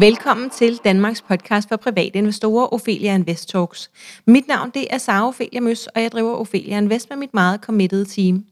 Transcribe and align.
Velkommen 0.00 0.50
til 0.50 0.80
Danmarks 0.84 1.22
podcast 1.22 1.68
for 1.68 1.76
private 1.76 2.18
investorer, 2.18 2.74
Ophelia 2.74 3.14
Invest 3.14 3.48
Talks. 3.48 3.90
Mit 4.26 4.48
navn 4.48 4.70
det 4.74 4.86
er 4.90 4.98
Sara 4.98 5.28
Ophelia 5.28 5.60
Møs, 5.60 5.86
og 5.86 6.02
jeg 6.02 6.12
driver 6.12 6.34
Ophelia 6.34 6.78
Invest 6.78 7.10
med 7.10 7.16
mit 7.16 7.34
meget 7.34 7.60
committed 7.60 8.06
team. 8.06 8.44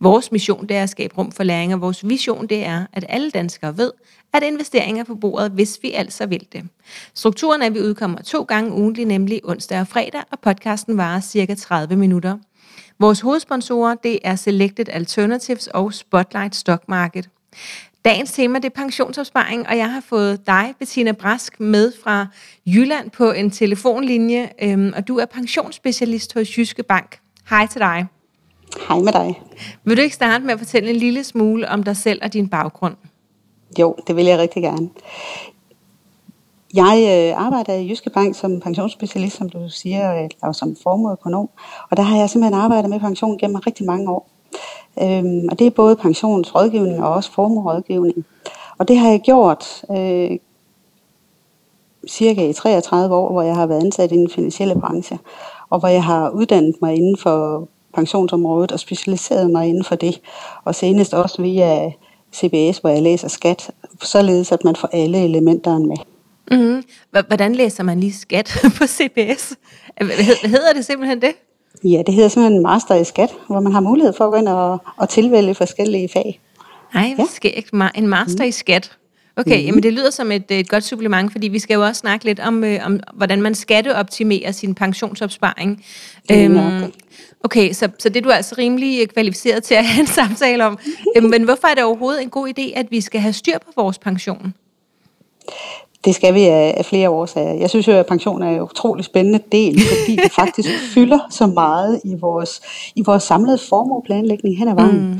Vores 0.00 0.32
mission 0.32 0.66
det 0.66 0.76
er 0.76 0.82
at 0.82 0.90
skabe 0.90 1.14
rum 1.18 1.32
for 1.32 1.42
læring, 1.42 1.74
og 1.74 1.80
vores 1.80 2.08
vision 2.08 2.46
det 2.46 2.64
er, 2.64 2.86
at 2.92 3.04
alle 3.08 3.30
danskere 3.30 3.76
ved, 3.76 3.92
at 4.32 4.42
investeringer 4.42 5.00
er 5.02 5.04
på 5.04 5.14
bordet, 5.14 5.50
hvis 5.50 5.78
vi 5.82 5.92
altså 5.92 6.26
vil 6.26 6.46
det. 6.52 6.68
Strukturen 7.14 7.62
er, 7.62 7.66
at 7.66 7.74
vi 7.74 7.80
udkommer 7.80 8.22
to 8.22 8.42
gange 8.42 8.72
ugentlig, 8.72 9.04
nemlig 9.04 9.40
onsdag 9.44 9.80
og 9.80 9.88
fredag, 9.88 10.22
og 10.32 10.40
podcasten 10.40 10.96
varer 10.96 11.20
cirka 11.20 11.54
30 11.54 11.96
minutter. 11.96 12.38
Vores 12.98 13.20
hovedsponsorer 13.20 13.94
det 13.94 14.18
er 14.24 14.36
Selected 14.36 14.88
Alternatives 14.88 15.66
og 15.66 15.94
Spotlight 15.94 16.56
Stock 16.56 16.88
Market. 16.88 17.28
Dagens 18.04 18.32
tema 18.32 18.58
det 18.58 18.64
er 18.64 18.82
pensionsopsparing, 18.82 19.68
og 19.68 19.76
jeg 19.76 19.92
har 19.92 20.00
fået 20.00 20.46
dig, 20.46 20.74
Bettina 20.78 21.12
Brask, 21.12 21.60
med 21.60 21.92
fra 22.04 22.26
Jylland 22.66 23.10
på 23.10 23.30
en 23.30 23.50
telefonlinje, 23.50 24.50
øhm, 24.62 24.92
og 24.96 25.08
du 25.08 25.18
er 25.18 25.26
pensionsspecialist 25.26 26.34
hos 26.34 26.58
Jyske 26.58 26.82
Bank. 26.82 27.20
Hej 27.50 27.66
til 27.66 27.80
dig. 27.80 28.06
Hej 28.88 28.98
med 28.98 29.12
dig. 29.12 29.42
Vil 29.84 29.96
du 29.96 30.02
ikke 30.02 30.14
starte 30.14 30.44
med 30.44 30.52
at 30.52 30.58
fortælle 30.58 30.90
en 30.90 30.96
lille 30.96 31.24
smule 31.24 31.68
om 31.68 31.82
dig 31.82 31.96
selv 31.96 32.20
og 32.22 32.32
din 32.32 32.48
baggrund? 32.48 32.94
Jo, 33.78 33.96
det 34.06 34.16
vil 34.16 34.24
jeg 34.24 34.38
rigtig 34.38 34.62
gerne. 34.62 34.88
Jeg 36.74 37.32
øh, 37.36 37.46
arbejder 37.46 37.74
i 37.74 37.88
Jyske 37.90 38.10
Bank 38.10 38.36
som 38.36 38.60
pensionsspecialist, 38.60 39.36
som 39.36 39.48
du 39.48 39.68
siger, 39.68 40.12
eller 40.12 40.52
som 40.52 40.76
formueøkonom. 40.82 41.50
Og 41.90 41.96
der 41.96 42.02
har 42.02 42.18
jeg 42.18 42.30
simpelthen 42.30 42.60
arbejdet 42.60 42.90
med 42.90 43.00
pension 43.00 43.38
gennem 43.38 43.56
rigtig 43.56 43.86
mange 43.86 44.10
år. 44.10 44.30
Øhm, 45.02 45.48
og 45.50 45.58
det 45.58 45.66
er 45.66 45.70
både 45.70 45.96
pensionsrådgivning 45.96 47.02
og 47.02 47.12
også 47.12 47.32
formuerådgivning. 47.32 48.24
Og 48.78 48.88
det 48.88 48.98
har 48.98 49.10
jeg 49.10 49.20
gjort 49.20 49.84
øh, 49.90 50.30
cirka 52.08 52.48
i 52.48 52.52
33 52.52 53.14
år, 53.14 53.32
hvor 53.32 53.42
jeg 53.42 53.54
har 53.54 53.66
været 53.66 53.84
ansat 53.84 54.12
i 54.12 54.14
den 54.14 54.30
finansielle 54.30 54.80
branche, 54.80 55.18
og 55.70 55.78
hvor 55.78 55.88
jeg 55.88 56.04
har 56.04 56.30
uddannet 56.30 56.74
mig 56.82 56.94
inden 56.94 57.16
for 57.16 57.68
pensionsområdet 57.94 58.72
og 58.72 58.80
specialiseret 58.80 59.50
mig 59.50 59.68
inden 59.68 59.84
for 59.84 59.94
det. 59.94 60.20
Og 60.64 60.74
senest 60.74 61.14
også 61.14 61.42
via 61.42 61.92
CBS, 62.34 62.78
hvor 62.78 62.88
jeg 62.88 63.02
læser 63.02 63.28
skat, 63.28 63.70
således 64.02 64.52
at 64.52 64.64
man 64.64 64.76
får 64.76 64.88
alle 64.92 65.24
elementerne 65.24 65.86
med. 65.86 65.96
Mm-hmm. 66.50 66.82
Hvordan 67.26 67.54
læser 67.54 67.82
man 67.82 68.00
lige 68.00 68.12
skat 68.12 68.58
på 68.78 68.86
CBS? 68.86 69.54
Hedder 70.44 70.72
det 70.74 70.84
simpelthen 70.84 71.22
det? 71.22 71.34
Ja, 71.84 72.02
det 72.06 72.14
hedder 72.14 72.28
simpelthen 72.28 72.56
en 72.56 72.62
master 72.62 72.94
i 72.94 73.04
skat, 73.04 73.30
hvor 73.46 73.60
man 73.60 73.72
har 73.72 73.80
mulighed 73.80 74.12
for 74.12 74.24
at 74.24 74.30
gå 74.30 74.36
ind 74.36 74.48
og, 74.48 74.78
og 74.96 75.08
tilvælge 75.08 75.54
forskellige 75.54 76.08
fag. 76.08 76.40
Nej, 76.94 77.14
ja. 77.18 77.24
ikke? 77.44 77.72
En 77.94 78.08
master 78.08 78.44
mm. 78.44 78.48
i 78.48 78.52
skat. 78.52 78.96
Okay, 79.36 79.60
mm. 79.60 79.66
jamen 79.66 79.82
det 79.82 79.92
lyder 79.92 80.10
som 80.10 80.32
et, 80.32 80.50
et 80.50 80.68
godt 80.68 80.84
supplement, 80.84 81.32
fordi 81.32 81.48
vi 81.48 81.58
skal 81.58 81.74
jo 81.74 81.84
også 81.84 82.00
snakke 82.00 82.24
lidt 82.24 82.40
om, 82.40 82.64
øh, 82.64 82.86
om 82.86 83.00
hvordan 83.14 83.42
man 83.42 83.54
skatteoptimerer 83.54 84.52
sin 84.52 84.74
pensionsopsparing. 84.74 85.84
Øhm, 86.32 86.92
okay, 87.44 87.72
så, 87.72 87.88
så 87.98 88.08
det 88.08 88.16
er 88.16 88.20
du 88.20 88.30
altså 88.30 88.54
rimelig 88.58 89.08
kvalificeret 89.08 89.62
til 89.62 89.74
at 89.74 89.84
have 89.86 90.00
en 90.00 90.06
samtale 90.20 90.66
om. 90.66 90.78
øhm, 91.16 91.30
men 91.30 91.42
hvorfor 91.42 91.68
er 91.68 91.74
det 91.74 91.84
overhovedet 91.84 92.22
en 92.22 92.30
god 92.30 92.48
idé, 92.48 92.72
at 92.78 92.86
vi 92.90 93.00
skal 93.00 93.20
have 93.20 93.32
styr 93.32 93.58
på 93.58 93.72
vores 93.76 93.98
pension? 93.98 94.54
Det 96.04 96.14
skal 96.14 96.34
vi 96.34 96.42
af, 96.44 96.74
af 96.76 96.84
flere 96.84 97.10
årsager. 97.10 97.54
Jeg 97.54 97.70
synes 97.70 97.88
jo, 97.88 97.92
at 97.92 98.06
pension 98.06 98.42
er 98.42 98.48
en 98.48 98.62
utrolig 98.62 99.04
spændende 99.04 99.40
del, 99.52 99.80
fordi 99.80 100.16
det 100.16 100.32
faktisk 100.32 100.68
fylder 100.94 101.18
så 101.30 101.46
meget 101.46 102.00
i 102.04 102.14
vores, 102.20 102.60
i 102.94 103.02
vores 103.06 103.22
samlede 103.22 103.58
formueplanlægning 103.58 104.58
hen 104.58 104.68
ad 104.68 104.74
vejen. 104.74 105.00
Mm. 105.00 105.18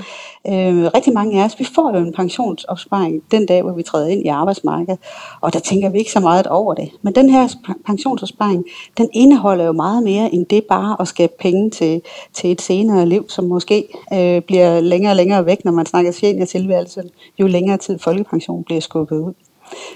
Øh, 0.48 0.90
rigtig 0.94 1.12
mange 1.12 1.40
af 1.40 1.44
os, 1.44 1.58
vi 1.58 1.64
får 1.74 1.96
jo 1.96 2.04
en 2.04 2.12
pensionsopsparing 2.12 3.22
den 3.30 3.46
dag, 3.46 3.62
hvor 3.62 3.72
vi 3.72 3.82
træder 3.82 4.06
ind 4.06 4.24
i 4.24 4.28
arbejdsmarkedet, 4.28 4.98
og 5.40 5.52
der 5.52 5.58
tænker 5.58 5.88
vi 5.88 5.98
ikke 5.98 6.12
så 6.12 6.20
meget 6.20 6.46
over 6.46 6.74
det. 6.74 6.90
Men 7.02 7.14
den 7.14 7.30
her 7.30 7.48
pensionsopsparing, 7.86 8.64
den 8.98 9.08
indeholder 9.12 9.64
jo 9.64 9.72
meget 9.72 10.02
mere 10.02 10.34
end 10.34 10.46
det 10.46 10.64
bare 10.64 10.96
at 11.00 11.08
skabe 11.08 11.32
penge 11.40 11.70
til, 11.70 12.02
til 12.34 12.52
et 12.52 12.62
senere 12.62 13.06
liv, 13.06 13.24
som 13.28 13.44
måske 13.44 13.88
øh, 14.12 14.42
bliver 14.42 14.80
længere 14.80 15.12
og 15.12 15.16
længere 15.16 15.46
væk, 15.46 15.64
når 15.64 15.72
man 15.72 15.86
snakker 15.86 16.10
seniortilværelse, 16.10 17.02
jo 17.38 17.46
længere 17.46 17.76
tid 17.76 17.98
folkepension 17.98 18.64
bliver 18.64 18.80
skubbet 18.80 19.18
ud. 19.18 19.34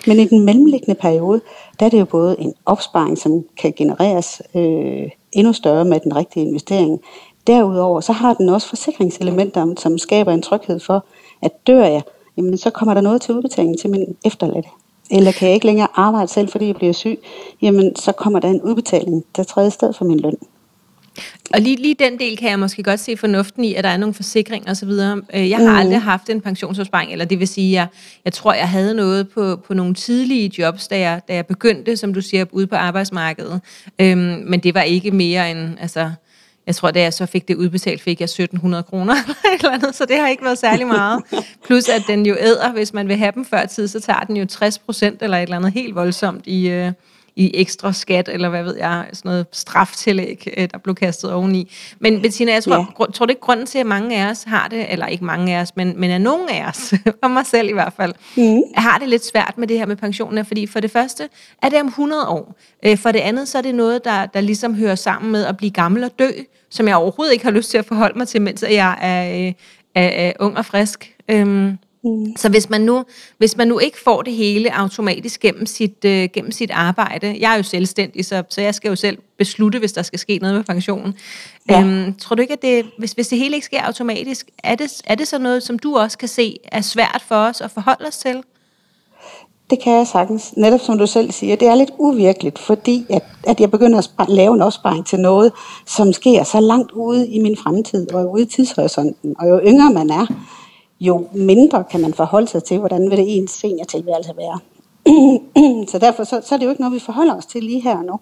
Men 0.07 0.21
i 0.21 0.25
den 0.25 0.45
mellemliggende 0.45 1.01
periode, 1.01 1.41
der 1.81 1.87
er 1.87 1.91
det 1.91 2.01
jo 2.01 2.05
både 2.05 2.37
en 2.41 2.55
opsparing, 2.67 3.19
som 3.19 3.45
kan 3.57 3.73
genereres 3.77 4.43
øh, 4.55 5.11
endnu 5.33 5.53
større 5.53 5.85
med 5.85 6.01
den 6.01 6.17
rigtige 6.17 6.47
investering. 6.47 7.01
Derudover 7.47 8.01
så 8.01 8.13
har 8.13 8.35
den 8.35 8.49
også 8.49 8.69
forsikringselementer, 8.69 9.75
som 9.79 9.99
skaber 9.99 10.33
en 10.33 10.43
tryghed 10.43 10.81
for, 10.81 11.05
at 11.43 11.67
dør 11.67 11.85
jeg, 11.85 12.03
jamen 12.37 12.59
så 12.59 12.71
kommer 12.71 12.95
der 12.95 13.01
noget 13.01 13.23
til 13.23 13.35
udbetaling 13.35 13.79
til 13.79 13.91
min 13.91 14.17
efterladte. 14.25 14.69
Eller 15.11 15.33
kan 15.33 15.49
jeg 15.49 15.55
ikke 15.55 15.67
længere 15.67 15.89
arbejde 15.95 16.29
selv, 16.29 16.49
fordi 16.49 16.67
jeg 16.67 16.77
bliver 16.77 16.93
syg, 16.93 17.19
jamen 17.63 17.97
så 17.97 18.13
kommer 18.13 18.39
der 18.39 18.49
en 18.49 18.63
udbetaling, 18.63 19.25
der 19.37 19.43
træder 19.43 19.71
sted 19.71 19.93
for 19.93 20.05
min 20.05 20.21
løn. 20.21 20.37
Og 21.55 21.61
lige, 21.61 21.77
lige 21.77 21.97
den 21.99 22.19
del 22.19 22.37
kan 22.37 22.51
jeg 22.51 22.59
måske 22.59 22.83
godt 22.83 23.01
se 23.01 23.17
fornuften 23.17 23.65
i, 23.65 23.75
at 23.75 23.85
der 23.85 23.91
er 23.91 23.97
nogle 23.97 24.15
forsikringer 24.15 24.71
osv. 24.71 24.89
Øh, 25.35 25.51
jeg 25.51 25.59
har 25.59 25.71
mm. 25.71 25.79
aldrig 25.79 26.03
haft 26.03 26.31
en 26.31 26.41
pensionsopsparing, 26.41 27.13
eller 27.13 27.25
det 27.25 27.39
vil 27.39 27.49
sige, 27.49 27.69
at 27.69 27.75
jeg, 27.75 27.87
jeg 28.25 28.33
tror, 28.33 28.53
jeg 28.53 28.69
havde 28.69 28.95
noget 28.95 29.29
på, 29.29 29.57
på 29.57 29.75
nogle 29.75 29.95
tidlige 29.95 30.51
jobs, 30.59 30.89
da 30.89 30.99
jeg, 30.99 31.21
da 31.29 31.35
jeg 31.35 31.47
begyndte, 31.47 31.97
som 31.97 32.15
du 32.15 32.21
siger, 32.21 32.45
ude 32.53 32.67
på 32.67 32.77
arbejdsmarkedet. 32.77 33.61
Øhm, 33.99 34.43
men 34.47 34.61
det 34.61 34.75
var 34.75 34.83
ikke 34.83 35.11
mere 35.11 35.51
end, 35.51 35.71
altså, 35.81 36.11
jeg 36.67 36.75
tror, 36.75 36.91
da 36.91 37.01
jeg 37.01 37.13
så 37.13 37.27
fik 37.27 37.49
det 37.49 37.57
udbetalt, 37.57 38.03
fik 38.03 38.21
jeg 38.21 38.25
1700 38.25 38.83
kroner 38.83 39.15
eller, 39.45 39.55
eller 39.55 39.71
andet, 39.71 39.95
så 39.95 40.05
det 40.05 40.17
har 40.17 40.29
ikke 40.29 40.45
været 40.45 40.59
særlig 40.59 40.87
meget. 40.87 41.23
Plus 41.67 41.89
at 41.89 42.03
den 42.07 42.27
jo 42.27 42.37
æder, 42.41 42.73
hvis 42.73 42.93
man 42.93 43.09
vil 43.09 43.17
have 43.17 43.33
dem 43.35 43.45
før 43.45 43.67
tid, 43.67 43.89
så 43.89 44.01
tager 44.01 44.21
den 44.21 44.37
jo 44.37 44.47
60 44.47 44.79
procent 44.79 45.23
eller 45.23 45.37
et 45.37 45.43
eller 45.43 45.57
andet 45.57 45.73
helt 45.73 45.95
voldsomt 45.95 46.47
i, 46.47 46.69
øh, 46.69 46.93
i 47.37 47.51
ekstra 47.55 47.93
skat, 47.93 48.29
eller 48.29 48.49
hvad 48.49 48.63
ved 48.63 48.77
jeg, 48.77 49.07
sådan 49.13 49.29
noget 49.29 49.47
straftillæg, 49.53 50.49
øh, 50.57 50.69
der 50.73 50.79
blev 50.79 50.95
kastet 50.95 51.33
oveni. 51.33 51.73
Men 51.99 52.23
Bettina, 52.23 52.53
jeg 52.53 52.63
tror, 52.63 52.95
ja. 53.01 53.13
tror 53.13 53.27
det 53.27 53.31
ikke 53.31 53.41
grunden 53.41 53.67
til, 53.67 53.79
at 53.79 53.87
mange 53.87 54.17
af 54.17 54.31
os 54.31 54.43
har 54.43 54.69
det, 54.69 54.93
eller 54.93 55.07
ikke 55.07 55.25
mange 55.25 55.57
af 55.57 55.61
os, 55.61 55.77
men, 55.77 56.01
men 56.01 56.11
at 56.11 56.21
nogen 56.21 56.49
af 56.49 56.67
os, 56.69 56.95
og 57.23 57.31
mig 57.31 57.47
selv 57.47 57.69
i 57.69 57.73
hvert 57.73 57.93
fald, 57.97 58.15
mm. 58.37 58.63
har 58.77 58.99
det 58.99 59.09
lidt 59.09 59.27
svært 59.27 59.55
med 59.57 59.69
det 59.69 59.79
her 59.79 59.87
med 59.87 59.97
pensionen, 59.97 60.45
fordi 60.45 60.67
for 60.67 60.81
det 60.81 60.91
første 60.91 61.29
er 61.63 61.69
det 61.69 61.81
om 61.81 61.87
100 61.87 62.29
år. 62.29 62.55
Øh, 62.85 62.99
for 62.99 63.13
det 63.13 63.21
andet, 63.21 63.49
så 63.49 63.59
er 63.59 63.63
det 63.63 63.75
noget, 63.75 64.05
der, 64.05 64.27
der 64.27 64.41
ligesom 64.41 64.75
hører 64.75 64.95
sammen 64.95 65.33
med 65.33 65.45
at 65.45 65.57
blive 65.57 65.71
gammel 65.71 66.05
og 66.05 66.11
dø, 66.19 66.31
som 66.71 66.89
jeg 66.89 66.97
overhovedet 66.97 67.33
ikke 67.33 67.45
har 67.45 67.53
lyst 67.53 67.71
til 67.71 67.79
at 67.79 67.85
forholde 67.85 68.19
mig 68.19 68.29
til, 68.29 68.43
mens 68.43 68.65
jeg 68.71 68.99
er, 69.01 69.47
øh, 69.47 69.53
er, 69.95 70.09
er 70.09 70.33
ung 70.41 70.59
og 70.59 70.67
frisk. 70.67 71.15
Øhm, 71.29 71.79
Mm. 72.05 72.37
Så 72.37 72.49
hvis 72.49 72.71
man, 72.71 72.81
nu, 72.81 73.05
hvis 73.39 73.57
man 73.57 73.69
nu 73.69 73.79
ikke 73.79 73.99
får 74.05 74.23
det 74.23 74.33
hele 74.33 74.77
automatisk 74.77 75.41
gennem 75.41 75.67
sit, 75.67 76.05
øh, 76.05 76.29
gennem 76.33 76.53
sit 76.53 76.71
arbejde, 76.71 77.37
jeg 77.41 77.53
er 77.53 77.57
jo 77.57 77.63
selvstændig, 77.63 78.25
så, 78.25 78.43
så 78.49 78.61
jeg 78.61 78.75
skal 78.75 78.89
jo 78.89 78.97
selv 78.97 79.19
beslutte, 79.39 79.79
hvis 79.79 79.93
der 79.93 80.03
skal 80.03 80.19
ske 80.19 80.39
noget 80.39 80.57
med 80.57 80.65
pensionen. 80.65 81.15
Ja. 81.71 81.81
Øhm, 81.81 82.15
tror 82.15 82.37
du 82.37 82.43
ikke, 82.43 82.53
at 82.53 82.63
det, 82.63 82.87
hvis, 82.99 83.13
hvis 83.13 83.29
det 83.29 83.39
hele 83.39 83.55
ikke 83.55 83.67
sker 83.67 83.83
automatisk, 83.83 84.51
er 84.65 84.75
det, 84.75 85.03
er 85.05 85.15
det 85.15 85.29
så 85.29 85.39
noget, 85.39 85.63
som 85.63 85.79
du 85.79 85.97
også 85.97 86.19
kan 86.19 86.29
se 86.29 86.57
er 86.65 86.81
svært 86.81 87.25
for 87.29 87.37
os 87.37 87.61
at 87.61 87.71
forholde 87.71 88.07
os 88.09 88.19
til? 88.19 88.43
Det 89.71 89.83
kan 89.83 89.93
jeg 89.93 90.07
sagtens. 90.07 90.57
Netop 90.57 90.81
som 90.81 90.99
du 90.99 91.07
selv 91.07 91.33
siger, 91.33 91.57
det 91.57 91.69
er 91.69 91.75
lidt 91.75 91.91
uvirkeligt, 91.99 92.59
fordi 92.59 93.07
at, 93.11 93.23
at 93.43 93.61
jeg 93.61 93.71
begynder 93.71 93.99
at 94.19 94.29
lave 94.29 94.55
en 94.55 94.63
opsparing 94.63 95.07
til 95.07 95.21
noget, 95.21 95.53
som 95.87 96.13
sker 96.13 96.45
så 96.45 96.61
langt 96.61 96.93
ude 96.93 97.29
i 97.29 97.43
min 97.43 97.57
fremtid 97.57 98.15
og 98.15 98.33
ude 98.33 98.43
i 98.43 98.47
tidshorisonten. 98.47 99.35
Og 99.39 99.49
jo 99.49 99.61
yngre 99.67 99.93
man 99.93 100.11
er, 100.11 100.27
jo 101.07 101.27
mindre 101.33 101.85
kan 101.91 102.01
man 102.01 102.15
forholde 102.15 102.49
sig 102.49 102.65
til, 102.65 102.79
hvordan 102.79 103.11
vil 103.11 103.19
det 103.19 103.39
ens 103.39 103.51
seniortilværelse 103.51 104.33
være. 104.37 104.59
så 105.91 105.99
derfor 105.99 106.25
så, 106.25 106.41
så 106.45 106.55
er 106.55 106.59
det 106.59 106.65
jo 106.65 106.71
ikke 106.71 106.83
noget, 106.83 106.95
vi 106.95 107.01
forholder 107.01 107.37
os 107.37 107.47
til 107.47 107.65
lige 107.65 107.81
her 107.81 107.97
og 107.97 108.05
nu. 108.05 108.21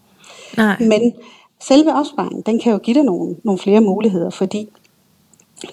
Nej. 0.56 0.76
Men 0.80 1.12
selve 1.60 1.94
opsparingen, 1.94 2.42
den 2.46 2.60
kan 2.60 2.72
jo 2.72 2.78
give 2.78 2.94
dig 2.94 3.04
nogle, 3.04 3.36
nogle 3.44 3.58
flere 3.58 3.80
muligheder, 3.80 4.30
fordi 4.30 4.68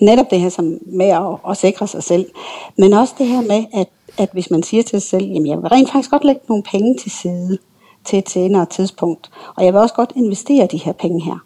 netop 0.01 0.31
det 0.31 0.39
her 0.39 0.49
som 0.49 0.77
med 0.85 1.05
at, 1.05 1.51
at 1.51 1.57
sikre 1.57 1.87
sig 1.87 2.03
selv, 2.03 2.25
men 2.77 2.93
også 2.93 3.13
det 3.17 3.27
her 3.27 3.41
med, 3.41 3.65
at, 3.73 3.87
at 4.17 4.29
hvis 4.33 4.51
man 4.51 4.63
siger 4.63 4.83
til 4.83 5.01
sig 5.01 5.09
selv, 5.09 5.25
jamen 5.25 5.47
jeg 5.47 5.57
vil 5.57 5.67
rent 5.67 5.91
faktisk 5.91 6.11
godt 6.11 6.25
lægge 6.25 6.41
nogle 6.47 6.63
penge 6.63 6.97
til 6.97 7.11
side 7.11 7.57
til 8.05 8.19
et 8.19 8.29
senere 8.29 8.65
tidspunkt, 8.65 9.29
og 9.55 9.65
jeg 9.65 9.73
vil 9.73 9.81
også 9.81 9.95
godt 9.95 10.13
investere 10.15 10.67
de 10.71 10.77
her 10.77 10.91
penge 10.91 11.21
her, 11.21 11.39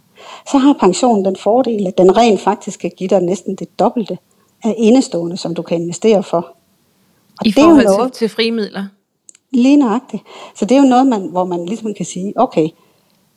så 0.51 0.57
har 0.57 0.73
pensionen 0.73 1.25
den 1.25 1.35
fordel, 1.35 1.87
at 1.87 1.97
den 1.97 2.17
rent 2.17 2.41
faktisk 2.41 2.79
kan 2.79 2.91
give 2.97 3.07
dig 3.07 3.21
næsten 3.21 3.55
det 3.55 3.79
dobbelte 3.79 4.17
af 4.63 4.75
indestående, 4.77 5.37
som 5.37 5.55
du 5.55 5.61
kan 5.61 5.81
investere 5.81 6.23
for. 6.23 6.37
Og 7.39 7.45
I 7.45 7.49
det 7.49 7.53
forhold 7.53 7.85
er 7.85 7.91
jo 7.91 7.97
noget, 7.97 8.13
til, 8.13 8.19
til 8.19 8.35
frie 8.35 8.51
midler? 8.51 8.85
Lige 9.51 9.77
nøjagtigt. 9.77 10.23
Så 10.55 10.65
det 10.65 10.77
er 10.77 10.81
jo 10.81 10.87
noget, 10.87 11.07
man, 11.07 11.21
hvor 11.31 11.45
man 11.45 11.65
ligesom 11.65 11.93
kan 11.93 12.05
sige, 12.05 12.33
okay, 12.35 12.69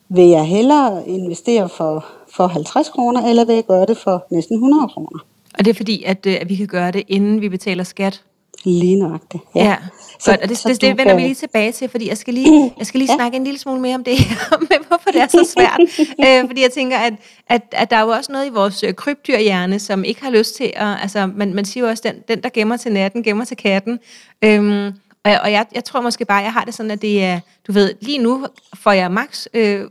vil 0.09 0.29
jeg 0.29 0.45
hellere 0.45 1.09
investere 1.09 1.69
for, 1.69 2.07
for 2.37 2.47
50 2.47 2.89
kroner, 2.89 3.27
eller 3.29 3.45
vil 3.45 3.55
jeg 3.55 3.65
gøre 3.65 3.87
det 3.87 3.97
for 3.97 4.27
næsten 4.31 4.57
100 4.57 4.89
kroner? 4.89 5.19
Og 5.59 5.65
det 5.65 5.71
er 5.71 5.75
fordi, 5.75 6.03
at, 6.03 6.27
øh, 6.27 6.37
at 6.41 6.49
vi 6.49 6.57
kan 6.57 6.67
gøre 6.67 6.91
det, 6.91 7.03
inden 7.09 7.41
vi 7.41 7.49
betaler 7.49 7.85
skat? 7.85 8.23
Lige 8.65 8.97
nøjagtigt. 8.97 9.43
Ja, 9.55 9.65
ja. 9.65 9.77
Så, 10.19 10.31
godt. 10.31 10.41
Og 10.41 10.49
det, 10.49 10.59
så 10.59 10.69
det, 10.69 10.81
det 10.81 10.89
vender 10.89 11.05
kan... 11.05 11.17
vi 11.17 11.23
lige 11.23 11.35
tilbage 11.35 11.73
til, 11.73 11.89
fordi 11.89 12.09
jeg 12.09 12.19
skal 12.19 12.35
lige, 12.35 12.73
jeg 12.79 12.87
skal 12.87 12.99
lige 12.99 13.13
ja. 13.13 13.17
snakke 13.17 13.37
en 13.37 13.45
lille 13.45 13.59
smule 13.59 13.81
mere 13.81 13.95
om 13.95 14.05
det 14.05 14.19
her, 14.19 14.59
med 14.71 14.87
hvorfor 14.89 15.11
det 15.11 15.21
er 15.21 15.27
så 15.27 15.55
svært. 15.57 15.81
øh, 16.43 16.49
fordi 16.49 16.63
jeg 16.63 16.71
tænker, 16.73 16.99
at, 16.99 17.15
at, 17.47 17.63
at 17.73 17.91
der 17.91 17.97
er 17.97 18.03
jo 18.03 18.09
også 18.09 18.33
noget 18.33 18.47
i 18.47 18.51
vores 18.51 18.83
øh, 18.83 18.95
krybdyrhjerne, 18.95 19.79
som 19.79 20.05
ikke 20.05 20.23
har 20.23 20.31
lyst 20.31 20.57
til 20.57 20.73
at, 20.77 20.97
altså 21.03 21.27
man, 21.27 21.55
man 21.55 21.65
siger 21.65 21.85
jo 21.85 21.91
også, 21.91 22.03
den, 22.07 22.15
den 22.29 22.43
der 22.43 22.49
gemmer 22.49 22.77
til 22.77 22.93
natten, 22.93 23.23
gemmer 23.23 23.45
til 23.45 23.57
katten. 23.57 23.99
Øhm, 24.45 24.93
Og, 25.25 25.33
og 25.43 25.53
jeg, 25.53 25.67
jeg 25.75 25.85
tror 25.85 26.01
måske 26.01 26.25
bare, 26.25 26.43
jeg 26.43 26.53
har 26.53 26.65
det 26.65 26.75
sådan, 26.75 26.91
at 26.91 27.03
det 27.03 27.25
er, 27.25 27.41
du 27.67 27.73
ved, 27.73 27.95
lige 28.01 28.19
nu 28.19 28.47
får 28.75 28.93
jeg 28.93 29.11
max 29.11 29.47
øh, 29.55 29.85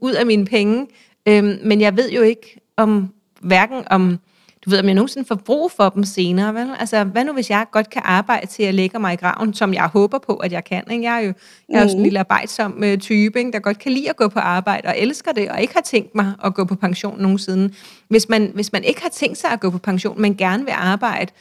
ud 0.00 0.12
af 0.12 0.26
mine 0.26 0.44
penge, 0.44 0.86
øh, 1.26 1.44
men 1.44 1.80
jeg 1.80 1.96
ved 1.96 2.10
jo 2.10 2.22
ikke 2.22 2.60
om, 2.76 3.08
hverken 3.40 3.84
om, 3.90 4.18
du 4.64 4.70
ved, 4.70 4.78
om 4.78 4.86
jeg 4.86 4.94
nogensinde 4.94 5.28
får 5.28 5.34
brug 5.34 5.72
for 5.72 5.88
dem 5.88 6.04
senere, 6.04 6.54
vel? 6.54 6.70
Altså, 6.78 7.04
hvad 7.04 7.24
nu 7.24 7.32
hvis 7.32 7.50
jeg 7.50 7.66
godt 7.72 7.90
kan 7.90 8.02
arbejde 8.04 8.46
til 8.46 8.62
at 8.62 8.74
lægge 8.74 8.98
mig 8.98 9.12
i 9.12 9.16
graven, 9.16 9.54
som 9.54 9.74
jeg 9.74 9.86
håber 9.86 10.18
på, 10.18 10.36
at 10.36 10.52
jeg 10.52 10.64
kan, 10.64 10.82
ikke? 10.90 11.04
Jeg 11.04 11.16
er 11.16 11.20
jo, 11.20 11.32
jeg 11.68 11.78
er 11.78 11.82
jo 11.82 11.88
sådan 11.88 11.96
en 11.96 11.98
mm. 11.98 12.04
lille 12.04 12.18
arbejdsom 12.18 12.84
øh, 12.84 12.98
type, 12.98 13.38
ikke? 13.38 13.52
der 13.52 13.58
godt 13.58 13.78
kan 13.78 13.92
lide 13.92 14.10
at 14.10 14.16
gå 14.16 14.28
på 14.28 14.38
arbejde, 14.38 14.88
og 14.88 14.98
elsker 14.98 15.32
det, 15.32 15.50
og 15.50 15.60
ikke 15.60 15.74
har 15.74 15.80
tænkt 15.80 16.14
mig 16.14 16.32
at 16.44 16.54
gå 16.54 16.64
på 16.64 16.74
pension 16.74 17.22
nogensinde. 17.22 17.74
Hvis 18.08 18.28
man, 18.28 18.50
hvis 18.54 18.72
man 18.72 18.84
ikke 18.84 19.02
har 19.02 19.08
tænkt 19.08 19.38
sig 19.38 19.50
at 19.50 19.60
gå 19.60 19.70
på 19.70 19.78
pension, 19.78 20.20
men 20.20 20.36
gerne 20.36 20.64
vil 20.64 20.74
arbejde, 20.76 21.32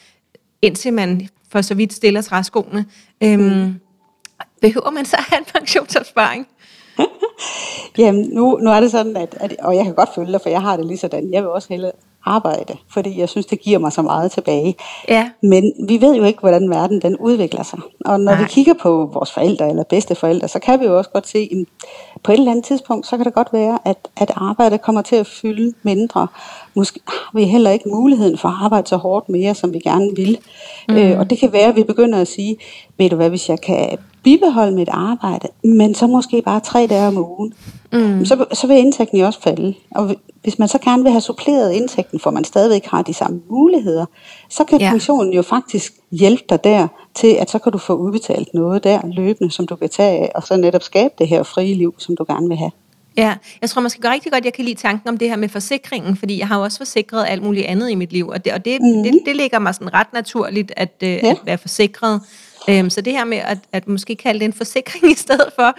indtil 0.62 0.94
man 0.94 1.28
for 1.52 1.62
så 1.62 1.76
vidt 1.76 1.94
stiller 1.94 2.22
træskoene, 2.22 2.86
øhm, 3.24 3.42
mm. 3.42 3.74
behøver 4.62 4.92
man 4.92 5.06
så 5.06 5.18
at 5.18 5.24
have 5.24 5.40
en 5.40 5.46
pensionsopsparing? 5.60 6.48
Jamen, 7.98 8.30
nu, 8.34 8.58
nu 8.58 8.70
er 8.70 8.80
det 8.80 8.92
sådan, 8.92 9.18
at, 9.18 9.38
at, 9.40 9.56
og 9.60 9.76
jeg 9.76 9.86
kan 9.86 9.94
godt 9.94 10.10
følge 10.16 10.32
dig, 10.32 10.42
for 10.42 10.50
jeg 10.50 10.62
har 10.62 10.78
det 10.78 10.86
lige 10.86 10.98
sådan, 10.98 11.34
jeg 11.34 11.44
vil 11.44 11.50
også 11.50 11.68
hellere 11.70 11.92
arbejde, 12.26 12.78
fordi 12.90 13.20
jeg 13.20 13.30
synes, 13.30 13.46
det 13.46 13.62
giver 13.62 13.80
mig 13.80 13.92
så 13.92 14.02
meget 14.02 14.32
tilbage. 14.32 14.76
Ja. 15.10 15.30
Men 15.42 15.74
vi 15.88 16.02
ved 16.02 16.16
jo 16.16 16.24
ikke, 16.24 16.40
hvordan 16.40 16.70
verden 16.70 17.02
den 17.02 17.18
udvikler 17.18 17.64
sig. 17.64 17.80
Og 18.06 18.20
når 18.20 18.32
Nej. 18.32 18.42
vi 18.42 18.48
kigger 18.48 18.74
på 18.74 19.10
vores 19.14 19.32
forældre 19.32 19.70
eller 19.70 19.84
bedsteforældre, 19.84 20.48
så 20.48 20.60
kan 20.60 20.80
vi 20.80 20.86
jo 20.86 20.98
også 20.98 21.10
godt 21.10 21.28
se, 21.28 21.50
at 21.52 21.88
på 22.24 22.32
et 22.32 22.38
eller 22.38 22.52
andet 22.52 22.66
tidspunkt, 22.66 23.08
så 23.08 23.18
kan 23.18 23.26
det 23.26 23.34
godt 23.34 23.54
være, 23.54 23.80
at, 23.86 23.98
at 24.18 24.32
arbejdet 24.36 24.82
kommer 24.82 25.02
til 25.02 25.16
at 25.16 25.28
fylde 25.28 25.74
mindre. 25.84 26.28
Måske 26.76 27.00
har 27.08 27.32
vi 27.34 27.44
heller 27.44 27.72
ikke 27.72 27.90
muligheden 27.90 28.38
for 28.38 28.50
at 28.50 28.56
arbejde 28.62 28.88
så 28.88 28.98
hårdt 28.98 29.30
mere, 29.30 29.56
som 29.56 29.74
vi 29.74 29.80
gerne 29.80 30.10
vil. 30.16 30.38
Mm. 30.90 30.96
Øh, 30.96 31.20
og 31.20 31.30
det 31.30 31.40
kan 31.40 31.54
være, 31.54 31.68
at 31.68 31.76
vi 31.76 31.84
begynder 31.84 32.22
at 32.22 32.28
sige, 32.28 32.58
ved 32.98 33.10
du 33.10 33.16
hvad, 33.16 33.30
hvis 33.30 33.50
jeg 33.50 33.62
kan 33.62 33.98
bibeholde 34.24 34.72
mit 34.72 34.90
arbejde, 34.92 35.48
men 35.64 35.96
så 35.96 36.08
måske 36.08 36.42
bare 36.42 36.60
tre 36.60 36.88
dage 36.88 37.08
om 37.08 37.18
ugen, 37.18 37.54
mm. 37.94 38.26
så, 38.26 38.46
så 38.54 38.68
vil 38.68 38.78
indtægten 38.78 39.20
jo 39.20 39.26
også 39.26 39.42
falde. 39.42 39.74
Og 39.92 40.16
hvis 40.44 40.60
man 40.60 40.68
så 40.68 40.78
gerne 40.78 41.04
vil 41.04 41.12
have 41.12 41.22
suppleret 41.22 41.74
indtægten, 41.74 42.20
for 42.20 42.32
man 42.32 42.44
stadigvæk 42.44 42.86
har 42.86 43.02
de 43.02 43.14
samme 43.14 43.42
muligheder, 43.50 44.06
så 44.50 44.64
kan 44.64 44.80
ja. 44.80 44.90
pensionen 44.90 45.34
jo 45.34 45.42
faktisk 45.42 45.94
hjælpe 46.12 46.44
dig 46.50 46.64
der 46.64 46.88
til, 47.16 47.28
at 47.28 47.50
så 47.50 47.60
kan 47.60 47.72
du 47.72 47.78
få 47.78 47.94
udbetalt 47.94 48.54
noget 48.54 48.84
der 48.84 49.02
løbende, 49.04 49.52
som 49.52 49.68
du 49.68 49.76
kan 49.76 49.90
tage 49.90 50.20
af, 50.20 50.32
og 50.36 50.44
så 50.44 50.58
netop 50.58 50.84
skabe 50.84 51.14
det 51.18 51.28
her 51.28 51.44
frie 51.44 51.76
liv, 51.76 51.96
som 51.98 52.16
du 52.16 52.26
gerne 52.28 52.48
vil 52.48 52.58
have. 52.58 52.72
Ja, 53.18 53.36
jeg 53.62 53.70
tror 53.70 53.82
måske 53.82 54.12
rigtig 54.12 54.32
godt, 54.32 54.46
jeg 54.46 54.54
kan 54.54 54.66
lide 54.66 54.76
tanken 54.76 55.10
om 55.10 55.18
det 55.18 55.30
her 55.30 55.36
med 55.36 55.50
forsikringen, 55.50 56.16
fordi 56.16 56.40
jeg 56.40 56.48
har 56.48 56.58
jo 56.58 56.64
også 56.64 56.78
forsikret 56.78 57.26
alt 57.28 57.44
muligt 57.44 57.66
andet 57.66 57.90
i 57.90 57.96
mit 57.96 58.14
liv, 58.14 58.28
og 58.28 58.46
det, 58.46 58.54
og 58.54 58.66
det, 58.66 58.82
mm. 58.82 59.04
det, 59.04 59.22
det 59.26 59.36
ligger 59.36 59.60
mig 59.60 59.76
sådan 59.76 59.94
ret 59.94 60.14
naturligt 60.14 60.72
at, 60.78 60.94
øh, 61.04 61.10
ja. 61.10 61.30
at 61.32 61.38
være 61.46 61.58
forsikret. 61.58 62.22
Øhm, 62.69 62.90
så 62.90 63.02
det 63.02 63.13
her 63.13 63.25
med 63.25 63.38
at, 63.38 63.58
at 63.72 63.88
måske 63.88 64.16
kalde 64.16 64.40
det 64.40 64.46
en 64.46 64.54
forsikring 64.54 65.12
i 65.12 65.16
stedet 65.16 65.50
for, 65.56 65.75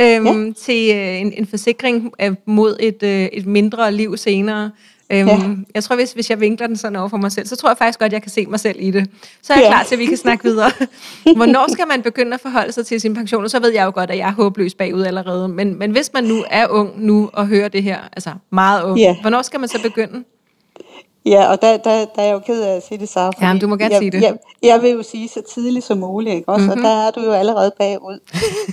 øhm, 0.00 0.46
ja. 0.46 0.52
til 0.52 0.90
øh, 0.94 1.20
en, 1.20 1.32
en 1.32 1.46
forsikring 1.46 2.12
øh, 2.22 2.34
mod 2.46 2.76
et, 2.80 3.02
øh, 3.02 3.24
et 3.32 3.46
mindre 3.46 3.92
liv 3.92 4.16
senere. 4.16 4.70
Øhm, 5.12 5.28
ja. 5.28 5.40
Jeg 5.74 5.84
tror, 5.84 5.96
hvis, 5.96 6.12
hvis 6.12 6.30
jeg 6.30 6.40
vinkler 6.40 6.66
den 6.66 6.76
sådan 6.76 6.96
over 6.96 7.08
for 7.08 7.16
mig 7.16 7.32
selv, 7.32 7.46
så 7.46 7.56
tror 7.56 7.70
jeg 7.70 7.78
faktisk 7.78 7.98
godt, 7.98 8.12
jeg 8.12 8.22
kan 8.22 8.30
se 8.30 8.46
mig 8.46 8.60
selv 8.60 8.76
i 8.78 8.90
det. 8.90 9.10
Så 9.42 9.52
er 9.52 9.56
jeg 9.56 9.64
ja. 9.64 9.70
klar 9.70 9.82
til, 9.82 9.94
at 9.94 9.98
vi 9.98 10.06
kan 10.06 10.16
snakke 10.16 10.44
videre. 10.44 10.70
Hvornår 11.36 11.72
skal 11.72 11.86
man 11.88 12.02
begynde 12.02 12.34
at 12.34 12.40
forholde 12.40 12.72
sig 12.72 12.86
til 12.86 13.00
sin 13.00 13.14
pension? 13.14 13.44
Og 13.44 13.50
så 13.50 13.60
ved 13.60 13.72
jeg 13.72 13.84
jo 13.84 13.90
godt, 13.94 14.10
at 14.10 14.18
jeg 14.18 14.28
er 14.28 14.32
håbløs 14.32 14.74
bagud 14.74 15.02
allerede. 15.02 15.48
Men, 15.48 15.78
men 15.78 15.90
hvis 15.90 16.10
man 16.14 16.24
nu 16.24 16.44
er 16.50 16.66
ung 16.68 17.04
nu 17.04 17.30
og 17.32 17.46
hører 17.46 17.68
det 17.68 17.82
her, 17.82 17.98
altså 18.12 18.30
meget 18.52 18.82
ung, 18.82 18.98
ja. 18.98 19.16
hvornår 19.20 19.42
skal 19.42 19.60
man 19.60 19.68
så 19.68 19.82
begynde? 19.82 20.24
Ja, 21.26 21.50
og 21.50 21.62
der, 21.62 21.76
der, 21.76 22.04
der 22.04 22.22
er 22.22 22.26
jeg 22.26 22.32
jo 22.32 22.38
ked 22.38 22.62
af 22.62 22.76
at 22.76 22.86
sige 22.86 22.98
det, 22.98 23.08
så. 23.08 23.32
Ja, 23.40 23.58
du 23.60 23.66
må 23.66 23.76
gerne 23.76 23.94
jeg, 23.94 23.98
sige 23.98 24.10
det. 24.10 24.22
Jeg, 24.22 24.36
jeg 24.62 24.82
vil 24.82 24.90
jo 24.90 25.02
sige 25.02 25.28
så 25.28 25.42
tidligt 25.54 25.84
som 25.84 25.98
muligt, 25.98 26.34
ikke 26.34 26.48
også? 26.48 26.66
Mm-hmm. 26.66 26.84
Og 26.84 26.90
der 26.90 27.06
er 27.06 27.10
du 27.10 27.20
jo 27.20 27.32
allerede 27.32 27.72
bagud. 27.78 28.18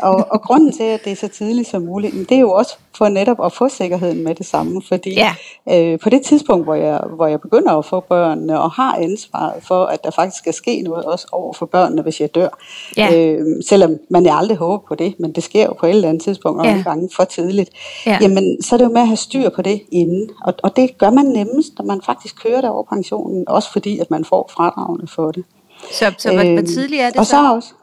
og, 0.01 0.27
og 0.29 0.41
grunden 0.41 0.71
til, 0.71 0.83
at 0.83 1.03
det 1.03 1.11
er 1.11 1.15
så 1.15 1.27
tidligt 1.27 1.67
som 1.67 1.81
muligt, 1.81 2.29
det 2.29 2.35
er 2.35 2.39
jo 2.39 2.51
også 2.51 2.77
for 2.97 3.09
netop 3.09 3.45
at 3.45 3.53
få 3.53 3.69
sikkerheden 3.69 4.23
med 4.23 4.35
det 4.35 4.45
samme. 4.45 4.81
Fordi 4.87 5.13
ja. 5.13 5.35
øh, 5.71 5.99
på 5.99 6.09
det 6.09 6.21
tidspunkt, 6.21 6.65
hvor 6.65 6.75
jeg, 6.75 6.99
hvor 7.15 7.27
jeg 7.27 7.41
begynder 7.41 7.77
at 7.77 7.85
få 7.85 7.99
børnene, 7.99 8.61
og 8.61 8.71
har 8.71 8.95
ansvaret 8.95 9.63
for, 9.63 9.85
at 9.85 10.03
der 10.03 10.11
faktisk 10.11 10.37
skal 10.37 10.53
ske 10.53 10.81
noget 10.81 11.05
også 11.05 11.27
over 11.31 11.53
for 11.53 11.65
børnene, 11.65 12.01
hvis 12.01 12.21
jeg 12.21 12.35
dør. 12.35 12.49
Ja. 12.97 13.15
Øh, 13.15 13.45
selvom 13.67 13.97
man 14.09 14.25
jeg 14.25 14.35
aldrig 14.35 14.57
håber 14.57 14.87
på 14.87 14.95
det, 14.95 15.15
men 15.19 15.31
det 15.31 15.43
sker 15.43 15.65
jo 15.65 15.73
på 15.73 15.85
et 15.85 15.89
eller 15.89 16.09
andet 16.09 16.23
tidspunkt, 16.23 16.59
og 16.59 16.65
ja. 16.65 16.71
nogle 16.71 16.83
gange 16.83 17.09
for 17.15 17.23
tidligt. 17.23 17.69
Ja. 18.05 18.17
Jamen, 18.21 18.61
så 18.61 18.75
er 18.75 18.77
det 18.77 18.85
jo 18.85 18.91
med 18.91 19.01
at 19.01 19.07
have 19.07 19.17
styr 19.17 19.49
på 19.49 19.61
det 19.61 19.81
inden. 19.91 20.29
Og, 20.45 20.53
og 20.63 20.75
det 20.75 20.97
gør 20.97 21.09
man 21.09 21.25
nemmest, 21.25 21.73
når 21.77 21.85
man 21.85 22.01
faktisk 22.05 22.42
kører 22.43 22.61
det 22.61 22.69
over 22.69 22.83
pensionen, 22.83 23.43
også 23.47 23.71
fordi, 23.71 23.99
at 23.99 24.11
man 24.11 24.25
får 24.25 24.49
fradragene 24.53 25.07
for 25.07 25.31
det. 25.31 25.43
Så, 25.91 26.13
så 26.17 26.33
hvor, 26.33 26.43
øh, 26.43 26.53
hvor 26.53 26.61
tidligt 26.61 27.01
er 27.01 27.09
det 27.09 27.19
og 27.19 27.25
så? 27.25 27.29
så 27.29 27.53
også, 27.53 27.73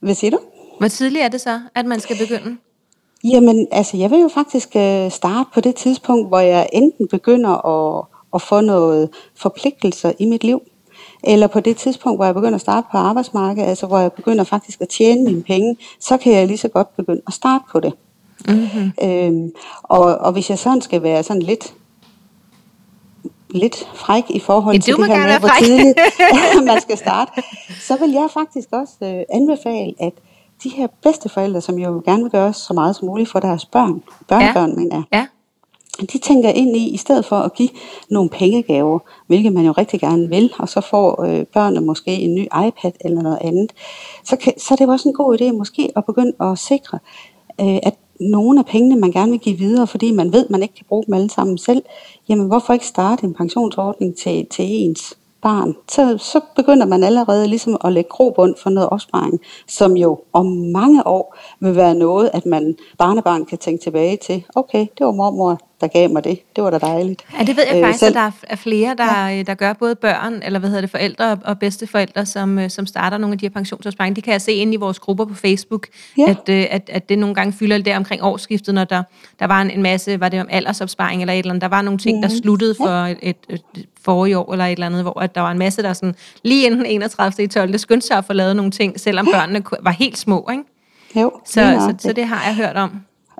hvad 0.00 0.14
siger 0.14 0.30
du? 0.30 0.38
Hvor 0.78 0.88
tidligt 0.88 1.24
er 1.24 1.28
det 1.28 1.40
så, 1.40 1.60
at 1.74 1.86
man 1.86 2.00
skal 2.00 2.16
begynde? 2.18 2.56
Jamen, 3.24 3.66
altså, 3.72 3.96
jeg 3.96 4.10
vil 4.10 4.20
jo 4.20 4.28
faktisk 4.28 4.76
øh, 4.76 5.10
starte 5.10 5.50
på 5.54 5.60
det 5.60 5.74
tidspunkt, 5.74 6.28
hvor 6.28 6.38
jeg 6.38 6.68
enten 6.72 7.08
begynder 7.08 7.66
at, 7.66 8.04
at 8.34 8.42
få 8.42 8.60
noget 8.60 9.10
forpligtelser 9.36 10.12
i 10.18 10.26
mit 10.26 10.44
liv, 10.44 10.60
eller 11.24 11.46
på 11.46 11.60
det 11.60 11.76
tidspunkt, 11.76 12.18
hvor 12.18 12.24
jeg 12.24 12.34
begynder 12.34 12.54
at 12.54 12.60
starte 12.60 12.86
på 12.90 12.96
arbejdsmarkedet, 12.96 13.68
altså 13.68 13.86
hvor 13.86 13.98
jeg 13.98 14.12
begynder 14.12 14.44
faktisk 14.44 14.80
at 14.80 14.88
tjene 14.88 15.24
mine 15.24 15.42
penge, 15.42 15.76
så 16.00 16.16
kan 16.16 16.32
jeg 16.32 16.46
lige 16.46 16.58
så 16.58 16.68
godt 16.68 16.96
begynde 16.96 17.22
at 17.26 17.32
starte 17.32 17.64
på 17.72 17.80
det. 17.80 17.92
Mm-hmm. 18.48 18.92
Øhm, 19.02 19.52
og, 19.82 20.00
og 20.00 20.32
hvis 20.32 20.50
jeg 20.50 20.58
sådan 20.58 20.80
skal 20.80 21.02
være 21.02 21.22
sådan 21.22 21.42
lidt 21.42 21.74
lidt 23.50 23.88
fræk 23.94 24.24
i 24.30 24.40
forhold 24.40 24.74
ja, 24.74 24.80
til 24.80 24.96
det 24.96 25.06
her 25.06 25.26
med, 25.26 25.38
hvor 25.38 25.48
tidligt 25.58 25.98
man 26.72 26.80
skal 26.80 26.98
starte, 26.98 27.32
så 27.80 27.96
vil 27.96 28.10
jeg 28.10 28.28
faktisk 28.34 28.68
også 28.72 28.94
øh, 29.02 29.22
anbefale, 29.30 29.94
at 30.00 30.12
de 30.62 30.68
her 30.68 30.86
bedsteforældre, 31.02 31.60
som 31.60 31.78
jo 31.78 32.02
gerne 32.04 32.22
vil 32.22 32.30
gøre 32.30 32.52
så 32.52 32.74
meget 32.74 32.96
som 32.96 33.06
muligt 33.08 33.30
for 33.30 33.40
deres 33.40 33.64
børn, 33.64 34.02
børnebørn, 34.28 34.70
ja. 34.70 34.76
mener 34.76 34.96
jeg, 34.96 35.04
ja. 35.12 35.26
de 36.06 36.18
tænker 36.18 36.48
ind 36.48 36.76
i, 36.76 36.88
i 36.88 36.96
stedet 36.96 37.24
for 37.24 37.36
at 37.36 37.54
give 37.54 37.68
nogle 38.10 38.30
pengegaver, 38.30 38.98
hvilket 39.26 39.52
man 39.52 39.64
jo 39.64 39.72
rigtig 39.72 40.00
gerne 40.00 40.28
vil, 40.28 40.52
og 40.58 40.68
så 40.68 40.80
får 40.80 41.24
øh, 41.24 41.46
børnene 41.46 41.86
måske 41.86 42.10
en 42.10 42.34
ny 42.34 42.44
iPad 42.44 42.92
eller 43.00 43.22
noget 43.22 43.38
andet, 43.40 43.72
så, 44.24 44.36
kan, 44.36 44.52
så 44.58 44.74
er 44.74 44.76
det 44.76 44.84
jo 44.84 44.90
også 44.90 45.08
en 45.08 45.14
god 45.14 45.40
idé 45.40 45.52
måske 45.52 45.92
at 45.96 46.04
begynde 46.04 46.32
at 46.40 46.58
sikre, 46.58 46.98
øh, 47.60 47.78
at 47.82 47.94
nogle 48.20 48.58
af 48.58 48.66
pengene, 48.66 49.00
man 49.00 49.12
gerne 49.12 49.30
vil 49.30 49.40
give 49.40 49.58
videre, 49.58 49.86
fordi 49.86 50.12
man 50.12 50.32
ved, 50.32 50.46
man 50.50 50.62
ikke 50.62 50.74
kan 50.74 50.86
bruge 50.88 51.04
dem 51.06 51.14
alle 51.14 51.30
sammen 51.30 51.58
selv, 51.58 51.82
jamen 52.28 52.46
hvorfor 52.46 52.72
ikke 52.72 52.86
starte 52.86 53.24
en 53.24 53.34
pensionsordning 53.34 54.16
til, 54.16 54.46
til 54.46 54.64
ens 54.68 55.18
barn? 55.42 55.76
Så, 55.88 56.18
så 56.18 56.40
begynder 56.56 56.86
man 56.86 57.02
allerede 57.02 57.48
ligesom 57.48 57.76
at 57.84 57.92
lægge 57.92 58.10
grobund 58.10 58.54
for 58.62 58.70
noget 58.70 58.88
opsparing, 58.88 59.40
som 59.68 59.96
jo 59.96 60.20
om 60.32 60.46
mange 60.46 61.06
år 61.06 61.36
vil 61.60 61.76
være 61.76 61.94
noget, 61.94 62.30
at 62.32 62.46
man 62.46 62.76
barnebarn 62.98 63.44
kan 63.44 63.58
tænke 63.58 63.82
tilbage 63.82 64.16
til. 64.16 64.44
Okay, 64.54 64.86
det 64.98 65.06
var 65.06 65.12
mormor, 65.12 65.60
der 65.80 65.86
gav 65.86 66.10
mig 66.10 66.24
det. 66.24 66.56
Det 66.56 66.64
var 66.64 66.70
da 66.70 66.78
dejligt. 66.78 67.24
Ja, 67.38 67.44
det 67.44 67.56
ved 67.56 67.64
jeg 67.66 67.76
øh, 67.76 67.82
faktisk, 67.82 67.98
selv... 67.98 68.18
at 68.18 68.22
der 68.22 68.30
er 68.42 68.56
flere, 68.56 68.94
der, 68.98 69.28
ja. 69.28 69.42
der 69.42 69.54
gør 69.54 69.72
både 69.72 69.94
børn, 69.94 70.40
eller 70.44 70.58
hvad 70.58 70.68
hedder 70.68 70.80
det, 70.80 70.90
forældre 70.90 71.38
og 71.44 71.58
bedsteforældre, 71.58 72.26
som, 72.26 72.58
øh, 72.58 72.70
som 72.70 72.86
starter 72.86 73.18
nogle 73.18 73.32
af 73.32 73.38
de 73.38 73.46
her 73.46 73.50
pensionsopsparinger. 73.50 74.14
De 74.14 74.22
kan 74.22 74.32
jeg 74.32 74.40
se 74.40 74.52
inde 74.52 74.72
i 74.72 74.76
vores 74.76 74.98
grupper 74.98 75.24
på 75.24 75.34
Facebook, 75.34 75.86
ja. 76.18 76.24
at, 76.30 76.48
øh, 76.48 76.66
at, 76.70 76.90
at 76.92 77.08
det 77.08 77.18
nogle 77.18 77.34
gange 77.34 77.52
fylder 77.52 77.78
der 77.78 77.96
omkring 77.96 78.22
årsskiftet, 78.22 78.74
når 78.74 78.84
der, 78.84 79.02
der 79.38 79.46
var 79.46 79.62
en, 79.62 79.70
en 79.70 79.82
masse, 79.82 80.20
var 80.20 80.28
det 80.28 80.40
om 80.40 80.46
aldersopsparing 80.50 81.20
eller 81.20 81.34
et 81.34 81.38
eller 81.38 81.50
andet, 81.50 81.62
der 81.62 81.68
var 81.68 81.82
nogle 81.82 81.98
ting, 81.98 82.22
der 82.22 82.28
mhm. 82.28 82.38
sluttede 82.42 82.74
for 82.74 83.04
ja. 83.04 83.14
et, 83.22 83.36
et, 83.48 83.62
et 83.76 83.86
forrige 84.04 84.38
år 84.38 84.52
eller 84.52 84.64
et 84.64 84.72
eller 84.72 84.86
andet, 84.86 85.02
hvor 85.02 85.20
at 85.20 85.34
der 85.34 85.40
var 85.40 85.50
en 85.50 85.58
masse, 85.58 85.82
der 85.82 85.92
sådan 85.92 86.14
lige 86.42 86.66
inden 86.66 86.86
31. 86.86 87.44
i 87.44 87.46
12. 87.46 87.78
skyndte 87.78 88.06
sig 88.06 88.18
at 88.18 88.24
få 88.24 88.32
lavet 88.32 88.56
nogle 88.56 88.70
ting, 88.70 89.00
selvom 89.00 89.28
børnene 89.32 89.62
var 89.80 89.90
helt 89.90 90.18
små, 90.18 90.48
ikke? 90.52 90.64
Jo, 91.16 91.32
så, 91.44 91.52
så, 91.54 91.94
så 91.98 92.12
det 92.12 92.24
har 92.24 92.44
jeg 92.46 92.56
hørt 92.56 92.76
om. 92.76 92.90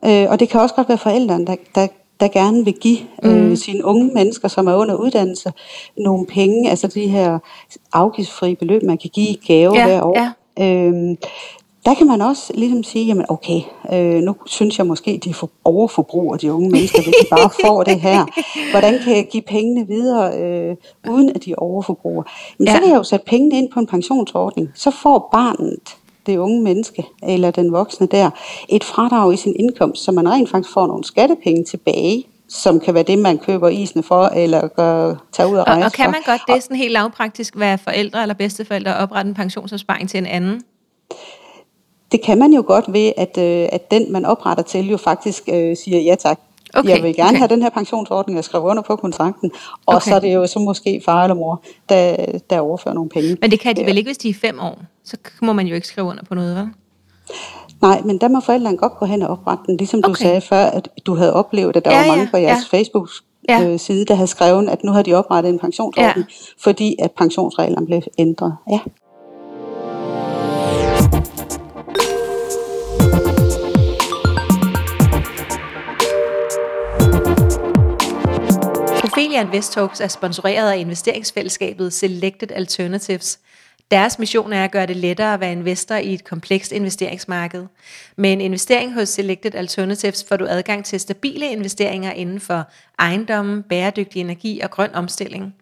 Øh, 0.05 0.31
og 0.31 0.41
det 0.41 0.49
kan 0.49 0.61
også 0.61 0.75
godt 0.75 0.89
være 0.89 0.99
forældrene, 0.99 1.47
der, 1.47 1.57
der 1.75 1.87
der 2.21 2.29
gerne 2.29 2.65
vil 2.65 2.75
give 2.75 2.99
øh, 3.23 3.49
mm. 3.49 3.57
sine 3.57 3.85
unge 3.85 4.11
mennesker, 4.15 4.49
som 4.49 4.67
er 4.67 4.75
under 4.75 4.95
uddannelse, 4.95 5.53
nogle 5.97 6.27
penge, 6.27 6.71
altså 6.71 6.87
de 6.87 7.07
her 7.07 7.39
afgiftsfrie 7.93 8.57
beløb, 8.57 8.83
man 8.83 8.99
kan 8.99 9.11
give 9.11 9.37
gave 9.47 9.77
ja, 9.77 9.87
hver 9.87 10.03
år. 10.03 10.19
Ja. 10.19 10.33
Øhm, 10.65 11.17
der 11.85 11.95
kan 11.95 12.07
man 12.07 12.21
også 12.21 12.53
ligesom 12.55 12.83
sige, 12.83 13.07
jamen 13.07 13.27
okay, 13.29 13.61
øh, 13.93 14.23
nu 14.23 14.37
synes 14.47 14.79
jeg 14.79 14.87
måske, 14.87 15.21
de 15.25 15.35
for 15.35 15.51
overforbruger 15.65 16.37
de 16.37 16.53
unge 16.53 16.71
mennesker, 16.71 17.03
hvis 17.03 17.15
de 17.21 17.27
bare 17.37 17.51
får 17.65 17.83
det 17.83 18.01
her. 18.01 18.27
Hvordan 18.71 18.99
kan 19.05 19.17
jeg 19.17 19.29
give 19.31 19.43
pengene 19.43 19.87
videre, 19.87 20.39
øh, 20.39 20.77
uden 21.11 21.31
at 21.35 21.45
de 21.45 21.55
overforbruger? 21.55 22.23
Men 22.59 22.69
ja. 22.69 22.75
så 22.75 22.81
kan 22.81 22.89
jeg 22.89 22.97
jo 22.97 23.03
sætte 23.03 23.27
pengene 23.27 23.59
ind 23.59 23.73
på 23.73 23.81
en 23.81 23.87
pensionsordning. 23.87 24.69
Så 24.75 24.91
får 24.91 25.29
barnet 25.33 25.97
det 26.29 26.39
unge 26.39 26.63
menneske, 26.63 27.07
eller 27.23 27.51
den 27.51 27.73
voksne 27.73 28.07
der, 28.07 28.31
et 28.69 28.85
fradrag 28.85 29.35
i 29.35 29.37
sin 29.37 29.57
indkomst, 29.59 30.05
så 30.05 30.13
man 30.13 30.29
rent 30.29 30.51
faktisk 30.51 30.73
får 30.75 30.87
nogle 30.87 31.05
skattepenge 31.05 31.65
tilbage, 31.65 32.25
som 32.49 32.81
kan 32.81 32.95
være 32.95 33.03
det, 33.03 33.19
man 33.19 33.39
køber 33.39 33.69
isen 33.69 34.03
for, 34.03 34.25
eller 34.25 34.69
gør, 34.69 35.15
tager 35.33 35.51
ud 35.51 35.57
og 35.57 35.67
rejse 35.67 35.83
Og, 35.83 35.85
og 35.85 35.93
kan 35.93 36.11
man 36.11 36.21
godt 36.27 36.41
det 36.49 36.63
sådan 36.63 36.77
helt 36.77 36.93
lavpraktisk 36.93 37.59
være 37.59 37.79
forældre 37.79 38.23
eller 38.23 38.35
bedsteforældre 38.35 38.97
og 38.97 39.03
oprette 39.03 39.29
en 39.29 39.35
pensionsopsparing 39.35 40.09
til 40.11 40.19
en 40.19 40.27
anden? 40.27 40.63
Det 42.13 42.23
kan 42.23 42.39
man 42.39 42.53
jo 42.53 42.65
godt 42.67 42.93
ved, 42.93 43.13
at, 43.17 43.39
øh, 43.39 43.69
at 43.73 43.91
den, 43.91 44.13
man 44.13 44.25
opretter 44.25 44.63
til, 44.63 44.89
jo 44.89 44.97
faktisk 44.97 45.43
øh, 45.49 45.77
siger 45.77 46.01
ja 46.01 46.15
tak. 46.15 46.41
Okay, 46.75 46.89
jeg 46.89 47.03
vil 47.03 47.17
gerne 47.17 47.29
okay. 47.29 47.39
have 47.39 47.49
den 47.49 47.63
her 47.63 47.71
pensionsordning, 47.71 48.37
jeg 48.37 48.45
skriver 48.45 48.65
under 48.65 48.83
på 48.83 48.97
kontrakten, 48.97 49.51
og 49.87 49.95
okay. 49.95 50.11
så 50.11 50.15
er 50.15 50.21
det 50.21 50.35
jo 50.35 50.47
så 50.47 50.59
måske 50.59 51.03
far 51.05 51.25
eller 51.25 51.35
mor, 51.35 51.63
der, 51.89 52.17
der 52.51 52.61
overfører 52.61 52.95
nogle 52.95 53.11
penge. 53.11 53.37
Men 53.41 53.51
det 53.51 53.61
kan 53.61 53.77
de 53.77 53.87
vel 53.87 53.99
ikke, 53.99 54.09
hvis 54.09 54.19
de 54.19 54.29
er 54.29 54.35
fem 54.35 54.61
år? 54.61 54.79
så 55.05 55.17
må 55.43 55.53
man 55.53 55.67
jo 55.67 55.75
ikke 55.75 55.87
skrive 55.87 56.07
under 56.07 56.25
på 56.25 56.35
noget, 56.35 56.57
vel? 56.57 56.69
Nej, 57.83 58.01
men 58.05 58.19
der 58.19 58.29
må 58.29 58.41
forældrene 58.41 58.77
godt 58.77 58.93
gå 58.99 59.07
hen 59.07 59.23
og 59.23 59.29
oprette 59.29 59.65
den, 59.67 59.77
ligesom 59.77 60.01
okay. 60.05 60.09
du 60.09 60.15
sagde 60.15 60.41
før, 60.41 60.65
at 60.65 60.89
du 61.07 61.15
havde 61.15 61.33
oplevet, 61.33 61.77
at 61.77 61.85
der 61.85 61.91
ja, 61.91 62.01
var 62.01 62.07
mange 62.07 62.25
ja, 62.25 62.31
på 62.31 62.37
jeres 62.37 62.73
ja. 62.73 62.77
Facebook-side, 62.79 64.05
der 64.05 64.15
havde 64.15 64.27
skrevet, 64.27 64.69
at 64.69 64.85
nu 64.85 64.93
har 64.93 65.03
de 65.03 65.15
oprettet 65.15 65.51
en 65.51 65.59
pensionsordning, 65.59 66.27
ja. 66.29 66.35
fordi 66.59 66.97
at 66.99 67.13
pensionsreglerne 67.13 67.87
blev 67.87 68.03
ændret. 68.19 68.57
Ja. 68.71 68.79
Ophelia 79.39 79.53
Invest 79.53 79.73
Talks 79.73 80.01
er 80.01 80.09
sponsoreret 80.09 80.73
af 80.73 80.79
investeringsfællesskabet 80.79 81.93
Selected 81.93 82.53
Alternatives. 82.53 83.39
Deres 83.91 84.19
mission 84.19 84.53
er 84.53 84.65
at 84.65 84.71
gøre 84.71 84.87
det 84.87 84.97
lettere 84.97 85.35
at 85.35 85.41
være 85.41 85.53
investor 85.53 85.95
i 85.95 86.15
et 86.15 86.25
komplekst 86.25 86.73
investeringsmarked. 86.73 87.67
Med 88.17 88.33
en 88.33 88.41
investering 88.41 88.95
hos 88.95 89.09
Selected 89.09 89.55
Alternatives 89.55 90.25
får 90.29 90.37
du 90.37 90.47
adgang 90.49 90.85
til 90.85 91.01
stabile 91.01 91.51
investeringer 91.51 92.13
inden 92.13 92.41
for 92.41 92.65
ejendommen, 92.99 93.63
bæredygtig 93.63 94.21
energi 94.21 94.61
og 94.61 94.71
grøn 94.71 94.95
omstilling. 94.95 95.55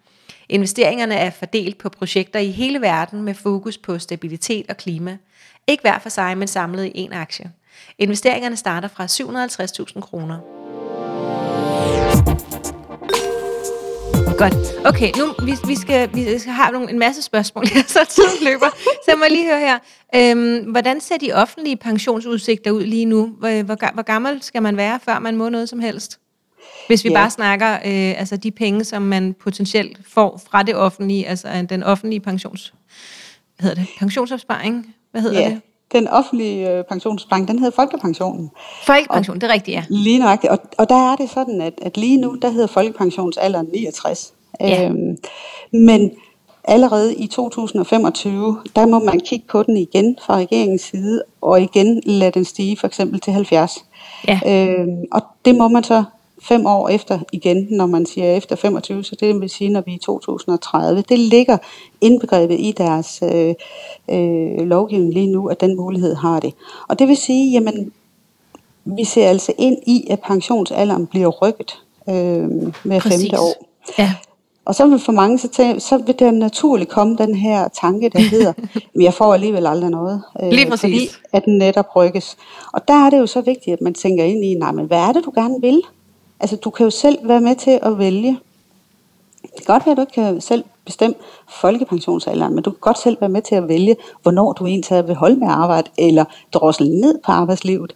Investeringerne 0.49 1.15
er 1.15 1.31
fordelt 1.31 1.79
på 1.79 1.89
projekter 1.89 2.41
i 2.41 2.51
hele 2.51 2.81
verden 2.81 3.23
med 3.23 3.35
fokus 3.35 3.79
på 3.79 3.99
stabilitet 3.99 4.67
og 4.69 4.77
klima. 4.77 5.17
Ikke 5.67 5.81
hver 5.81 5.99
for 5.99 6.09
sig, 6.09 6.39
men 6.39 6.49
samlet 6.49 6.93
i 6.95 7.07
én 7.07 7.15
aktie. 7.15 7.51
Investeringerne 7.99 8.57
starter 8.57 8.89
fra 8.89 9.05
750.000 9.07 10.01
kroner. 10.01 10.57
Godt. 14.39 14.87
Okay, 14.87 15.13
nu 15.19 15.47
vi, 15.47 15.53
vi 15.67 15.75
skal 15.75 16.11
vi 16.15 16.39
skal 16.39 16.53
have 16.53 16.73
nogle, 16.73 16.91
en 16.91 16.99
masse 16.99 17.23
spørgsmål 17.23 17.67
her, 17.67 17.83
så 17.97 17.99
tiden 18.09 18.45
løber. 18.45 18.67
Så 18.77 19.05
jeg 19.09 19.19
må 19.19 19.25
lige 19.31 19.47
høre 19.47 19.61
her. 19.61 19.79
Øhm, 20.15 20.71
hvordan 20.71 21.01
ser 21.01 21.17
de 21.17 21.33
offentlige 21.33 21.77
pensionsudsigter 21.77 22.71
ud 22.71 22.85
lige 22.85 23.05
nu? 23.05 23.27
Hvor, 23.27 23.63
hvor, 23.63 23.93
hvor 23.95 24.03
gammel 24.03 24.43
skal 24.43 24.63
man 24.63 24.77
være, 24.77 25.01
før 25.05 25.19
man 25.19 25.37
må 25.37 25.49
noget 25.49 25.69
som 25.69 25.81
helst? 25.81 26.19
Hvis 26.87 27.05
vi 27.05 27.09
ja. 27.09 27.15
bare 27.15 27.31
snakker 27.31 27.73
øh, 27.75 28.21
altså 28.21 28.37
de 28.37 28.51
penge, 28.51 28.85
som 28.85 29.03
man 29.03 29.35
potentielt 29.35 29.99
får 30.09 30.41
fra 30.51 30.63
det 30.63 30.77
offentlige, 30.77 31.29
altså 31.29 31.67
den 31.69 31.83
offentlige 31.83 32.21
pensions, 32.21 32.75
hvad 33.57 33.69
hedder 33.69 33.83
det, 33.83 33.89
pensionsopsparing, 33.99 34.95
hvad 35.11 35.23
hedder 35.23 35.41
ja. 35.41 35.49
det? 35.49 35.61
Den 35.93 36.09
offentlige 36.09 36.71
øh, 36.71 36.85
pensionsbank, 36.85 37.49
den 37.49 37.59
hedder 37.59 37.75
Folkepensionen. 37.75 38.51
Folkepension, 38.87 39.37
og, 39.37 39.41
det 39.41 39.51
er 39.51 39.55
rigtigt, 39.55 39.75
ja. 39.75 39.85
Lige 39.89 40.19
nøjagtigt. 40.19 40.51
Og, 40.51 40.59
og 40.79 40.89
der 40.89 41.13
er 41.13 41.17
det 41.17 41.31
sådan, 41.31 41.61
at, 41.61 41.75
at 41.83 41.97
lige 41.97 42.17
nu, 42.17 42.35
der 42.43 42.51
hedder 42.51 42.67
folkepensionsalderen 42.67 43.67
69. 43.73 44.33
Ja. 44.61 44.89
Øhm, 44.89 45.17
men 45.73 46.11
allerede 46.65 47.15
i 47.15 47.27
2025, 47.27 48.59
der 48.77 48.87
må 48.87 48.99
man 48.99 49.21
kigge 49.21 49.47
på 49.49 49.63
den 49.63 49.77
igen 49.77 50.19
fra 50.27 50.37
regeringens 50.37 50.83
side, 50.83 51.23
og 51.41 51.63
igen 51.63 52.03
lade 52.07 52.31
den 52.31 52.45
stige 52.45 52.77
for 52.77 52.87
eksempel 52.87 53.21
til 53.21 53.33
70. 53.33 53.85
Ja. 54.29 54.41
Øhm, 54.47 55.05
og 55.13 55.23
det 55.45 55.55
må 55.55 55.69
man 55.69 55.85
så 55.85 56.05
fem 56.43 56.67
år 56.67 56.89
efter 56.89 57.19
igen, 57.33 57.67
når 57.71 57.87
man 57.87 58.07
siger 58.07 58.33
efter 58.37 58.57
25, 58.57 59.05
så 59.05 59.17
det 59.21 59.41
vil 59.41 59.51
sige, 59.51 59.71
når 59.71 59.81
vi 59.81 59.91
er 59.91 59.95
i 59.97 59.99
2030. 59.99 61.03
Det 61.09 61.19
ligger 61.19 61.59
indbegrebet 62.01 62.61
i 62.61 62.75
deres 62.79 63.23
øh, 63.23 63.55
øh, 64.11 64.67
lovgivning 64.67 65.13
lige 65.15 65.27
nu, 65.33 65.47
at 65.47 65.61
den 65.61 65.77
mulighed 65.77 66.15
har 66.15 66.41
det. 66.41 66.55
Og 66.89 66.99
det 66.99 67.09
vil 67.09 67.17
sige, 67.17 67.53
jamen, 67.53 67.93
vi 68.85 69.05
ser 69.05 69.29
altså 69.29 69.53
ind 69.59 69.77
i, 69.87 70.07
at 70.11 70.21
pensionsalderen 70.21 71.07
bliver 71.07 71.29
rykket 71.29 71.79
øh, 72.09 72.15
med 72.85 73.01
Præcis. 73.01 73.23
femte 73.23 73.41
år. 73.41 73.67
Ja. 73.99 74.15
Og 74.65 74.75
så 74.75 74.87
vil 74.87 74.99
for 74.99 75.13
mange, 75.13 75.39
så, 75.39 75.49
tæ- 75.49 75.79
så 75.79 75.99
vil 76.07 76.19
der 76.19 76.31
naturligt 76.31 76.91
komme 76.91 77.17
den 77.17 77.35
her 77.35 77.69
tanke, 77.69 78.09
der 78.09 78.19
hedder, 78.21 78.53
men 78.95 79.03
jeg 79.03 79.15
får 79.15 79.35
alligevel 79.35 79.67
aldrig 79.67 79.91
noget. 79.91 80.23
Øh, 80.43 80.51
Lige 80.51 80.71
præcis. 80.71 80.81
Fordi 80.83 81.09
at 81.33 81.45
den 81.45 81.59
netop 81.59 81.97
rykkes. 81.97 82.37
Og 82.73 82.89
der 82.89 83.07
er 83.07 83.11
det 83.11 83.19
jo 83.19 83.27
så 83.27 83.41
vigtigt, 83.41 83.75
at 83.75 83.81
man 83.81 83.95
tænker 83.95 84.25
ind 84.25 84.45
i, 84.45 84.55
nej, 84.55 84.73
men 84.73 84.87
hvad 84.87 84.99
er 84.99 85.13
det, 85.13 85.25
du 85.25 85.33
gerne 85.35 85.55
vil? 85.61 85.83
Altså, 86.41 86.57
du 86.57 86.71
kan 86.71 86.85
jo 86.85 86.91
selv 86.91 87.29
være 87.29 87.41
med 87.41 87.57
til 87.57 87.79
at 87.83 87.99
vælge. 87.99 88.39
Det 89.43 89.51
kan 89.67 89.75
godt 89.75 89.87
være, 89.87 89.93
at 89.93 89.97
du 89.97 90.03
ikke 90.03 90.13
kan 90.13 90.41
selv 90.41 90.65
bestemme 90.85 91.17
folkepensionsalderen, 91.49 92.55
men 92.55 92.65
du 92.65 92.71
kan 92.71 92.79
godt 92.81 92.99
selv 92.99 93.17
være 93.21 93.31
med 93.31 93.43
til 93.43 93.55
at 93.55 93.69
vælge, 93.69 93.97
hvornår 94.23 94.53
du 94.53 94.67
egentlig 94.67 95.07
vil 95.07 95.15
holde 95.15 95.37
med 95.37 95.49
arbejde, 95.49 95.91
eller 95.99 96.25
drossel 96.53 96.91
ned 96.91 97.19
på 97.27 97.33
arbejdslivet. 97.33 97.93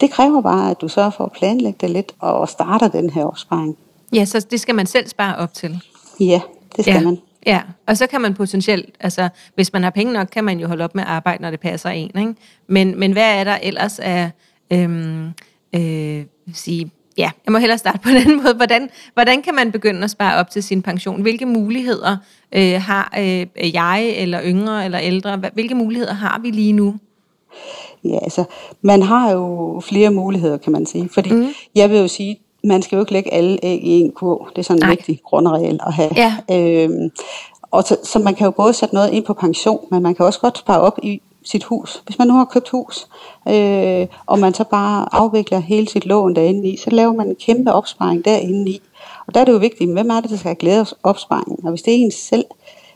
Det 0.00 0.10
kræver 0.10 0.40
bare, 0.40 0.70
at 0.70 0.80
du 0.80 0.88
sørger 0.88 1.10
for 1.10 1.24
at 1.24 1.32
planlægge 1.32 1.78
det 1.80 1.90
lidt, 1.90 2.12
og 2.18 2.48
starter 2.48 2.88
den 2.88 3.10
her 3.10 3.24
opsparing. 3.24 3.76
Ja, 4.12 4.24
så 4.24 4.46
det 4.50 4.60
skal 4.60 4.74
man 4.74 4.86
selv 4.86 5.08
spare 5.08 5.36
op 5.36 5.54
til? 5.54 5.80
Ja, 6.20 6.40
det 6.76 6.84
skal 6.84 6.94
ja. 6.94 7.00
man. 7.00 7.18
Ja, 7.46 7.62
og 7.86 7.96
så 7.96 8.06
kan 8.06 8.20
man 8.20 8.34
potentielt, 8.34 8.96
altså 9.00 9.28
hvis 9.54 9.72
man 9.72 9.82
har 9.82 9.90
penge 9.90 10.12
nok, 10.12 10.28
kan 10.32 10.44
man 10.44 10.60
jo 10.60 10.68
holde 10.68 10.84
op 10.84 10.94
med 10.94 11.02
at 11.02 11.08
arbejde, 11.08 11.42
når 11.42 11.50
det 11.50 11.60
passer 11.60 11.90
en. 11.90 12.10
Ikke? 12.18 12.34
Men, 12.66 12.98
men 12.98 13.12
hvad 13.12 13.40
er 13.40 13.44
der 13.44 13.58
ellers 13.62 13.98
af, 13.98 14.30
øhm, 14.70 15.30
øh, 15.72 16.24
sige, 16.54 16.90
ja, 17.18 17.30
jeg 17.46 17.52
må 17.52 17.58
hellere 17.58 17.78
starte 17.78 17.98
på 17.98 18.08
den 18.08 18.36
måde. 18.42 18.54
Hvordan, 18.54 18.90
hvordan 19.14 19.42
kan 19.42 19.54
man 19.54 19.72
begynde 19.72 20.04
at 20.04 20.10
spare 20.10 20.40
op 20.40 20.50
til 20.50 20.62
sin 20.62 20.82
pension? 20.82 21.22
Hvilke 21.22 21.46
muligheder 21.46 22.16
øh, 22.52 22.80
har 22.80 23.14
øh, 23.18 23.74
jeg, 23.74 24.12
eller 24.16 24.40
yngre, 24.44 24.84
eller 24.84 25.00
ældre? 25.00 25.40
Hvilke 25.52 25.74
muligheder 25.74 26.14
har 26.14 26.40
vi 26.42 26.50
lige 26.50 26.72
nu? 26.72 26.94
Ja, 28.04 28.18
altså, 28.22 28.44
man 28.82 29.02
har 29.02 29.30
jo 29.30 29.80
flere 29.84 30.10
muligheder, 30.10 30.56
kan 30.56 30.72
man 30.72 30.86
sige. 30.86 31.08
Fordi 31.14 31.32
mm. 31.32 31.48
jeg 31.74 31.90
vil 31.90 31.98
jo 31.98 32.08
sige, 32.08 32.38
man 32.64 32.82
skal 32.82 32.96
jo 32.96 33.02
ikke 33.02 33.12
lægge 33.12 33.32
alle 33.32 33.58
æg 33.62 33.84
i 33.84 33.90
en 33.90 34.12
kurv. 34.12 34.48
Det 34.50 34.58
er 34.58 34.62
sådan 34.62 34.82
en 34.82 34.90
vigtig 34.90 35.20
grundregel 35.24 35.80
at 35.86 35.92
have. 35.92 36.10
Ja. 36.16 36.36
Øhm, 36.52 37.10
og 37.70 37.82
så, 37.82 37.96
så 38.04 38.18
man 38.18 38.34
kan 38.34 38.44
jo 38.44 38.50
både 38.50 38.74
sætte 38.74 38.94
noget 38.94 39.10
ind 39.10 39.24
på 39.24 39.34
pension, 39.34 39.80
men 39.90 40.02
man 40.02 40.14
kan 40.14 40.26
også 40.26 40.40
godt 40.40 40.58
spare 40.58 40.80
op 40.80 40.98
i 41.02 41.22
sit 41.50 41.64
hus. 41.64 42.02
Hvis 42.06 42.18
man 42.18 42.28
nu 42.28 42.34
har 42.34 42.44
købt 42.44 42.68
hus, 42.68 43.06
øh, 43.48 44.06
og 44.26 44.38
man 44.38 44.54
så 44.54 44.64
bare 44.64 45.14
afvikler 45.14 45.58
hele 45.58 45.88
sit 45.88 46.06
lån 46.06 46.34
derinde 46.34 46.68
i, 46.68 46.76
så 46.76 46.90
laver 46.90 47.12
man 47.12 47.28
en 47.28 47.34
kæmpe 47.34 47.72
opsparing 47.72 48.24
derinde 48.24 48.70
i. 48.70 48.80
Og 49.26 49.34
der 49.34 49.40
er 49.40 49.44
det 49.44 49.52
jo 49.52 49.58
vigtigt, 49.58 49.92
hvem 49.92 50.10
er 50.10 50.20
det, 50.20 50.30
der 50.30 50.36
skal 50.36 50.56
glæde 50.56 50.80
af 50.80 50.92
opsparingen? 51.02 51.58
Og 51.64 51.70
hvis 51.70 51.82
det 51.82 51.92
er 51.92 51.96
ens 51.96 52.14
selv, 52.14 52.44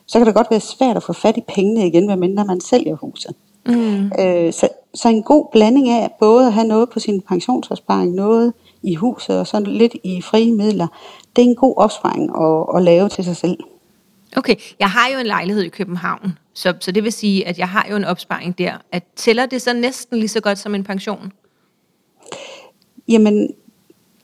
så 0.07 0.19
kan 0.19 0.27
det 0.27 0.35
godt 0.35 0.51
være 0.51 0.61
svært 0.61 0.97
at 0.97 1.03
få 1.03 1.13
fat 1.13 1.37
i 1.37 1.41
pengene 1.49 1.87
igen, 1.87 2.07
medmindre 2.07 2.45
man 2.45 2.61
sælger 2.61 2.97
huset. 2.97 3.35
Mm. 3.67 4.13
Øh, 4.19 4.53
så, 4.53 4.69
så 4.95 5.09
en 5.09 5.23
god 5.23 5.47
blanding 5.53 5.89
af 5.89 6.11
både 6.21 6.47
at 6.47 6.53
have 6.53 6.67
noget 6.67 6.91
på 6.91 7.01
sin 7.01 7.21
pensionsopsparing, 7.21 8.15
noget 8.15 8.53
i 8.83 8.95
huset 8.95 9.39
og 9.41 9.47
sådan 9.47 9.73
lidt 9.73 9.97
i 10.05 10.23
frie 10.23 10.53
midler, 10.53 10.87
det 11.37 11.45
er 11.45 11.49
en 11.49 11.57
god 11.57 11.75
opsparing 11.77 12.31
at, 12.41 12.77
at 12.77 12.83
lave 12.83 13.09
til 13.09 13.25
sig 13.25 13.37
selv. 13.37 13.59
Okay, 14.37 14.57
jeg 14.79 14.91
har 14.91 15.09
jo 15.15 15.19
en 15.19 15.27
lejlighed 15.27 15.63
i 15.63 15.69
København, 15.69 16.39
så, 16.55 16.75
så 16.81 16.93
det 16.93 17.05
vil 17.05 17.13
sige, 17.13 17.47
at 17.47 17.59
jeg 17.59 17.69
har 17.69 17.87
jo 17.91 17.97
en 17.97 18.05
opsparing 18.05 18.59
der. 18.59 18.73
At 18.93 19.03
tæller 19.17 19.47
det 19.47 19.63
så 19.63 19.73
næsten 19.73 20.19
lige 20.19 20.29
så 20.29 20.41
godt 20.41 20.59
som 20.59 20.75
en 20.75 20.85
pension? 20.85 21.33
Jamen, 23.09 23.55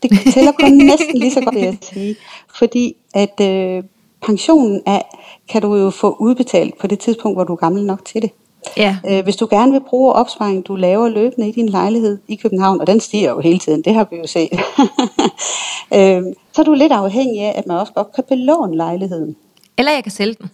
det 0.02 0.10
tæller 0.34 0.52
kun 0.52 0.72
næsten 0.86 1.18
lige 1.18 1.32
så 1.32 1.40
godt, 1.40 1.54
vil 1.54 1.62
jeg 1.62 1.76
sige. 1.82 2.16
Fordi 2.54 2.96
at 3.14 3.40
øh, 3.40 3.82
pensionen 4.22 4.82
er, 4.86 5.02
kan 5.48 5.62
du 5.62 5.76
jo 5.76 5.90
få 5.90 6.16
udbetalt 6.20 6.78
på 6.78 6.86
det 6.86 6.98
tidspunkt, 6.98 7.36
hvor 7.36 7.44
du 7.44 7.52
er 7.52 7.56
gammel 7.56 7.84
nok 7.84 8.04
til 8.04 8.22
det. 8.22 8.30
Ja. 8.76 8.96
Øh, 9.10 9.24
hvis 9.24 9.36
du 9.36 9.46
gerne 9.50 9.72
vil 9.72 9.80
bruge 9.88 10.12
opsparing, 10.12 10.66
du 10.66 10.76
laver 10.76 11.08
løbende 11.08 11.48
i 11.48 11.52
din 11.52 11.68
lejlighed 11.68 12.18
i 12.28 12.34
København, 12.36 12.80
og 12.80 12.86
den 12.86 13.00
stiger 13.00 13.30
jo 13.30 13.40
hele 13.40 13.58
tiden, 13.58 13.82
det 13.82 13.94
har 13.94 14.06
vi 14.10 14.16
jo 14.16 14.26
set, 14.26 14.52
øh, 15.98 16.22
så 16.52 16.60
er 16.60 16.64
du 16.64 16.74
lidt 16.74 16.92
afhængig 16.92 17.42
af, 17.42 17.52
at 17.56 17.66
man 17.66 17.76
også 17.76 17.92
godt 17.92 18.12
kan 18.14 18.24
belåne 18.28 18.76
lejligheden. 18.76 19.36
Eller 19.78 19.92
jeg 19.92 20.02
kan 20.02 20.12
sælge 20.12 20.34
den. 20.34 20.50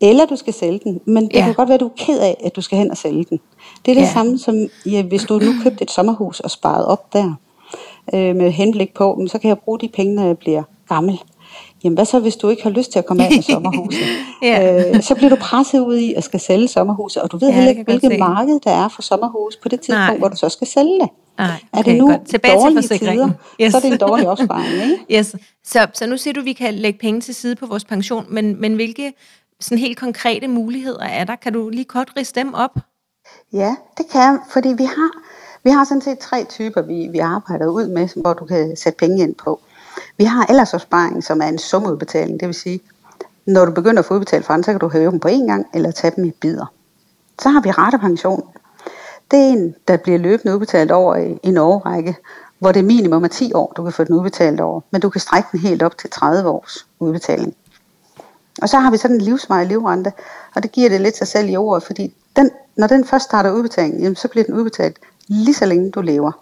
Eller 0.00 0.26
du 0.26 0.36
skal 0.36 0.54
sælge 0.54 0.80
den, 0.84 1.00
men 1.04 1.24
det 1.28 1.34
ja. 1.34 1.44
kan 1.44 1.54
godt 1.54 1.68
være, 1.68 1.74
at 1.74 1.80
du 1.80 1.86
er 1.86 1.96
ked 1.96 2.20
af, 2.20 2.36
at 2.44 2.56
du 2.56 2.60
skal 2.60 2.78
hen 2.78 2.90
og 2.90 2.96
sælge 2.96 3.24
den. 3.30 3.40
Det 3.86 3.90
er 3.90 3.94
det 3.94 4.02
ja. 4.02 4.12
samme 4.12 4.38
som, 4.38 4.66
ja, 4.86 5.02
hvis 5.02 5.24
du 5.24 5.38
nu 5.38 5.52
købte 5.62 5.82
et 5.82 5.90
sommerhus 5.90 6.40
og 6.40 6.50
sparet 6.50 6.86
op 6.86 7.12
der, 7.12 7.34
øh, 8.14 8.36
med 8.36 8.50
henblik 8.50 8.94
på, 8.94 9.26
så 9.28 9.38
kan 9.38 9.48
jeg 9.48 9.58
bruge 9.58 9.78
de 9.78 9.88
penge, 9.88 10.14
når 10.14 10.26
jeg 10.26 10.38
bliver 10.38 10.62
gammel. 10.88 11.20
Jamen 11.84 11.94
hvad 11.94 12.04
så, 12.04 12.18
hvis 12.18 12.36
du 12.36 12.48
ikke 12.48 12.62
har 12.62 12.70
lyst 12.70 12.92
til 12.92 12.98
at 12.98 13.06
komme 13.06 13.24
af 13.24 13.30
med 13.30 13.42
sommerhuset? 13.52 14.06
ja. 14.42 14.90
øh, 14.94 15.02
så 15.02 15.14
bliver 15.14 15.30
du 15.30 15.36
presset 15.36 15.80
ud 15.80 15.96
i 15.96 16.14
at 16.14 16.24
skal 16.24 16.40
sælge 16.40 16.68
sommerhuset, 16.68 17.22
og 17.22 17.32
du 17.32 17.36
ved 17.38 17.48
ja, 17.48 17.54
heller 17.54 17.70
ikke, 17.70 17.82
hvilket 17.82 18.18
marked 18.18 18.60
der 18.64 18.70
er 18.70 18.88
for 18.88 19.02
sommerhus 19.02 19.56
på 19.56 19.68
det 19.68 19.80
tidspunkt, 19.80 20.08
Nej. 20.08 20.18
hvor 20.18 20.28
du 20.28 20.36
så 20.36 20.48
skal 20.48 20.66
sælge 20.66 21.00
det. 21.00 21.08
Nej, 21.38 21.60
okay, 21.72 21.78
er 21.78 21.82
det 21.82 21.98
nu 21.98 22.10
godt. 22.10 22.28
Tilbage 22.28 22.68
til 22.68 22.76
forsikringen. 22.76 23.28
Tider, 23.28 23.38
yes. 23.60 23.72
så 23.72 23.76
er 23.78 23.80
det 23.80 23.92
en 23.92 23.98
dårlig 23.98 24.28
opsparing, 24.28 24.72
ikke? 24.72 25.04
Yes. 25.18 25.36
Så, 25.64 25.86
så 25.94 26.06
nu 26.06 26.16
siger 26.16 26.34
du, 26.34 26.40
at 26.40 26.46
vi 26.46 26.52
kan 26.52 26.74
lægge 26.74 26.98
penge 26.98 27.20
til 27.20 27.34
side 27.34 27.56
på 27.56 27.66
vores 27.66 27.84
pension, 27.84 28.26
men, 28.28 28.60
men 28.60 28.74
hvilke 28.74 29.14
sådan 29.60 29.78
helt 29.78 29.98
konkrete 29.98 30.48
muligheder 30.48 31.04
er 31.04 31.24
der? 31.24 31.36
Kan 31.36 31.52
du 31.52 31.68
lige 31.68 31.84
kort 31.84 32.12
riste 32.16 32.40
dem 32.40 32.54
op? 32.54 32.78
Ja, 33.52 33.76
det 33.98 34.06
kan 34.12 34.20
jeg, 34.20 34.38
fordi 34.50 34.68
vi 34.68 34.84
har, 34.84 35.10
vi 35.64 35.70
har 35.70 35.84
sådan 35.84 36.00
set 36.00 36.18
tre 36.18 36.44
typer, 36.44 36.82
vi, 36.82 37.08
vi 37.12 37.18
arbejder 37.18 37.66
ud 37.66 37.88
med, 37.88 38.08
hvor 38.22 38.32
du 38.32 38.44
kan 38.44 38.76
sætte 38.76 38.96
penge 38.96 39.22
ind 39.22 39.34
på. 39.34 39.60
Vi 40.18 40.24
har 40.24 40.46
aldersopsparing, 40.46 41.24
som 41.24 41.40
er 41.40 41.46
en 41.46 41.58
sumudbetaling, 41.58 42.40
det 42.40 42.48
vil 42.48 42.54
sige, 42.54 42.80
når 43.46 43.64
du 43.64 43.72
begynder 43.72 43.98
at 43.98 44.06
få 44.06 44.14
udbetalt 44.14 44.44
fra 44.44 44.54
den, 44.54 44.64
så 44.64 44.70
kan 44.70 44.80
du 44.80 44.88
hæve 44.88 45.10
dem 45.10 45.20
på 45.20 45.28
én 45.28 45.46
gang, 45.46 45.66
eller 45.74 45.90
tage 45.90 46.12
dem 46.16 46.24
i 46.24 46.30
bidder. 46.30 46.66
Så 47.42 47.48
har 47.48 47.60
vi 47.60 47.70
ratepension. 47.70 48.44
Det 49.30 49.38
er 49.38 49.48
en, 49.48 49.74
der 49.88 49.96
bliver 49.96 50.18
løbende 50.18 50.54
udbetalt 50.54 50.90
over 50.90 51.36
en 51.42 51.56
årrække, 51.56 52.16
hvor 52.58 52.72
det 52.72 52.84
minimum 52.84 53.24
er 53.24 53.28
10 53.28 53.52
år, 53.54 53.72
du 53.76 53.82
kan 53.82 53.92
få 53.92 54.04
den 54.04 54.14
udbetalt 54.14 54.60
over, 54.60 54.80
men 54.90 55.00
du 55.00 55.08
kan 55.08 55.20
strække 55.20 55.48
den 55.52 55.60
helt 55.60 55.82
op 55.82 55.98
til 55.98 56.10
30 56.10 56.48
års 56.48 56.86
udbetaling. 56.98 57.54
Og 58.62 58.68
så 58.68 58.78
har 58.78 58.90
vi 58.90 58.96
sådan 58.96 59.16
en 59.16 59.22
livsvarig 59.22 59.66
livrente, 59.66 60.12
og 60.54 60.62
det 60.62 60.72
giver 60.72 60.88
det 60.88 61.00
lidt 61.00 61.16
sig 61.16 61.26
selv 61.26 61.48
i 61.48 61.56
ordet, 61.56 61.82
fordi 61.82 62.14
den, 62.36 62.50
når 62.76 62.86
den 62.86 63.04
først 63.04 63.24
starter 63.24 63.52
udbetalingen, 63.52 64.02
jamen, 64.02 64.16
så 64.16 64.28
bliver 64.28 64.44
den 64.44 64.54
udbetalt 64.54 64.98
lige 65.28 65.54
så 65.54 65.66
længe 65.66 65.90
du 65.90 66.00
lever. 66.00 66.32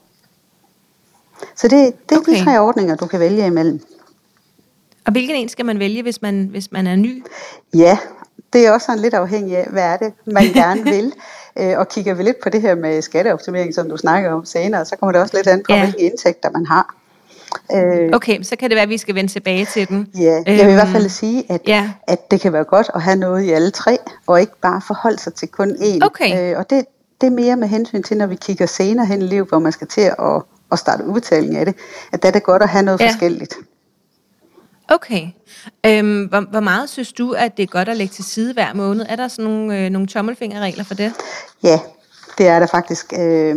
Så 1.56 1.68
det, 1.68 1.94
det 2.08 2.14
er 2.14 2.20
okay. 2.20 2.32
de 2.32 2.44
tre 2.44 2.60
ordninger, 2.60 2.96
du 2.96 3.06
kan 3.06 3.20
vælge 3.20 3.46
imellem. 3.46 3.80
Og 5.06 5.12
hvilken 5.12 5.36
en 5.36 5.48
skal 5.48 5.66
man 5.66 5.78
vælge, 5.78 6.02
hvis 6.02 6.22
man, 6.22 6.44
hvis 6.50 6.72
man 6.72 6.86
er 6.86 6.96
ny? 6.96 7.24
Ja, 7.74 7.98
det 8.52 8.66
er 8.66 8.72
også 8.72 8.84
sådan 8.84 9.00
lidt 9.00 9.14
afhængigt 9.14 9.58
af, 9.58 9.66
hvad 9.70 9.82
er 9.82 9.96
det, 9.96 10.12
man 10.26 10.44
gerne 10.62 10.82
vil. 10.82 11.12
Øh, 11.58 11.78
og 11.78 11.88
kigger 11.88 12.14
vi 12.14 12.22
lidt 12.22 12.40
på 12.42 12.48
det 12.48 12.62
her 12.62 12.74
med 12.74 13.02
skatteoptimering, 13.02 13.74
som 13.74 13.88
du 13.88 13.96
snakker 13.96 14.32
om 14.32 14.44
senere, 14.44 14.84
så 14.84 14.96
kommer 14.96 15.12
det 15.12 15.20
også 15.20 15.36
lidt 15.36 15.46
an 15.46 15.62
på, 15.62 15.72
ja. 15.72 15.82
hvilke 15.82 16.00
indtægter 16.00 16.50
man 16.50 16.66
har. 16.66 16.94
Øh, 17.74 18.10
okay, 18.12 18.42
så 18.42 18.56
kan 18.56 18.70
det 18.70 18.74
være, 18.74 18.82
at 18.82 18.88
vi 18.88 18.98
skal 18.98 19.14
vende 19.14 19.32
tilbage 19.32 19.64
til 19.64 19.88
den. 19.88 20.08
Ja, 20.14 20.20
jeg 20.20 20.42
vil 20.46 20.60
øhm, 20.60 20.70
i 20.70 20.72
hvert 20.72 20.88
fald 20.88 21.08
sige, 21.08 21.44
at, 21.48 21.60
ja. 21.66 21.90
at 22.06 22.30
det 22.30 22.40
kan 22.40 22.52
være 22.52 22.64
godt 22.64 22.90
at 22.94 23.02
have 23.02 23.16
noget 23.16 23.42
i 23.42 23.50
alle 23.50 23.70
tre, 23.70 23.98
og 24.26 24.40
ikke 24.40 24.52
bare 24.62 24.80
forholde 24.86 25.18
sig 25.18 25.34
til 25.34 25.48
kun 25.48 25.70
én. 25.70 26.06
Okay. 26.06 26.52
Øh, 26.52 26.58
og 26.58 26.70
det, 26.70 26.84
det 27.20 27.26
er 27.26 27.30
mere 27.30 27.56
med 27.56 27.68
hensyn 27.68 28.02
til, 28.02 28.16
når 28.16 28.26
vi 28.26 28.34
kigger 28.34 28.66
senere 28.66 29.06
hen 29.06 29.22
i 29.22 29.26
livet, 29.26 29.48
hvor 29.48 29.58
man 29.58 29.72
skal 29.72 29.86
til 29.86 30.00
at, 30.00 30.42
at 30.72 30.78
starte 30.78 31.04
udbetaling 31.04 31.56
af 31.56 31.64
det, 31.64 31.74
at 32.12 32.22
der 32.22 32.28
er 32.28 32.32
det 32.32 32.42
godt 32.42 32.62
at 32.62 32.68
have 32.68 32.84
noget 32.84 33.00
ja. 33.00 33.06
forskelligt. 33.08 33.54
Okay. 34.88 35.28
Øhm, 35.86 36.24
hvor, 36.24 36.40
hvor 36.50 36.60
meget 36.60 36.90
synes 36.90 37.12
du, 37.12 37.32
at 37.32 37.56
det 37.56 37.62
er 37.62 37.66
godt 37.66 37.88
at 37.88 37.96
lægge 37.96 38.12
til 38.12 38.24
side 38.24 38.52
hver 38.52 38.74
måned? 38.74 39.06
Er 39.08 39.16
der 39.16 39.28
sådan 39.28 39.44
nogle, 39.44 39.78
øh, 39.78 39.90
nogle 39.90 40.08
tommelfingerregler 40.08 40.84
for 40.84 40.94
det? 40.94 41.12
Ja, 41.62 41.80
det 42.38 42.48
er 42.48 42.58
der 42.58 42.66
faktisk. 42.66 43.12
Øh, 43.18 43.56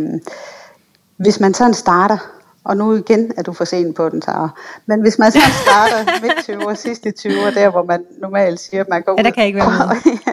hvis 1.16 1.40
man 1.40 1.54
sådan 1.54 1.74
starter, 1.74 2.18
og 2.64 2.76
nu 2.76 2.96
igen 2.96 3.32
er 3.36 3.42
du 3.42 3.52
for 3.52 3.64
sent 3.64 3.96
på 3.96 4.08
den, 4.08 4.20
Tara. 4.20 4.48
Men 4.86 5.00
hvis 5.00 5.18
man 5.18 5.32
så 5.32 5.38
starter 5.62 6.12
midt 6.22 6.60
20 6.62 6.76
sidst 6.76 7.06
i 7.06 7.10
20 7.10 7.34
der 7.34 7.70
hvor 7.70 7.82
man 7.82 8.04
normalt 8.18 8.60
siger, 8.60 8.80
at 8.80 8.88
man 8.88 9.02
går 9.02 9.12
ud... 9.12 9.18
Ja, 9.18 9.22
der 9.22 9.30
kan 9.30 9.46
ikke 9.46 9.58
være 9.58 9.88
med. 10.04 10.12
ja, 10.26 10.32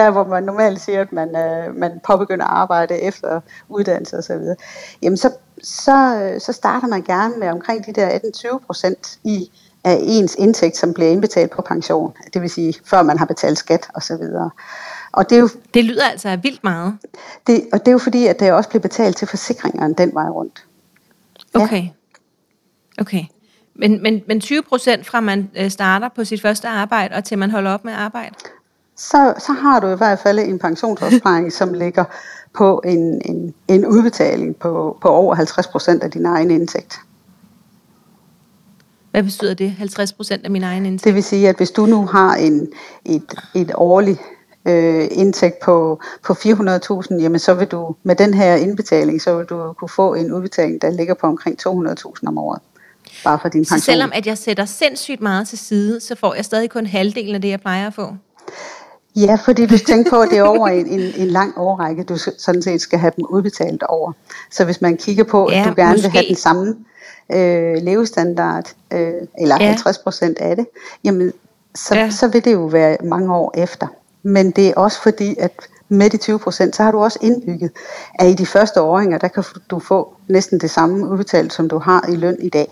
der 0.00 0.10
hvor 0.10 0.24
man 0.24 0.42
normalt 0.42 0.80
siger, 0.80 1.00
at 1.00 1.12
man, 1.12 1.36
øh, 1.36 1.76
man 1.76 2.00
påbegynder 2.06 2.44
at 2.44 2.50
arbejde 2.50 3.00
efter 3.00 3.40
uddannelse 3.68 4.16
og 4.16 4.24
så 4.24 4.38
videre. 4.38 4.56
Jamen 5.02 5.16
så, 5.16 5.30
så, 5.62 6.30
så 6.38 6.52
starter 6.52 6.88
man 6.88 7.02
gerne 7.02 7.34
med 7.38 7.48
omkring 7.48 7.86
de 7.86 7.92
der 7.92 8.08
18-20 8.08 8.58
procent 8.66 9.18
i 9.24 9.50
af 9.84 9.98
ens 10.02 10.34
indtægt, 10.38 10.76
som 10.76 10.94
bliver 10.94 11.10
indbetalt 11.10 11.50
på 11.50 11.62
pension. 11.62 12.12
Det 12.34 12.42
vil 12.42 12.50
sige, 12.50 12.74
før 12.84 13.02
man 13.02 13.18
har 13.18 13.26
betalt 13.26 13.58
skat 13.58 13.88
og 13.94 14.02
så 14.02 14.16
videre. 14.16 14.50
Og 15.12 15.30
det, 15.30 15.36
er 15.36 15.40
jo, 15.40 15.48
det 15.74 15.84
lyder 15.84 16.04
altså 16.04 16.38
vildt 16.42 16.64
meget. 16.64 16.98
Det, 17.46 17.68
og 17.72 17.78
det 17.78 17.88
er 17.88 17.92
jo 17.92 17.98
fordi, 17.98 18.26
at 18.26 18.40
det 18.40 18.52
også 18.52 18.68
bliver 18.68 18.82
betalt 18.82 19.16
til 19.16 19.28
forsikringerne 19.28 19.94
den 19.94 20.14
vej 20.14 20.28
rundt. 20.28 20.64
Okay. 21.54 21.84
Okay. 23.00 23.24
Men, 23.74 24.02
men, 24.02 24.22
men 24.28 24.40
20 24.40 24.62
procent 24.62 25.06
fra 25.06 25.20
man 25.20 25.50
øh, 25.56 25.70
starter 25.70 26.08
på 26.08 26.24
sit 26.24 26.42
første 26.42 26.68
arbejde, 26.68 27.14
og 27.14 27.24
til 27.24 27.38
man 27.38 27.50
holder 27.50 27.70
op 27.70 27.84
med 27.84 27.92
arbejde? 27.92 28.34
Så, 28.96 29.34
så 29.38 29.52
har 29.52 29.80
du 29.80 29.88
i 29.88 29.96
hvert 29.96 30.18
fald 30.18 30.38
en 30.38 30.58
pensionsopsparing, 30.58 31.52
som 31.60 31.74
ligger 31.74 32.04
på 32.54 32.82
en, 32.84 33.22
en, 33.24 33.54
en 33.68 33.86
udbetaling 33.86 34.56
på, 34.56 34.98
på 35.02 35.08
over 35.08 35.34
50 35.34 35.66
procent 35.66 36.02
af 36.02 36.10
din 36.10 36.26
egen 36.26 36.50
indtægt. 36.50 37.00
Hvad 39.10 39.22
betyder 39.22 39.54
det? 39.54 39.70
50 39.70 40.12
procent 40.12 40.44
af 40.44 40.50
min 40.50 40.62
egen 40.62 40.86
indtægt? 40.86 41.04
Det 41.04 41.14
vil 41.14 41.24
sige, 41.24 41.48
at 41.48 41.56
hvis 41.56 41.70
du 41.70 41.86
nu 41.86 42.06
har 42.06 42.34
en, 42.34 42.68
et, 43.04 43.34
et 43.54 43.72
årligt 43.74 44.20
øh, 44.68 45.08
indtægt 45.10 45.60
på, 45.60 46.00
på 46.26 46.32
400.000, 46.32 47.20
jamen 47.20 47.38
så 47.38 47.54
vil 47.54 47.66
du 47.66 47.94
med 48.02 48.16
den 48.16 48.34
her 48.34 48.54
indbetaling, 48.54 49.22
så 49.22 49.36
vil 49.36 49.46
du 49.46 49.72
kunne 49.72 49.88
få 49.88 50.14
en 50.14 50.32
udbetaling, 50.32 50.82
der 50.82 50.90
ligger 50.90 51.14
på 51.14 51.26
omkring 51.26 51.58
200.000 51.68 52.26
om 52.26 52.38
året. 52.38 52.60
Bare 53.24 53.38
for 53.42 53.48
din 53.48 53.60
pension. 53.60 53.78
Så 53.78 53.84
selvom 53.84 54.10
at 54.14 54.26
jeg 54.26 54.38
sætter 54.38 54.64
sindssygt 54.64 55.20
meget 55.20 55.48
til 55.48 55.58
side, 55.58 56.00
så 56.00 56.14
får 56.14 56.34
jeg 56.34 56.44
stadig 56.44 56.70
kun 56.70 56.86
halvdelen 56.86 57.34
af 57.34 57.42
det, 57.42 57.48
jeg 57.48 57.60
plejer 57.60 57.86
at 57.86 57.94
få? 57.94 58.14
Ja, 59.16 59.38
fordi 59.44 59.66
du 59.66 59.78
tænker 59.78 60.10
på, 60.10 60.20
at 60.20 60.28
det 60.30 60.38
er 60.38 60.42
over 60.42 60.68
en, 60.68 60.86
en, 60.86 61.00
en 61.16 61.26
lang 61.26 61.58
årrække, 61.58 62.02
du 62.02 62.16
sådan 62.38 62.62
set 62.62 62.80
skal 62.80 62.98
have 62.98 63.12
dem 63.16 63.24
udbetalt 63.30 63.82
over. 63.82 64.12
Så 64.50 64.64
hvis 64.64 64.80
man 64.80 64.96
kigger 64.96 65.24
på, 65.24 65.46
at 65.46 65.56
ja, 65.56 65.64
du 65.64 65.74
gerne 65.76 65.92
måske. 65.92 66.02
vil 66.02 66.10
have 66.10 66.24
den 66.28 66.36
samme 66.36 66.76
øh, 67.32 67.82
levestandard, 67.82 68.74
øh, 68.92 69.12
eller 69.38 69.56
ja. 69.60 69.66
50 69.66 69.98
procent 69.98 70.38
af 70.38 70.56
det, 70.56 70.66
jamen 71.04 71.32
så, 71.74 71.94
ja. 71.94 72.10
så 72.10 72.28
vil 72.28 72.44
det 72.44 72.52
jo 72.52 72.64
være 72.64 72.96
mange 73.04 73.34
år 73.34 73.52
efter. 73.56 73.86
Men 74.22 74.50
det 74.50 74.68
er 74.68 74.74
også 74.74 75.02
fordi, 75.02 75.36
at 75.38 75.52
med 75.88 76.10
de 76.10 76.16
20 76.16 76.38
procent, 76.38 76.76
så 76.76 76.82
har 76.82 76.92
du 76.92 76.98
også 76.98 77.18
indbygget, 77.22 77.70
at 78.14 78.28
i 78.28 78.34
de 78.34 78.46
første 78.46 78.80
åringer, 78.80 79.18
der 79.18 79.28
kan 79.28 79.44
du 79.70 79.78
få 79.78 80.14
næsten 80.28 80.60
det 80.60 80.70
samme 80.70 81.08
udbetalt, 81.08 81.52
som 81.52 81.68
du 81.68 81.78
har 81.78 82.06
i 82.08 82.16
løn 82.16 82.36
i 82.40 82.48
dag. 82.48 82.68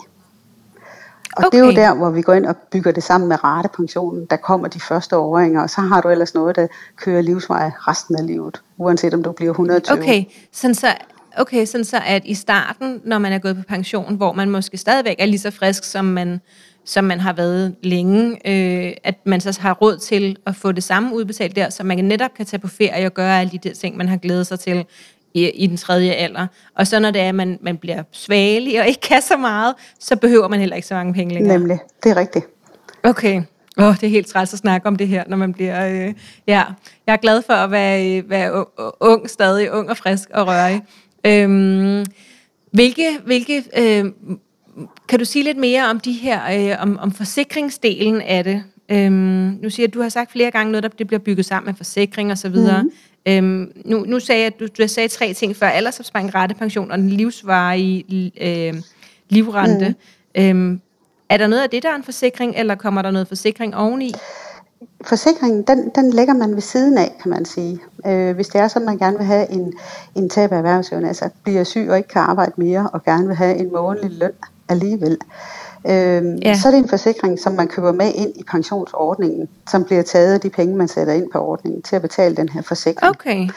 Og 1.36 1.44
okay. 1.46 1.58
det 1.58 1.64
er 1.64 1.66
jo 1.66 1.72
der, 1.72 1.94
hvor 1.94 2.10
vi 2.10 2.22
går 2.22 2.32
ind 2.32 2.46
og 2.46 2.56
bygger 2.56 2.92
det 2.92 3.02
sammen 3.02 3.28
med 3.28 3.44
ratepensionen. 3.44 4.26
Der 4.30 4.36
kommer 4.36 4.68
de 4.68 4.80
første 4.80 5.16
åringer, 5.16 5.62
og 5.62 5.70
så 5.70 5.80
har 5.80 6.00
du 6.00 6.08
ellers 6.08 6.34
noget, 6.34 6.56
der 6.56 6.66
kører 6.96 7.22
livsvej 7.22 7.70
resten 7.78 8.16
af 8.16 8.26
livet, 8.26 8.62
uanset 8.78 9.14
om 9.14 9.22
du 9.22 9.32
bliver 9.32 9.50
120. 9.50 9.98
Okay, 9.98 10.24
sådan 10.52 10.74
så, 10.74 10.88
okay, 11.38 11.64
sådan 11.64 11.84
så 11.84 12.00
at 12.06 12.22
i 12.24 12.34
starten, 12.34 13.00
når 13.04 13.18
man 13.18 13.32
er 13.32 13.38
gået 13.38 13.56
på 13.56 13.62
pension, 13.68 14.16
hvor 14.16 14.32
man 14.32 14.50
måske 14.50 14.76
stadigvæk 14.76 15.16
er 15.18 15.26
lige 15.26 15.38
så 15.38 15.50
frisk, 15.50 15.84
som 15.84 16.04
man 16.04 16.40
som 16.84 17.04
man 17.04 17.20
har 17.20 17.32
været 17.32 17.74
længe, 17.82 18.30
øh, 18.30 18.92
at 19.04 19.14
man 19.24 19.40
så 19.40 19.60
har 19.60 19.74
råd 19.74 19.98
til 19.98 20.36
at 20.46 20.56
få 20.56 20.72
det 20.72 20.84
samme 20.84 21.14
udbetalt 21.14 21.56
der, 21.56 21.70
så 21.70 21.84
man 21.84 22.04
netop 22.04 22.30
kan 22.36 22.46
tage 22.46 22.60
på 22.60 22.68
ferie 22.68 23.06
og 23.06 23.14
gøre 23.14 23.40
alle 23.40 23.50
de 23.50 23.68
der 23.68 23.74
ting, 23.74 23.96
man 23.96 24.08
har 24.08 24.16
glædet 24.16 24.46
sig 24.46 24.60
til 24.60 24.84
i, 25.34 25.48
i 25.50 25.66
den 25.66 25.76
tredje 25.76 26.10
alder. 26.10 26.46
Og 26.76 26.86
så 26.86 27.00
når 27.00 27.10
det 27.10 27.20
er, 27.22 27.28
at 27.28 27.34
man, 27.34 27.58
man 27.62 27.76
bliver 27.76 28.02
svagelig 28.12 28.80
og 28.80 28.86
ikke 28.86 29.00
kan 29.00 29.22
så 29.22 29.36
meget, 29.36 29.74
så 30.00 30.16
behøver 30.16 30.48
man 30.48 30.60
heller 30.60 30.76
ikke 30.76 30.88
så 30.88 30.94
mange 30.94 31.14
penge 31.14 31.34
længere. 31.34 31.58
Nemlig, 31.58 31.78
det 32.02 32.10
er 32.10 32.16
rigtigt. 32.16 32.46
Okay. 33.02 33.42
Åh, 33.78 33.84
oh, 33.84 33.94
det 33.94 34.02
er 34.02 34.10
helt 34.10 34.26
træls 34.26 34.52
at 34.52 34.58
snakke 34.58 34.86
om 34.86 34.96
det 34.96 35.08
her, 35.08 35.24
når 35.26 35.36
man 35.36 35.52
bliver... 35.52 35.88
Øh, 35.88 36.14
ja, 36.46 36.64
jeg 37.06 37.12
er 37.12 37.16
glad 37.16 37.42
for 37.42 37.52
at 37.52 37.70
være, 37.70 38.22
være 38.28 38.64
ung, 39.00 39.30
stadig 39.30 39.72
ung 39.72 39.90
og 39.90 39.96
frisk 39.96 40.28
og 40.34 40.46
rørig. 40.46 40.82
Øhm, 41.26 42.04
hvilke 42.70 43.18
hvilke 43.24 43.64
øh, 43.78 44.04
kan 45.08 45.18
du 45.18 45.24
sige 45.24 45.42
lidt 45.42 45.58
mere 45.58 45.90
om 45.90 46.00
de 46.00 46.12
her, 46.12 46.70
øh, 46.72 46.82
om, 46.82 46.98
om 46.98 47.12
forsikringsdelen 47.12 48.20
af 48.20 48.44
det? 48.44 48.62
Øhm, 48.88 49.58
nu 49.62 49.70
siger 49.70 49.86
at 49.86 49.94
du 49.94 50.02
har 50.02 50.08
sagt 50.08 50.32
flere 50.32 50.50
gange 50.50 50.72
noget, 50.72 50.82
der 50.82 50.88
det 50.88 51.06
bliver 51.06 51.20
bygget 51.20 51.46
sammen 51.46 51.66
med 51.66 51.74
forsikring 51.74 52.30
og 52.32 52.38
så 52.38 52.48
videre. 52.48 52.82
Mm. 52.82 52.90
Øhm, 53.26 53.72
nu, 53.84 54.04
nu 54.06 54.20
sagde 54.20 54.40
jeg, 54.40 54.46
at 54.46 54.60
du, 54.60 54.66
du 54.82 54.88
sagde 54.88 55.08
tre 55.08 55.34
ting 55.34 55.56
før, 55.56 55.66
aldersopsparing, 55.66 56.34
rettepension 56.34 56.90
og 56.90 56.98
den 56.98 57.10
livsvarige 57.10 58.32
øh, 58.40 58.74
livrente. 59.28 59.94
Mm. 60.36 60.42
Øhm, 60.42 60.80
er 61.28 61.36
der 61.36 61.46
noget 61.46 61.62
af 61.62 61.70
det, 61.70 61.82
der 61.82 61.90
er 61.90 61.96
en 61.96 62.04
forsikring, 62.04 62.54
eller 62.56 62.74
kommer 62.74 63.02
der 63.02 63.10
noget 63.10 63.28
forsikring 63.28 63.76
oveni? 63.76 64.12
Forsikringen, 65.04 65.62
den, 65.62 65.90
den 65.94 66.10
lægger 66.10 66.34
man 66.34 66.54
ved 66.54 66.60
siden 66.60 66.98
af, 66.98 67.16
kan 67.22 67.30
man 67.30 67.44
sige. 67.44 67.80
Øh, 68.06 68.34
hvis 68.34 68.48
det 68.48 68.60
er 68.60 68.68
sådan, 68.68 68.88
at 68.88 68.92
man 68.92 68.98
gerne 68.98 69.16
vil 69.16 69.26
have 69.26 69.50
en, 69.50 69.72
en 70.14 70.28
tab 70.28 70.52
af 70.52 70.56
erhvervsevne, 70.56 71.08
altså 71.08 71.28
bliver 71.42 71.64
syg 71.64 71.86
og 71.90 71.96
ikke 71.96 72.08
kan 72.08 72.22
arbejde 72.22 72.52
mere, 72.56 72.90
og 72.92 73.04
gerne 73.04 73.26
vil 73.26 73.36
have 73.36 73.56
en 73.56 73.72
månedlig 73.72 74.10
løn, 74.18 74.32
alligevel. 74.68 75.18
Øhm, 75.86 76.36
ja. 76.36 76.54
Så 76.54 76.68
er 76.68 76.72
det 76.72 76.78
en 76.78 76.88
forsikring, 76.88 77.38
som 77.38 77.52
man 77.52 77.68
køber 77.68 77.92
med 77.92 78.12
ind 78.14 78.32
i 78.36 78.44
pensionsordningen, 78.50 79.48
som 79.70 79.84
bliver 79.84 80.02
taget 80.02 80.34
af 80.34 80.40
de 80.40 80.50
penge, 80.50 80.76
man 80.76 80.88
sætter 80.88 81.12
ind 81.12 81.30
på 81.32 81.38
ordningen 81.38 81.82
til 81.82 81.96
at 81.96 82.02
betale 82.02 82.36
den 82.36 82.48
her 82.48 82.62
forsikring. 82.62 83.10
Okay. 83.10 83.48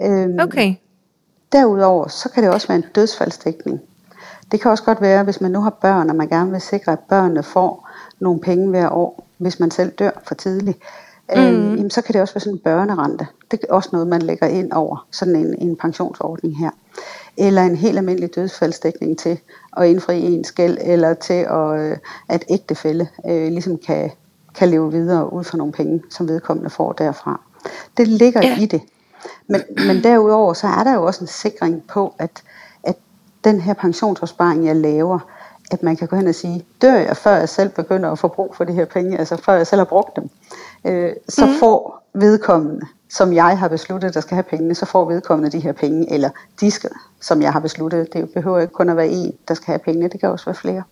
Øhm, 0.00 0.38
okay. 0.40 0.74
Derudover, 1.52 2.08
så 2.08 2.28
kan 2.28 2.42
det 2.42 2.52
også 2.52 2.68
være 2.68 2.76
en 2.76 2.84
dødsfaldsdækning. 2.94 3.80
Det 4.52 4.60
kan 4.60 4.70
også 4.70 4.84
godt 4.84 5.00
være, 5.00 5.24
hvis 5.24 5.40
man 5.40 5.50
nu 5.50 5.60
har 5.60 5.70
børn, 5.70 6.10
og 6.10 6.16
man 6.16 6.28
gerne 6.28 6.50
vil 6.50 6.60
sikre, 6.60 6.92
at 6.92 6.98
børnene 6.98 7.42
får 7.42 7.90
nogle 8.24 8.40
penge 8.40 8.68
hver 8.68 8.90
år, 8.90 9.26
hvis 9.38 9.60
man 9.60 9.70
selv 9.70 9.90
dør 9.90 10.10
for 10.26 10.34
tidligt. 10.34 10.78
Mm. 11.28 11.40
Øhm, 11.40 11.74
jamen, 11.74 11.90
så 11.90 12.02
kan 12.02 12.12
det 12.12 12.22
også 12.22 12.34
være 12.34 12.40
sådan 12.40 12.52
en 12.52 12.58
børnerente. 12.58 13.26
Det 13.50 13.60
er 13.68 13.74
også 13.74 13.88
noget, 13.92 14.06
man 14.06 14.22
lægger 14.22 14.46
ind 14.46 14.72
over 14.72 15.06
sådan 15.10 15.36
en, 15.36 15.54
en 15.58 15.76
pensionsordning 15.76 16.58
her 16.58 16.70
eller 17.36 17.62
en 17.62 17.76
helt 17.76 17.98
almindelig 17.98 18.34
dødsfaldsdækning 18.34 19.18
til 19.18 19.40
at 19.76 19.86
indfri 19.86 20.22
en 20.22 20.44
skæld, 20.44 20.78
eller 20.80 21.14
til 21.14 21.46
at, 21.50 21.80
øh, 21.80 21.96
at 22.28 22.44
ægtefælde 22.48 23.08
øh, 23.26 23.48
ligesom 23.48 23.78
kan, 23.78 24.10
kan 24.54 24.68
leve 24.68 24.92
videre 24.92 25.32
ud 25.32 25.44
fra 25.44 25.58
nogle 25.58 25.72
penge, 25.72 26.02
som 26.10 26.28
vedkommende 26.28 26.70
får 26.70 26.92
derfra. 26.92 27.40
Det 27.96 28.08
ligger 28.08 28.40
ja. 28.42 28.58
i 28.60 28.66
det. 28.66 28.82
Men, 29.46 29.60
men 29.86 30.02
derudover, 30.02 30.52
så 30.52 30.66
er 30.66 30.84
der 30.84 30.94
jo 30.94 31.04
også 31.04 31.20
en 31.20 31.28
sikring 31.28 31.82
på, 31.88 32.14
at, 32.18 32.42
at 32.82 32.96
den 33.44 33.60
her 33.60 33.74
pensionsopsparing, 33.74 34.66
jeg 34.66 34.76
laver, 34.76 35.18
at 35.70 35.82
man 35.82 35.96
kan 35.96 36.08
gå 36.08 36.16
hen 36.16 36.26
og 36.26 36.34
sige, 36.34 36.64
dør 36.82 36.94
jeg, 36.94 37.16
før 37.16 37.36
jeg 37.36 37.48
selv 37.48 37.68
begynder 37.68 38.10
at 38.10 38.18
få 38.18 38.28
brug 38.28 38.54
for 38.56 38.64
de 38.64 38.72
her 38.72 38.84
penge, 38.84 39.18
altså 39.18 39.36
før 39.36 39.52
jeg 39.52 39.66
selv 39.66 39.80
har 39.80 39.84
brugt 39.84 40.16
dem, 40.16 40.30
øh, 40.84 41.12
så 41.28 41.46
mm. 41.46 41.52
får 41.60 42.02
vedkommende 42.14 42.86
som 43.14 43.32
jeg 43.32 43.58
har 43.58 43.68
besluttet, 43.68 44.14
der 44.14 44.20
skal 44.20 44.34
have 44.34 44.42
pengene, 44.42 44.74
så 44.74 44.86
får 44.86 45.04
vedkommende 45.04 45.58
de 45.58 45.60
her 45.62 45.72
penge, 45.72 46.12
eller 46.12 46.30
de 46.60 46.70
skal, 46.70 46.90
som 47.20 47.42
jeg 47.42 47.52
har 47.52 47.60
besluttet. 47.60 48.12
Det 48.12 48.30
behøver 48.30 48.60
ikke 48.60 48.72
kun 48.72 48.88
at 48.88 48.96
være 48.96 49.08
en, 49.08 49.32
der 49.48 49.54
skal 49.54 49.66
have 49.66 49.78
pengene, 49.78 50.08
det 50.08 50.20
kan 50.20 50.28
også 50.28 50.44
være 50.44 50.54
flere. 50.54 50.82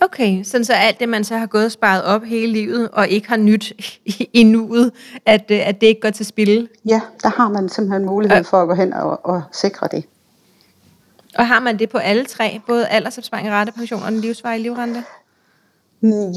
Okay, 0.00 0.42
sådan 0.42 0.64
så 0.64 0.72
alt 0.72 1.00
det, 1.00 1.08
man 1.08 1.24
så 1.24 1.36
har 1.36 1.46
gået 1.46 1.64
og 1.64 1.72
sparet 1.72 2.04
op 2.04 2.22
hele 2.22 2.52
livet, 2.52 2.88
og 2.92 3.08
ikke 3.08 3.28
har 3.28 3.36
nyt 3.36 3.72
i 4.32 4.42
nuet, 4.42 4.92
at, 5.26 5.50
øh, 5.50 5.68
at 5.68 5.80
det 5.80 5.86
ikke 5.86 6.00
går 6.00 6.10
til 6.10 6.26
spil? 6.26 6.68
Ja, 6.84 7.00
der 7.22 7.28
har 7.28 7.48
man 7.48 7.68
simpelthen 7.68 8.06
mulighed 8.06 8.44
for 8.44 8.62
at 8.62 8.68
gå 8.68 8.74
hen 8.74 8.92
og, 8.92 9.26
og 9.26 9.42
sikre 9.52 9.88
det. 9.92 10.04
Og 11.38 11.46
har 11.46 11.60
man 11.60 11.78
det 11.78 11.90
på 11.90 11.98
alle 11.98 12.24
tre, 12.24 12.60
både 12.66 12.88
aldersopsparing, 12.88 13.50
rettepension 13.50 14.02
og 14.02 14.12
den 14.12 14.20
livsvarige 14.20 14.62
livrente? 14.62 15.04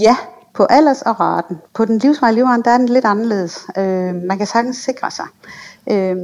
Ja, 0.01 0.17
På 0.53 0.67
alders 0.69 1.01
og 1.01 1.19
raten. 1.19 1.57
På 1.73 1.85
den 1.85 1.97
livsvarige 1.97 2.35
livrente, 2.35 2.69
der 2.69 2.73
er 2.73 2.77
den 2.77 2.89
lidt 2.89 3.05
anderledes. 3.05 3.67
Øh, 3.77 4.15
man 4.15 4.37
kan 4.37 4.47
sagtens 4.47 4.77
sikre 4.77 5.11
sig. 5.11 5.25
Øh, 5.89 6.15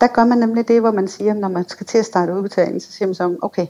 der 0.00 0.06
gør 0.06 0.24
man 0.24 0.38
nemlig 0.38 0.68
det, 0.68 0.80
hvor 0.80 0.90
man 0.90 1.08
siger, 1.08 1.34
når 1.34 1.48
man 1.48 1.68
skal 1.68 1.86
til 1.86 1.98
at 1.98 2.04
starte 2.04 2.34
udbetalingen, 2.34 2.80
så 2.80 2.92
siger 2.92 3.06
man 3.06 3.14
så, 3.14 3.36
okay, 3.42 3.66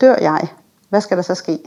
dør 0.00 0.16
jeg, 0.20 0.48
hvad 0.88 1.00
skal 1.00 1.16
der 1.16 1.22
så 1.22 1.34
ske? 1.34 1.58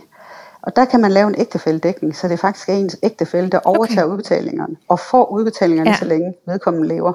Og 0.61 0.75
der 0.75 0.85
kan 0.85 1.01
man 1.01 1.11
lave 1.11 1.27
en 1.27 1.35
ægtefælledækning, 1.37 2.15
så 2.15 2.27
det 2.27 2.33
er 2.33 2.37
faktisk 2.37 2.69
ens 2.69 2.97
ægtefælde, 3.03 3.49
der 3.49 3.59
overtager 3.59 4.03
okay. 4.03 4.11
udbetalingerne, 4.13 4.75
og 4.87 4.99
får 4.99 5.31
udbetalingerne, 5.31 5.89
ja. 5.89 5.95
så 5.95 6.05
længe 6.05 6.33
vedkommende 6.45 6.87
lever. 6.87 7.13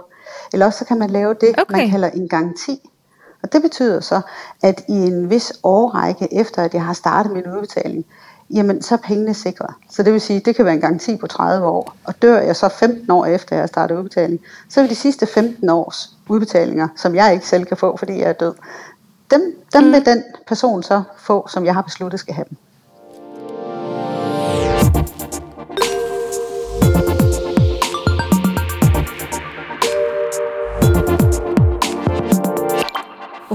Eller 0.53 0.67
også 0.67 0.79
så 0.79 0.85
kan 0.85 0.99
man 0.99 1.11
lave 1.11 1.35
det, 1.35 1.61
okay. 1.61 1.77
man 1.77 1.91
kalder 1.91 2.11
en 2.11 2.29
garanti. 2.29 2.81
Og 3.42 3.52
det 3.52 3.62
betyder 3.62 4.00
så, 4.00 4.20
at 4.62 4.85
i 4.88 4.92
en 4.92 5.31
vis 5.31 5.52
årrække 5.62 6.35
efter, 6.35 6.62
at 6.62 6.74
jeg 6.74 6.85
har 6.85 6.92
startet 6.92 7.33
min 7.33 7.46
udbetaling, 7.46 8.05
jamen 8.50 8.83
så 8.83 8.94
er 8.94 8.98
pengene 8.98 9.35
sikret. 9.35 9.74
Så 9.90 10.02
det 10.02 10.12
vil 10.12 10.20
sige, 10.20 10.40
det 10.40 10.57
kan 10.57 10.64
være 10.64 10.74
en 10.74 10.81
garanti 10.81 11.16
på 11.16 11.26
30 11.26 11.66
år. 11.66 11.94
Og 12.05 12.22
dør 12.22 12.40
jeg 12.40 12.57
så 12.57 12.68
15 12.68 13.11
år 13.11 13.26
efter, 13.26 13.57
jeg 13.57 13.62
har 13.62 13.66
startet 13.66 13.96
udbetaling, 13.96 14.40
så 14.68 14.81
vil 14.81 14.90
de 14.90 14.94
sidste 14.94 15.26
15 15.26 15.68
års 15.68 16.11
udbetalinger, 16.28 16.88
som 16.96 17.14
jeg 17.14 17.33
ikke 17.33 17.46
selv 17.46 17.64
kan 17.64 17.76
få, 17.76 17.96
fordi 17.96 18.18
jeg 18.18 18.28
er 18.28 18.33
død, 18.33 18.55
dem, 19.31 19.57
dem 19.72 19.85
mm. 19.85 19.92
vil 19.92 20.07
den 20.07 20.22
person 20.46 20.83
så 20.83 21.02
få, 21.18 21.48
som 21.48 21.64
jeg 21.64 21.74
har 21.74 21.83
besluttet 21.83 22.20
skal 22.20 22.35
have 22.35 22.46
dem. 22.50 22.57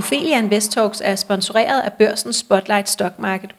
Ophelia 0.07 0.37
Invest 0.37 0.71
Talks 0.71 1.01
er 1.05 1.15
sponsoreret 1.15 1.81
af 1.81 1.93
børsen 1.93 2.33
Spotlight 2.33 2.89
Stock 2.89 3.19
Market. 3.19 3.51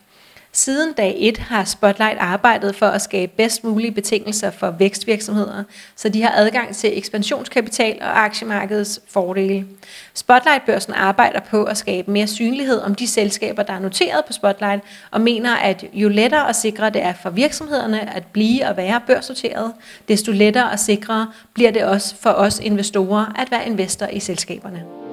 Siden 0.53 0.93
dag 0.93 1.15
1 1.19 1.39
har 1.39 1.65
Spotlight 1.65 2.19
arbejdet 2.19 2.77
for 2.77 2.87
at 2.87 3.03
skabe 3.03 3.33
bedst 3.37 3.65
mulige 3.65 3.93
betingelser 3.93 4.51
for 4.51 4.71
vækstvirksomheder, 4.71 5.65
så 5.97 6.09
de 6.09 6.23
har 6.23 6.33
adgang 6.35 6.77
til 6.77 6.99
ekspansionskapital 6.99 7.99
og 8.01 8.25
aktiemarkedets 8.25 9.01
fordele. 9.09 9.67
Spotlight-børsen 10.15 10.93
arbejder 10.93 11.41
på 11.41 11.65
at 11.65 11.77
skabe 11.77 12.11
mere 12.11 12.27
synlighed 12.27 12.81
om 12.81 12.95
de 12.95 13.07
selskaber, 13.07 13.63
der 13.63 13.73
er 13.73 13.81
noteret 13.81 14.25
på 14.25 14.33
Spotlight, 14.33 14.83
og 15.11 15.21
mener, 15.21 15.57
at 15.57 15.85
jo 15.93 16.09
lettere 16.09 16.47
og 16.47 16.55
sikre 16.55 16.91
det 16.91 17.03
er 17.03 17.15
for 17.23 17.31
virksomhederne 17.31 18.15
at 18.17 18.27
blive 18.27 18.69
og 18.69 18.77
være 18.77 19.01
børsnoteret, 19.07 19.73
desto 20.09 20.33
lettere 20.33 20.71
og 20.71 20.79
sikrere 20.79 21.29
bliver 21.55 21.71
det 21.71 21.85
også 21.85 22.15
for 22.21 22.31
os 22.31 22.59
investorer 22.59 23.27
at 23.39 23.51
være 23.51 23.67
investor 23.67 24.07
i 24.07 24.21
selskaberne. 24.21 25.08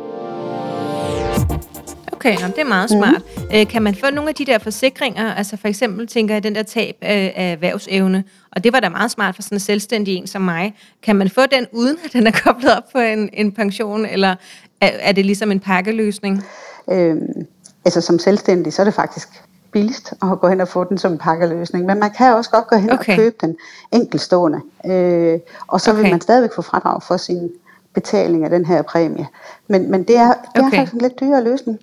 Okay, 2.25 2.39
jamen, 2.39 2.51
det 2.51 2.61
er 2.61 2.67
meget 2.67 2.89
smart. 2.89 3.21
Mm. 3.37 3.43
Øh, 3.55 3.67
kan 3.67 3.81
man 3.81 3.95
få 3.95 4.05
nogle 4.11 4.29
af 4.29 4.35
de 4.35 4.45
der 4.45 4.57
forsikringer, 4.57 5.33
altså 5.33 5.57
for 5.57 5.67
eksempel 5.67 6.07
tænker 6.07 6.35
jeg 6.35 6.43
den 6.43 6.55
der 6.55 6.63
tab 6.63 6.95
af, 7.01 7.33
af 7.35 7.51
erhvervsevne, 7.51 8.23
og 8.51 8.63
det 8.63 8.73
var 8.73 8.79
da 8.79 8.89
meget 8.89 9.11
smart 9.11 9.35
for 9.35 9.41
sådan 9.41 9.55
en 9.55 9.59
selvstændig 9.59 10.15
en 10.15 10.27
som 10.27 10.41
mig. 10.41 10.75
Kan 11.03 11.15
man 11.15 11.29
få 11.29 11.41
den 11.51 11.65
uden 11.71 11.97
at 12.05 12.13
den 12.13 12.27
er 12.27 12.31
koblet 12.43 12.77
op 12.77 12.83
på 12.93 12.99
en, 12.99 13.29
en 13.33 13.51
pension, 13.51 14.05
eller 14.05 14.35
er, 14.81 14.89
er 14.99 15.11
det 15.11 15.25
ligesom 15.25 15.51
en 15.51 15.59
pakkeløsning? 15.59 16.43
Øhm, 16.91 17.47
altså 17.85 18.01
som 18.01 18.19
selvstændig, 18.19 18.73
så 18.73 18.81
er 18.81 18.83
det 18.83 18.93
faktisk 18.93 19.29
billigst 19.71 20.13
at 20.21 20.39
gå 20.41 20.47
hen 20.47 20.61
og 20.61 20.67
få 20.67 20.83
den 20.83 20.97
som 20.97 21.11
en 21.11 21.17
pakkeløsning. 21.17 21.85
Men 21.85 21.99
man 21.99 22.11
kan 22.11 22.33
også 22.33 22.49
godt 22.49 22.67
gå 22.67 22.75
hen 22.75 22.91
okay. 22.91 23.13
og 23.13 23.17
købe 23.17 23.35
den 23.41 23.55
enkeltstående. 23.91 24.61
Øh, 24.85 25.39
og 25.67 25.81
så 25.81 25.91
okay. 25.91 26.01
vil 26.01 26.11
man 26.11 26.21
stadigvæk 26.21 26.53
få 26.55 26.61
fradrag 26.61 27.03
for 27.03 27.17
sin 27.17 27.49
betaling 27.93 28.43
af 28.43 28.49
den 28.49 28.65
her 28.65 28.81
præmie. 28.81 29.27
Men, 29.67 29.91
men 29.91 30.03
det 30.03 30.17
er, 30.17 30.27
det 30.27 30.61
er 30.61 30.67
okay. 30.67 30.77
faktisk 30.77 30.93
en 30.93 31.01
lidt 31.01 31.19
dyrere 31.19 31.43
løsning. 31.43 31.79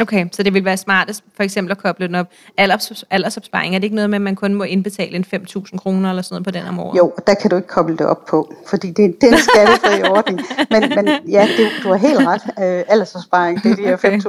Okay, 0.00 0.26
så 0.32 0.42
det 0.42 0.54
vil 0.54 0.64
være 0.64 0.76
smartest 0.76 1.24
for 1.36 1.42
eksempel 1.42 1.72
at 1.72 1.78
koble 1.78 2.06
den 2.06 2.14
op. 2.14 2.26
Alders, 2.56 3.04
aldersopsparing, 3.10 3.74
er 3.74 3.78
det 3.78 3.84
ikke 3.84 3.96
noget 3.96 4.10
med, 4.10 4.16
at 4.18 4.22
man 4.22 4.36
kun 4.36 4.54
må 4.54 4.64
indbetale 4.64 5.16
en 5.16 5.24
5.000 5.34 5.76
kroner 5.76 6.10
eller 6.10 6.22
sådan 6.22 6.34
noget 6.34 6.44
på 6.44 6.50
den 6.50 6.66
om 6.66 6.80
året? 6.80 6.98
Jo, 6.98 7.12
der 7.26 7.34
kan 7.34 7.50
du 7.50 7.56
ikke 7.56 7.68
koble 7.68 7.96
det 7.96 8.06
op 8.06 8.26
på, 8.26 8.54
fordi 8.66 8.86
det, 8.86 9.16
det 9.20 9.28
er 9.28 9.32
en 9.32 9.38
skattefri 9.38 10.02
ordning. 10.16 10.40
Men, 10.70 10.80
men 10.96 11.08
ja, 11.28 11.48
det, 11.56 11.70
du 11.82 11.88
har 11.88 11.96
helt 11.96 12.18
ret. 12.18 12.42
Øh, 12.46 12.84
aldersopsparing, 12.88 13.62
det 13.62 13.70
er 13.70 13.76
de 13.76 13.82
her 13.82 13.94
okay. 13.94 14.20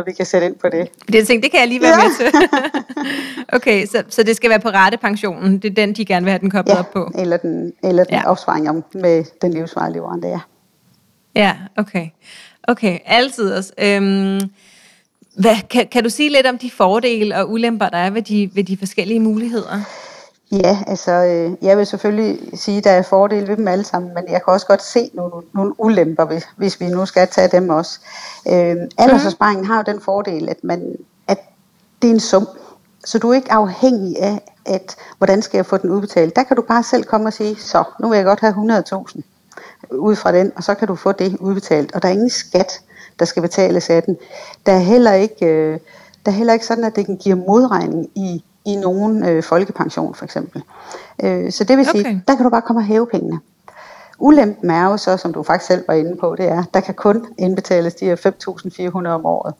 5.400, 0.00 0.04
vi 0.06 0.12
kan 0.12 0.26
sætte 0.26 0.46
ind 0.46 0.56
på 0.56 0.68
det. 0.68 0.88
Det, 1.12 1.26
tænkte, 1.26 1.44
det 1.44 1.50
kan 1.50 1.60
jeg 1.60 1.68
lige 1.68 1.80
være 1.80 1.96
ja. 1.98 2.08
med 2.08 2.16
til. 2.16 2.48
okay, 3.56 3.86
så, 3.86 4.02
så 4.08 4.22
det 4.22 4.36
skal 4.36 4.50
være 4.50 4.60
på 4.60 4.68
rette 4.68 4.98
pensionen. 4.98 5.58
Det 5.58 5.70
er 5.70 5.74
den, 5.74 5.92
de 5.92 6.04
gerne 6.04 6.24
vil 6.24 6.30
have 6.30 6.40
den 6.40 6.50
koblet 6.50 6.74
ja, 6.74 6.78
op 6.78 6.90
på? 6.92 7.10
eller 7.14 7.36
den, 7.36 7.72
eller 7.82 8.04
den 8.04 8.14
ja. 8.14 8.30
opsparing 8.30 8.84
med 8.94 9.24
den 9.42 9.54
livsvarige 9.54 9.92
leverande, 9.92 10.28
ja. 10.28 10.40
Ja, 11.34 11.56
okay. 11.76 12.06
Okay, 12.68 12.98
altid 13.06 13.52
også. 13.52 13.72
Øhm, 13.78 14.40
hvad, 15.38 15.56
kan, 15.70 15.88
kan 15.92 16.04
du 16.04 16.10
sige 16.10 16.28
lidt 16.28 16.46
om 16.46 16.58
de 16.58 16.70
fordele 16.70 17.36
og 17.36 17.50
ulemper, 17.50 17.88
der 17.88 17.98
er 17.98 18.10
ved 18.10 18.22
de, 18.22 18.50
ved 18.54 18.64
de 18.64 18.76
forskellige 18.76 19.20
muligheder? 19.20 19.80
Ja, 20.52 20.78
altså 20.86 21.12
øh, 21.12 21.52
jeg 21.62 21.78
vil 21.78 21.86
selvfølgelig 21.86 22.58
sige, 22.58 22.78
at 22.78 22.84
der 22.84 22.90
er 22.90 23.02
fordele 23.02 23.48
ved 23.48 23.56
dem 23.56 23.68
alle 23.68 23.84
sammen, 23.84 24.14
men 24.14 24.24
jeg 24.28 24.44
kan 24.44 24.52
også 24.52 24.66
godt 24.66 24.82
se 24.82 25.10
nogle, 25.14 25.32
nogle 25.54 25.80
ulemper, 25.80 26.24
hvis, 26.24 26.44
hvis 26.56 26.80
vi 26.80 26.86
nu 26.86 27.06
skal 27.06 27.28
tage 27.28 27.48
dem 27.48 27.68
også. 27.68 28.00
Øh, 28.48 28.76
aldersopsparingen 28.98 29.66
har 29.66 29.76
jo 29.76 29.92
den 29.92 30.00
fordel, 30.00 30.48
at, 30.48 30.56
man, 30.62 30.96
at 31.28 31.38
det 32.02 32.10
er 32.10 32.14
en 32.14 32.20
sum, 32.20 32.48
så 33.04 33.18
du 33.18 33.30
er 33.30 33.34
ikke 33.34 33.52
afhængig 33.52 34.22
af, 34.22 34.40
at 34.66 34.96
hvordan 35.18 35.42
skal 35.42 35.58
jeg 35.58 35.66
få 35.66 35.76
den 35.76 35.90
udbetalt. 35.90 36.36
Der 36.36 36.42
kan 36.42 36.56
du 36.56 36.62
bare 36.62 36.82
selv 36.82 37.04
komme 37.04 37.26
og 37.26 37.32
sige, 37.32 37.56
så 37.56 37.84
nu 38.00 38.08
vil 38.08 38.16
jeg 38.16 38.24
godt 38.24 38.40
have 38.40 38.84
100.000 38.88 39.20
ud 39.90 40.16
fra 40.16 40.32
den, 40.32 40.52
og 40.56 40.64
så 40.64 40.74
kan 40.74 40.88
du 40.88 40.94
få 40.94 41.12
det 41.12 41.36
udbetalt. 41.40 41.94
Og 41.94 42.02
der 42.02 42.08
er 42.08 42.12
ingen 42.12 42.30
skat 42.30 42.80
der 43.18 43.24
skal 43.24 43.42
betales 43.42 43.90
af 43.90 44.02
den. 44.02 44.16
Der 44.66 44.72
er 44.72 44.78
heller 44.78 45.12
ikke, 45.12 45.46
øh, 45.46 45.78
der 46.26 46.32
er 46.32 46.36
heller 46.36 46.52
ikke 46.52 46.66
sådan, 46.66 46.84
at 46.84 46.96
det 46.96 47.06
kan 47.06 47.16
give 47.16 47.36
modregning 47.36 48.10
i, 48.14 48.44
i 48.64 48.76
nogen 48.76 49.24
øh, 49.24 49.42
folkepension 49.42 50.14
for 50.14 50.24
eksempel. 50.24 50.62
Øh, 51.22 51.52
så 51.52 51.64
det 51.64 51.76
vil 51.76 51.86
sige, 51.86 52.00
okay. 52.00 52.20
der 52.28 52.34
kan 52.34 52.44
du 52.44 52.50
bare 52.50 52.62
komme 52.62 52.80
og 52.80 52.84
hæve 52.84 53.06
pengene. 53.06 53.40
Ulempen 54.18 54.70
er 54.70 54.84
jo 54.84 54.96
så, 54.96 55.16
som 55.16 55.32
du 55.32 55.42
faktisk 55.42 55.66
selv 55.66 55.84
var 55.88 55.94
inde 55.94 56.16
på, 56.16 56.34
det 56.38 56.48
er, 56.48 56.64
der 56.74 56.80
kan 56.80 56.94
kun 56.94 57.26
indbetales 57.38 57.94
de 57.94 58.04
her 58.04 58.16
5.400 58.16 59.08
om 59.08 59.26
året. 59.26 59.54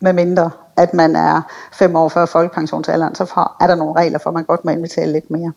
Med 0.00 0.12
mindre, 0.12 0.50
at 0.76 0.94
man 0.94 1.16
er 1.16 1.42
fem 1.72 1.96
år 1.96 2.08
før 2.08 2.26
folkepensionsalderen, 2.26 3.14
så 3.14 3.48
er 3.60 3.66
der 3.66 3.74
nogle 3.74 4.00
regler 4.00 4.18
for, 4.18 4.30
at 4.30 4.34
man 4.34 4.44
godt 4.44 4.64
må 4.64 4.70
indbetale 4.70 5.12
lidt 5.12 5.30
mere. 5.30 5.52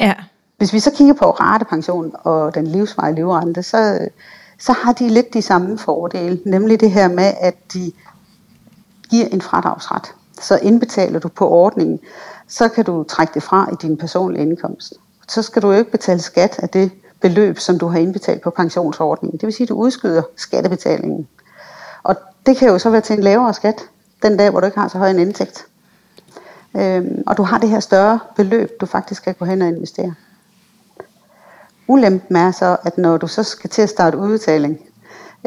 Ja. 0.00 0.14
Hvis 0.56 0.72
vi 0.72 0.80
så 0.80 0.90
kigger 0.90 1.14
på 1.14 1.30
ratepension 1.30 2.14
og 2.24 2.54
den 2.54 2.66
livsvarige 2.66 3.14
livrente, 3.14 3.62
så, 3.62 4.08
så 4.62 4.72
har 4.72 4.92
de 4.92 5.08
lidt 5.08 5.34
de 5.34 5.42
samme 5.42 5.78
fordele, 5.78 6.40
nemlig 6.44 6.80
det 6.80 6.90
her 6.90 7.08
med, 7.08 7.32
at 7.40 7.54
de 7.74 7.92
giver 9.10 9.26
en 9.26 9.40
fradragsret. 9.40 10.14
Så 10.40 10.58
indbetaler 10.62 11.18
du 11.18 11.28
på 11.28 11.48
ordningen, 11.48 12.00
så 12.48 12.68
kan 12.68 12.84
du 12.84 13.02
trække 13.02 13.34
det 13.34 13.42
fra 13.42 13.68
i 13.72 13.74
din 13.82 13.96
personlige 13.96 14.42
indkomst. 14.42 14.94
Så 15.28 15.42
skal 15.42 15.62
du 15.62 15.72
jo 15.72 15.78
ikke 15.78 15.90
betale 15.90 16.20
skat 16.20 16.58
af 16.58 16.68
det 16.68 16.90
beløb, 17.20 17.58
som 17.58 17.78
du 17.78 17.86
har 17.86 17.98
indbetalt 17.98 18.42
på 18.42 18.50
pensionsordningen. 18.50 19.38
Det 19.38 19.46
vil 19.46 19.52
sige, 19.54 19.64
at 19.64 19.68
du 19.68 19.74
udskyder 19.74 20.22
skattebetalingen. 20.36 21.28
Og 22.02 22.16
det 22.46 22.56
kan 22.56 22.68
jo 22.68 22.78
så 22.78 22.90
være 22.90 23.00
til 23.00 23.16
en 23.16 23.22
lavere 23.22 23.54
skat, 23.54 23.82
den 24.22 24.36
dag, 24.36 24.50
hvor 24.50 24.60
du 24.60 24.66
ikke 24.66 24.78
har 24.78 24.88
så 24.88 24.98
høj 24.98 25.10
en 25.10 25.18
indtægt. 25.18 25.66
Øhm, 26.76 27.22
og 27.26 27.36
du 27.36 27.42
har 27.42 27.58
det 27.58 27.68
her 27.68 27.80
større 27.80 28.20
beløb, 28.36 28.70
du 28.80 28.86
faktisk 28.86 29.22
skal 29.22 29.34
gå 29.34 29.44
hen 29.44 29.62
og 29.62 29.68
investere. 29.68 30.14
Ulempen 31.92 32.36
er 32.36 32.50
så, 32.50 32.76
at 32.84 32.98
når 32.98 33.16
du 33.16 33.26
så 33.26 33.42
skal 33.42 33.70
til 33.70 33.82
at 33.82 33.88
starte 33.88 34.18
udbetaling, 34.18 34.78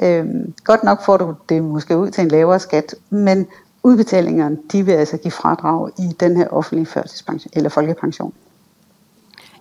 øh, 0.03 0.25
godt 0.63 0.84
nok 0.84 1.05
får 1.05 1.17
du 1.17 1.36
det 1.49 1.63
måske 1.63 1.97
ud 1.97 2.10
til 2.10 2.21
en 2.21 2.27
lavere 2.27 2.60
skat, 2.60 2.95
men 3.10 3.47
udbetalingerne, 3.84 4.58
de 4.71 4.86
vil 4.86 4.91
altså 4.91 5.17
give 5.17 5.31
fradrag 5.31 5.89
i 5.99 6.15
den 6.19 6.38
her 6.38 6.47
offentlige 6.47 6.86
førtidspension 6.86 7.51
eller 7.55 7.69
folkepension. 7.69 8.34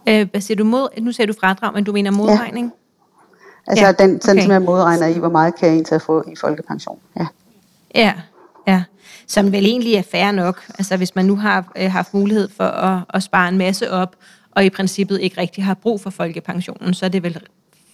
Øh, 0.09 0.29
hvad 0.31 0.41
siger 0.41 0.57
du 0.57 0.65
mod? 0.65 0.89
Nu 1.01 1.13
siger 1.13 1.27
du 1.27 1.35
fradrag, 1.41 1.75
men 1.75 1.85
du 1.85 1.93
mener 1.93 2.11
modregning? 2.11 2.67
Ja. 2.67 3.71
Altså 3.71 3.85
ja, 3.85 3.93
den, 3.93 4.21
sådan 4.21 4.37
okay. 4.37 4.43
som 4.43 4.53
jeg 4.53 4.63
modregner 4.63 5.07
i, 5.07 5.19
hvor 5.19 5.29
meget 5.29 5.55
kan 5.55 5.69
jeg 5.69 5.75
egentlig 5.75 6.03
få 6.03 6.25
i 6.33 6.37
folkepension. 6.37 6.99
Ja. 7.17 7.27
Ja, 7.95 8.13
ja. 8.67 8.83
Som 9.27 9.53
vel 9.53 9.67
egentlig 9.67 9.95
er 9.95 10.03
fair 10.03 10.31
nok. 10.31 10.65
Altså 10.79 10.97
hvis 10.97 11.15
man 11.15 11.25
nu 11.25 11.37
har 11.37 11.73
øh, 11.77 11.93
haft 11.93 12.15
mulighed 12.15 12.49
for 12.57 12.65
at, 12.65 13.03
at 13.15 13.23
spare 13.23 13.49
en 13.49 13.59
masse 13.59 13.93
op, 13.93 14.17
og 14.55 14.65
i 14.65 14.71
princippet 14.71 15.21
ikke 15.21 15.41
rigtig 15.41 15.65
har 15.65 15.75
brug 15.75 16.01
for 16.01 16.11
folkepensionen, 16.11 16.95
så 16.95 17.05
er 17.05 17.11
det 17.11 17.23
vel 17.23 17.39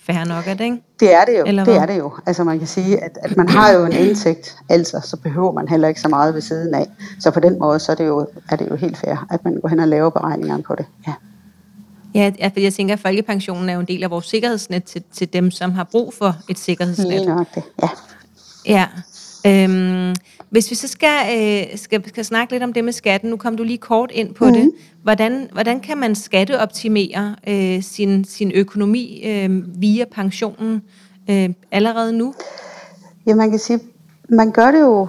fair 0.02 0.24
nok, 0.24 0.46
er 0.46 0.54
det 0.54 0.64
ikke? 0.64 0.82
Det 1.00 1.14
er 1.14 1.24
det 1.24 1.38
jo, 1.38 1.44
Eller 1.46 1.64
det 1.64 1.76
er 1.76 1.86
det 1.86 1.98
jo. 1.98 2.12
Altså 2.26 2.44
man 2.44 2.58
kan 2.58 2.68
sige, 2.68 3.04
at, 3.04 3.18
at 3.22 3.36
man 3.36 3.48
har 3.48 3.72
jo 3.72 3.84
en 3.84 3.92
indtægt, 3.92 4.56
altså 4.68 5.00
så 5.04 5.16
behøver 5.16 5.52
man 5.52 5.68
heller 5.68 5.88
ikke 5.88 6.00
så 6.00 6.08
meget 6.08 6.34
ved 6.34 6.40
siden 6.40 6.74
af. 6.74 6.86
Så 7.20 7.30
på 7.30 7.40
den 7.40 7.58
måde, 7.58 7.78
så 7.78 7.92
er 7.92 7.96
det 7.96 8.06
jo, 8.06 8.26
er 8.50 8.56
det 8.56 8.70
jo 8.70 8.76
helt 8.76 8.96
fair, 8.96 9.26
at 9.30 9.44
man 9.44 9.60
går 9.60 9.68
hen 9.68 9.80
og 9.80 9.88
laver 9.88 10.10
beregningerne 10.10 10.62
på 10.62 10.74
det. 10.74 10.86
Ja. 11.06 11.12
Ja, 12.14 12.48
fordi 12.48 12.64
jeg 12.64 12.74
tænker, 12.74 12.94
at 12.94 13.00
folkepensionen 13.00 13.68
er 13.68 13.74
jo 13.74 13.80
en 13.80 13.86
del 13.86 14.02
af 14.04 14.10
vores 14.10 14.26
sikkerhedsnet 14.26 14.84
til, 14.84 15.02
til 15.12 15.32
dem, 15.32 15.50
som 15.50 15.72
har 15.72 15.84
brug 15.84 16.14
for 16.14 16.36
et 16.48 16.58
sikkerhedsnet. 16.58 17.08
Lige 17.08 17.26
nok 17.26 17.54
det, 17.54 17.62
ja. 17.82 17.88
Ja. 18.66 18.86
Øhm, 19.46 20.14
hvis 20.50 20.70
vi 20.70 20.74
så 20.74 20.88
skal, 20.88 21.18
øh, 21.38 21.78
skal, 21.78 22.08
skal 22.08 22.24
snakke 22.24 22.52
lidt 22.52 22.62
om 22.62 22.72
det 22.72 22.84
med 22.84 22.92
skatten, 22.92 23.30
nu 23.30 23.36
kom 23.36 23.56
du 23.56 23.62
lige 23.62 23.78
kort 23.78 24.10
ind 24.14 24.34
på 24.34 24.44
mm. 24.44 24.52
det. 24.52 24.72
Hvordan, 25.02 25.48
hvordan 25.52 25.80
kan 25.80 25.98
man 25.98 26.14
skatteoptimere 26.14 27.36
øh, 27.48 27.82
sin, 27.82 28.24
sin 28.24 28.52
økonomi 28.54 29.22
øh, 29.26 29.80
via 29.80 30.04
pensionen 30.12 30.82
øh, 31.30 31.48
allerede 31.70 32.12
nu? 32.12 32.34
Ja, 33.26 33.34
man 33.34 33.50
kan 33.50 33.58
sige, 33.58 33.80
man 34.28 34.50
gør 34.50 34.70
det 34.70 34.80
jo 34.80 35.08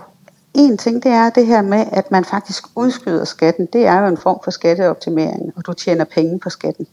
en 0.54 0.78
ting, 0.78 1.04
det 1.04 1.12
er 1.12 1.30
det 1.30 1.48
her 1.48 1.62
med, 1.62 1.86
at 1.92 2.12
man 2.12 2.26
faktisk 2.26 2.64
udskyder 2.76 3.26
skatten. 3.26 3.68
Det 3.74 3.86
er 3.86 4.00
jo 4.00 4.08
en 4.08 4.18
form 4.18 4.40
for 4.44 4.52
skatteoptimering, 4.52 5.54
og 5.56 5.66
du 5.66 5.74
tjener 5.74 6.06
penge 6.06 6.40
på 6.40 6.50
skatten. 6.50 6.88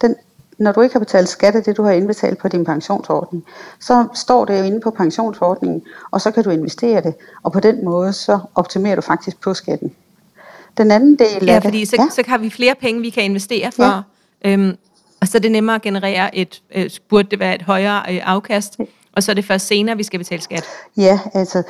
Den, 0.00 0.14
når 0.58 0.72
du 0.72 0.80
ikke 0.80 0.92
har 0.92 1.00
betalt 1.00 1.28
skat 1.28 1.54
af 1.54 1.62
det, 1.62 1.76
du 1.76 1.82
har 1.82 1.92
indbetalt 1.92 2.38
på 2.38 2.48
din 2.48 2.64
pensionsordning, 2.64 3.44
så 3.80 4.06
står 4.14 4.44
det 4.44 4.58
jo 4.58 4.64
inde 4.64 4.80
på 4.80 4.90
pensionsordningen, 4.90 5.82
og 6.10 6.20
så 6.20 6.30
kan 6.30 6.44
du 6.44 6.50
investere 6.50 7.02
det, 7.02 7.14
og 7.42 7.52
på 7.52 7.60
den 7.60 7.84
måde, 7.84 8.12
så 8.12 8.38
optimerer 8.54 8.94
du 8.94 9.00
faktisk 9.00 9.40
på 9.40 9.54
skatten. 9.54 9.92
Den 10.78 10.90
anden 10.90 11.16
del 11.18 11.44
ja, 11.46 11.54
af 11.54 11.62
fordi 11.62 11.80
det, 11.80 11.88
så, 11.88 11.96
ja. 11.98 12.08
så 12.10 12.22
har 12.26 12.38
vi 12.38 12.50
flere 12.50 12.74
penge, 12.80 13.00
vi 13.00 13.10
kan 13.10 13.22
investere 13.22 13.72
for, 13.72 14.04
ja. 14.44 14.52
øhm, 14.52 14.76
og 15.20 15.28
så 15.28 15.38
er 15.38 15.40
det 15.40 15.52
nemmere 15.52 15.76
at 15.76 15.82
generere 15.82 16.36
et, 16.36 16.62
øh, 16.74 16.90
burde 17.08 17.28
det 17.30 17.40
være 17.40 17.54
et 17.54 17.62
højere 17.62 18.02
øh, 18.10 18.20
afkast, 18.24 18.78
og 19.12 19.22
så 19.22 19.32
er 19.32 19.34
det 19.34 19.44
først 19.44 19.66
senere, 19.66 19.96
vi 19.96 20.02
skal 20.02 20.18
betale 20.18 20.42
skat. 20.42 20.64
Ja, 20.96 21.20
altså, 21.34 21.62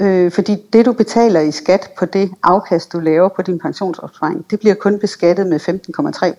øh, 0.00 0.32
fordi 0.32 0.56
det 0.72 0.86
du 0.86 0.92
betaler 0.92 1.40
i 1.40 1.50
skat 1.50 1.90
på 1.98 2.06
det 2.06 2.30
afkast, 2.42 2.92
du 2.92 3.00
laver 3.00 3.28
på 3.28 3.42
din 3.42 3.58
pensionsopsparing, 3.58 4.50
det 4.50 4.60
bliver 4.60 4.74
kun 4.74 4.98
beskattet 4.98 5.46
med 5.46 5.60
15,3 5.60 6.34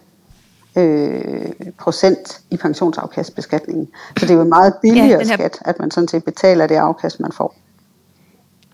øh, 0.75 1.45
procent 1.79 2.41
i 2.51 2.57
pensionsafkastbeskatningen. 2.57 3.88
Så 4.17 4.25
det 4.25 4.31
er 4.31 4.36
jo 4.36 4.41
en 4.41 4.49
meget 4.49 4.73
billigere 4.81 5.07
ja, 5.07 5.17
her... 5.17 5.36
skat, 5.36 5.60
at 5.65 5.79
man 5.79 5.91
sådan 5.91 6.07
set 6.07 6.23
betaler 6.23 6.67
det 6.67 6.75
afkast, 6.75 7.19
man 7.19 7.31
får. 7.31 7.55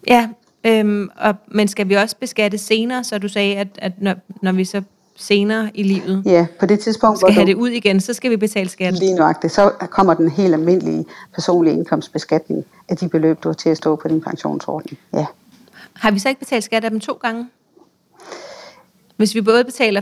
Ja, 0.07 0.29
øhm, 0.63 1.09
og, 1.17 1.35
men 1.47 1.67
skal 1.67 1.89
vi 1.89 1.93
også 1.93 2.15
beskatte 2.19 2.57
senere, 2.57 3.03
så 3.03 3.17
du 3.17 3.27
sagde, 3.27 3.55
at, 3.55 3.67
at 3.77 3.91
når, 4.01 4.15
når 4.41 4.51
vi 4.51 4.65
så 4.65 4.81
senere 5.15 5.71
i 5.73 5.83
livet 5.83 6.23
ja, 6.25 6.47
på 6.59 6.65
det 6.65 6.79
tidspunkt, 6.79 7.19
skal 7.19 7.25
hvor 7.25 7.33
have 7.33 7.45
du, 7.45 7.47
det 7.47 7.55
ud 7.55 7.69
igen, 7.69 7.99
så 7.99 8.13
skal 8.13 8.31
vi 8.31 8.37
betale 8.37 8.69
skat. 8.69 8.93
Lige 8.93 9.15
nøjagtigt. 9.15 9.53
Så 9.53 9.71
kommer 9.89 10.13
den 10.13 10.29
helt 10.29 10.53
almindelige 10.53 11.05
personlige 11.35 11.73
indkomstbeskatning 11.73 12.65
af 12.89 12.97
de 12.97 13.09
beløb, 13.09 13.43
du 13.43 13.49
har 13.49 13.53
til 13.53 13.69
at 13.69 13.77
stå 13.77 13.95
på 13.95 14.07
din 14.07 14.21
pensionsordning. 14.21 14.97
Ja. 15.13 15.25
Har 15.93 16.11
vi 16.11 16.19
så 16.19 16.29
ikke 16.29 16.39
betalt 16.39 16.63
skat 16.63 16.83
af 16.83 16.91
dem 16.91 16.99
to 16.99 17.13
gange? 17.13 17.47
Hvis 19.17 19.35
vi 19.35 19.41
både 19.41 19.63
betaler 19.63 20.01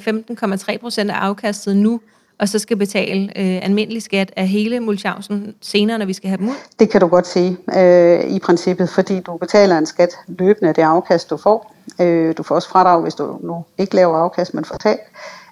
15,3 0.74 0.78
procent 0.78 1.12
af 1.12 1.16
afkastet 1.16 1.78
nu, 1.78 2.00
og 2.40 2.50
så 2.50 2.60
skal 2.60 2.78
betale 2.78 3.24
øh, 3.24 3.66
almindelig 3.66 4.02
skat 4.04 4.34
af 4.36 4.48
hele 4.48 4.80
mulchausen 4.80 5.56
senere, 5.62 5.98
når 5.98 6.06
vi 6.06 6.14
skal 6.14 6.30
have 6.30 6.38
dem 6.38 6.50
ud? 6.50 6.54
Det 6.80 6.90
kan 6.90 7.02
du 7.02 7.08
godt 7.08 7.28
sige 7.28 7.58
øh, 7.78 8.24
i 8.36 8.40
princippet, 8.40 8.90
fordi 8.90 9.20
du 9.20 9.38
betaler 9.38 9.78
en 9.78 9.86
skat 9.86 10.10
løbende 10.28 10.70
af 10.70 10.76
det 10.76 10.82
afkast, 10.82 11.30
du 11.30 11.38
får. 11.38 11.76
Øh, 12.02 12.38
du 12.38 12.44
får 12.44 12.56
også 12.56 12.70
fradrag, 12.70 13.02
hvis 13.02 13.16
du 13.16 13.40
nu 13.44 13.66
ikke 13.78 13.96
laver 13.96 14.18
afkast, 14.18 14.54
men 14.54 14.66
får 14.66 14.78
tab. 14.78 15.00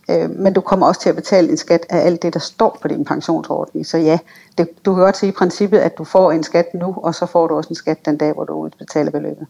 Øh, 0.09 0.29
men 0.29 0.53
du 0.53 0.61
kommer 0.61 0.87
også 0.87 1.01
til 1.01 1.09
at 1.09 1.15
betale 1.15 1.49
en 1.49 1.57
skat 1.57 1.85
af 1.89 2.05
alt 2.05 2.21
det, 2.21 2.33
der 2.33 2.39
står 2.39 2.77
på 2.81 2.87
din 2.87 3.05
pensionsordning. 3.05 3.85
Så 3.85 3.97
ja, 3.97 4.19
det, 4.57 4.69
du 4.85 4.93
kan 4.93 5.03
godt 5.03 5.17
sige 5.17 5.29
i 5.29 5.35
princippet, 5.37 5.77
at 5.77 5.97
du 5.97 6.03
får 6.03 6.31
en 6.31 6.43
skat 6.43 6.73
nu, 6.73 6.95
og 7.03 7.15
så 7.15 7.25
får 7.25 7.47
du 7.47 7.55
også 7.55 7.69
en 7.69 7.75
skat 7.75 8.05
den 8.05 8.17
dag, 8.17 8.33
hvor 8.33 8.43
du 8.43 8.69
betaler 8.79 9.11
beløbet. 9.11 9.47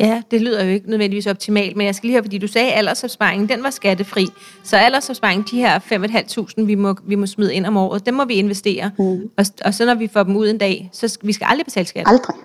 Ja, 0.00 0.22
det 0.30 0.40
lyder 0.40 0.64
jo 0.64 0.70
ikke 0.70 0.90
nødvendigvis 0.90 1.26
optimalt, 1.26 1.76
men 1.76 1.86
jeg 1.86 1.94
skal 1.94 2.06
lige 2.06 2.14
høre, 2.14 2.22
fordi 2.22 2.38
du 2.38 2.46
sagde, 2.46 2.72
at 2.72 2.78
aldersopsparingen, 2.78 3.48
den 3.48 3.62
var 3.62 3.70
skattefri. 3.70 4.26
Så 4.62 4.76
aldersopsparingen, 4.76 5.46
de 5.50 5.56
her 5.56 5.78
5.500, 5.78 6.64
vi 6.64 6.74
må, 6.74 6.94
vi 7.04 7.14
må 7.14 7.26
smide 7.26 7.54
ind 7.54 7.66
om 7.66 7.76
året, 7.76 8.06
dem 8.06 8.14
må 8.14 8.24
vi 8.24 8.34
investere. 8.34 8.90
Mm. 8.98 9.30
Og, 9.36 9.44
og 9.64 9.74
så 9.74 9.84
når 9.86 9.94
vi 9.94 10.08
får 10.12 10.22
dem 10.22 10.36
ud 10.36 10.48
en 10.48 10.58
dag, 10.58 10.90
så 10.92 11.08
skal, 11.08 11.26
vi 11.26 11.32
skal 11.32 11.46
aldrig 11.50 11.64
betale 11.64 11.86
skat. 11.86 12.04
Aldrig. 12.06 12.36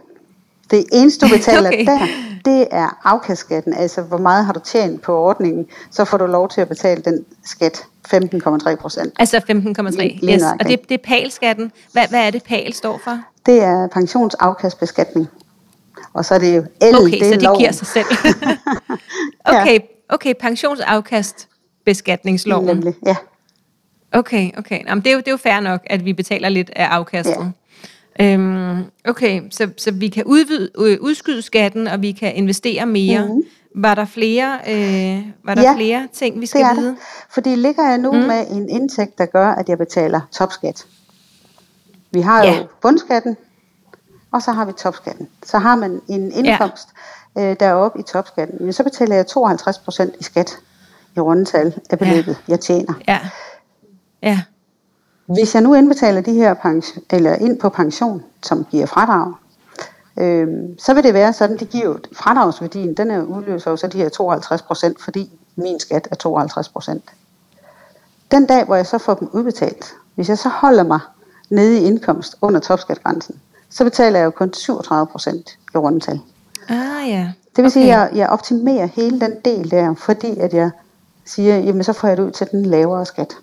Det 0.72 0.86
eneste, 0.94 1.26
du 1.26 1.32
betaler 1.32 1.70
okay. 1.74 1.86
der, 1.86 2.08
det 2.46 2.68
er 2.72 3.00
afkastskatten. 3.04 3.74
Altså, 3.74 4.02
hvor 4.02 4.18
meget 4.18 4.46
har 4.46 4.54
du 4.54 4.60
tjent 4.60 5.02
på 5.02 5.18
ordningen, 5.18 5.68
så 5.92 6.06
får 6.06 6.18
du 6.18 6.26
lov 6.26 6.50
til 6.50 6.62
at 6.62 6.70
betale 6.70 7.02
den 7.02 7.26
skat. 7.46 7.84
15,3 8.14 8.76
procent. 8.76 9.14
Altså 9.20 9.38
15,3, 9.38 10.30
yes. 10.30 10.44
Og 10.60 10.68
det, 10.68 10.90
det 10.90 10.96
er 10.96 11.04
PAL-skatten. 11.04 11.72
Hvad, 11.92 12.08
hvad 12.10 12.28
er 12.28 12.32
det, 12.32 12.44
PAL 12.44 12.74
står 12.74 13.00
for? 13.04 13.20
Det 13.46 13.64
er 13.64 13.88
pensionsafkastbeskatning. 13.88 15.28
Og 16.16 16.26
så 16.26 16.36
er 16.36 16.40
det 16.40 16.56
jo 16.56 16.62
L, 16.62 16.96
okay, 16.96 17.20
det 17.20 17.26
så 17.26 17.34
det 17.34 17.42
loven. 17.42 17.60
giver 17.60 17.72
sig 17.72 17.88
selv. 17.88 18.06
okay, 19.52 19.80
okay, 20.10 20.34
pensionsafkast 20.40 21.48
beskatningsloven. 21.86 22.66
Nemlig, 22.66 22.94
ja. 23.06 23.16
Okay, 24.12 24.52
okay. 24.58 24.80
Jamen, 24.88 25.04
det, 25.04 25.10
er 25.10 25.14
jo, 25.14 25.20
det 25.20 25.28
er 25.28 25.32
jo 25.32 25.38
fair 25.38 25.60
nok, 25.60 25.82
at 25.86 26.06
vi 26.06 26.14
betaler 26.14 26.50
lidt 26.50 26.72
af 26.76 26.86
afkastet. 26.86 27.54
Ja. 28.20 28.34
Øhm, 28.34 28.84
okay, 29.08 29.42
så, 29.52 29.70
så 29.78 29.92
vi 29.92 30.08
kan 30.08 30.24
udvide, 30.24 30.70
øh, 30.78 30.98
udskyde 31.02 31.42
skatten, 31.42 31.88
og 31.88 32.02
vi 32.02 32.12
kan 32.12 32.36
investere 32.36 32.86
mere. 32.86 33.26
Mm-hmm. 33.26 33.44
Var 33.76 33.96
der 33.96 34.06
flere, 34.06 34.60
øh, 34.70 35.26
var 35.44 35.56
der 35.56 35.62
ja, 35.62 35.76
flere 35.76 36.08
ting, 36.14 36.42
vi 36.42 36.46
skal 36.46 36.62
det 36.62 36.70
er 36.70 36.76
vide? 36.76 36.90
Det. 36.90 36.98
Fordi 37.30 37.56
ligger 37.56 37.90
jeg 37.90 37.98
nu 37.98 38.12
mm. 38.12 38.18
med 38.18 38.46
en 38.52 38.70
indtægt, 38.70 39.18
der 39.18 39.26
gør, 39.26 39.48
at 39.48 39.70
jeg 39.70 39.78
betaler 39.78 40.22
topskat. 40.32 40.86
Vi 42.12 42.22
har 42.22 42.44
ja. 42.44 42.58
jo 42.58 42.66
bundskatten, 42.82 43.38
og 44.36 44.42
så 44.42 44.52
har 44.52 44.66
vi 44.66 44.72
topskatten. 44.72 45.28
Så 45.44 45.58
har 45.58 45.76
man 45.76 46.02
en 46.08 46.32
indkomst, 46.32 46.90
ja. 47.36 47.52
øh, 47.52 47.56
der 47.60 47.66
er 47.66 47.74
oppe 47.74 48.00
i 48.00 48.04
topskatten, 48.04 48.74
så 48.74 48.84
betaler 48.84 49.16
jeg 49.16 49.26
52% 49.38 50.20
i 50.20 50.24
skat 50.24 50.58
i 51.16 51.20
rundetal 51.20 51.80
af 51.90 52.00
beløbet, 52.00 52.38
ja. 52.48 52.52
jeg 52.52 52.60
tjener. 52.60 52.94
Ja. 53.08 53.20
Ja. 54.22 54.42
Hvis 55.26 55.56
jeg 55.56 55.64
nu 55.64 55.74
indbetaler 55.74 56.22
de 56.22 56.34
her 56.34 56.54
pension, 56.54 57.04
eller 57.10 57.36
ind 57.36 57.60
på 57.60 57.70
pension, 57.70 58.24
som 58.44 58.66
giver 58.72 58.86
fradrag, 58.86 59.34
øh, 60.20 60.48
så 60.80 60.94
vil 60.94 61.04
det 61.04 61.14
være 61.14 61.34
sådan, 61.34 61.58
det 61.58 61.70
giver 61.70 61.98
fradragsværdien, 62.16 62.94
den 62.94 63.12
er 63.12 63.24
udløser 63.24 63.72
jo 63.72 63.78
så 63.78 63.88
de 63.88 63.98
her 63.98 64.10
52%, 65.00 65.04
fordi 65.04 65.32
min 65.56 65.80
skat 65.80 66.08
er 66.12 66.16
52%. 66.96 67.00
Den 68.32 68.46
dag, 68.46 68.66
hvor 68.66 68.76
jeg 68.76 68.86
så 68.86 68.98
får 68.98 69.14
dem 69.14 69.30
udbetalt, 69.34 69.94
hvis 70.16 70.30
jeg 70.30 70.38
så 70.38 70.50
holder 70.50 70.84
mig 70.84 71.00
nede 71.50 71.80
i 71.80 71.84
indkomst 71.84 72.36
under 72.42 72.60
topskatgrænsen, 72.60 73.42
så 73.70 73.84
betaler 73.84 74.20
jeg 74.20 74.26
jo 74.26 74.32
kun 74.32 74.54
37 74.54 75.08
procent 75.08 75.58
i 75.76 75.78
rundetal. 75.78 76.20
Ah 76.70 77.10
ja. 77.10 77.32
Det 77.56 77.64
vil 77.64 77.66
okay. 77.66 77.74
sige, 77.74 77.84
at 77.84 77.90
jeg, 77.90 78.10
jeg 78.16 78.30
optimerer 78.30 78.86
hele 78.86 79.20
den 79.20 79.32
del 79.46 79.72
der, 79.72 79.96
fordi 79.96 80.40
at 80.40 80.54
jeg 80.54 80.72
siger, 81.26 81.58
jamen 81.58 81.84
så 81.84 81.94
får 81.94 82.08
jeg 82.08 82.18
det 82.18 82.24
ud 82.24 82.32
til 82.32 82.48
den 82.52 82.66
lavere 82.66 83.06
skat. 83.06 83.34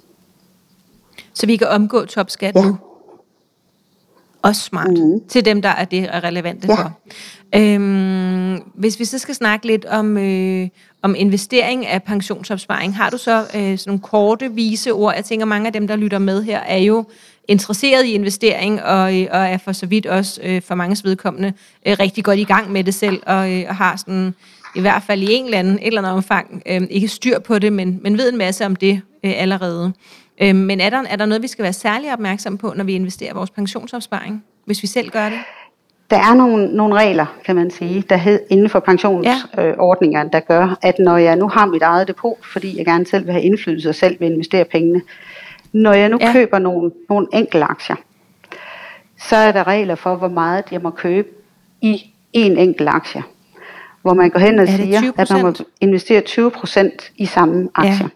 Så 1.35 1.47
vi 1.47 1.57
kan 1.57 1.69
omgå 1.69 2.05
topskat 2.05 2.55
ja. 2.55 2.65
nu? 2.65 2.79
Også 4.43 4.63
smart. 4.63 4.91
Mm. 4.91 5.21
Til 5.29 5.45
dem, 5.45 5.63
der 5.63 5.69
er 5.69 5.85
det 5.85 6.03
er 6.03 6.25
relevante 6.25 6.69
ja. 6.69 6.75
for. 6.75 6.93
Øhm, 7.55 8.55
hvis 8.75 8.99
vi 8.99 9.05
så 9.05 9.19
skal 9.19 9.35
snakke 9.35 9.67
lidt 9.67 9.85
om, 9.85 10.19
øh, 10.19 10.69
om 11.03 11.15
investering 11.15 11.87
af 11.87 12.03
pensionsopsparing, 12.03 12.97
har 12.97 13.11
du 13.11 13.19
så 13.19 13.41
øh, 13.41 13.79
sådan 13.79 13.79
nogle 13.87 14.01
korte, 14.01 14.53
vise 14.53 14.93
ord? 14.93 15.15
Jeg 15.15 15.25
tænker, 15.25 15.47
mange 15.47 15.67
af 15.67 15.73
dem, 15.73 15.87
der 15.87 15.97
lytter 15.97 16.19
med 16.19 16.43
her, 16.43 16.59
er 16.59 16.77
jo 16.77 17.05
interesseret 17.48 18.05
i 18.05 18.12
investering, 18.12 18.83
og, 18.83 19.20
øh, 19.20 19.26
og 19.31 19.38
er 19.38 19.59
for 19.59 19.72
så 19.72 19.87
vidt 19.87 20.07
også 20.07 20.40
øh, 20.44 20.62
for 20.62 20.74
mange 20.74 20.96
vedkommende 21.05 21.52
øh, 21.87 21.96
rigtig 22.00 22.24
godt 22.24 22.38
i 22.38 22.44
gang 22.44 22.72
med 22.72 22.85
det 22.85 22.94
selv, 22.94 23.22
og, 23.26 23.52
øh, 23.52 23.64
og 23.68 23.76
har 23.76 23.96
sådan 23.96 24.35
i 24.76 24.81
hvert 24.81 25.02
fald 25.02 25.22
i 25.22 25.26
en 25.33 25.44
eller 25.44 25.59
anden, 25.59 25.74
et 25.74 25.87
eller 25.87 26.00
andet 26.00 26.12
omfang 26.12 26.62
øh, 26.66 26.83
ikke 26.90 27.09
styr 27.09 27.38
på 27.38 27.59
det, 27.59 27.72
men, 27.72 28.00
men 28.02 28.18
ved 28.18 28.33
en 28.33 28.38
masse 28.38 28.66
om 28.66 28.76
det 28.76 29.00
øh, 29.24 29.33
allerede. 29.37 29.92
Øh, 30.42 30.55
men 30.55 30.81
er 30.81 30.90
der, 30.90 31.02
er 31.09 31.16
der 31.16 31.26
noget, 31.26 31.42
vi 31.42 31.48
skal 31.48 31.62
være 31.62 31.72
særlig 31.72 32.12
opmærksom 32.12 32.59
på, 32.59 32.72
når 32.76 32.85
vi 32.85 32.92
investerer 32.92 33.35
vores 33.35 33.50
pensionsopsparing, 33.50 34.44
hvis 34.64 34.83
vi 34.83 34.87
selv 34.87 35.11
gør 35.11 35.28
det? 35.28 35.38
Der 36.11 36.18
er 36.18 36.35
nogle, 36.35 36.76
nogle 36.76 36.94
regler, 36.94 37.26
kan 37.44 37.57
man 37.57 37.70
sige, 37.70 38.05
der 38.09 38.16
hed 38.16 38.40
inden 38.50 38.68
for 38.68 38.81
pensionsordningerne, 38.81 40.31
ja. 40.33 40.38
der 40.38 40.40
gør, 40.40 40.78
at 40.83 40.98
når 40.98 41.16
jeg 41.16 41.37
nu 41.37 41.48
har 41.48 41.66
mit 41.66 41.83
eget 41.83 42.09
depot, 42.09 42.37
fordi 42.52 42.78
jeg 42.78 42.85
gerne 42.85 43.07
selv 43.07 43.24
vil 43.24 43.33
have 43.33 43.44
indflydelse 43.44 43.88
og 43.88 43.94
selv 43.94 44.20
vil 44.20 44.33
investere 44.33 44.64
pengene, 44.64 45.02
når 45.73 45.93
jeg 45.93 46.09
nu 46.09 46.19
ja. 46.21 46.33
køber 46.33 46.59
nogle, 46.59 46.93
nogle 47.09 47.27
enkelte 47.33 47.65
aktier, 47.65 47.97
så 49.19 49.37
er 49.37 49.53
der 49.53 49.67
regler 49.67 49.95
for, 49.95 50.17
hvor 50.17 50.29
meget 50.29 50.65
jeg 50.71 50.81
må 50.81 50.91
købe 50.91 51.29
i 51.81 52.13
en 52.33 52.59
enkelt 52.59 52.89
aktie. 52.89 53.23
Hvor 54.03 54.15
man 54.15 54.31
går 54.31 54.41
hen 54.41 54.59
og 54.59 54.69
siger, 54.69 55.13
at 55.17 55.31
man 55.31 55.43
må 55.43 55.53
investere 55.81 56.23
20% 56.29 57.13
i 57.17 57.27
samme 57.27 57.69
aktie. 57.75 58.11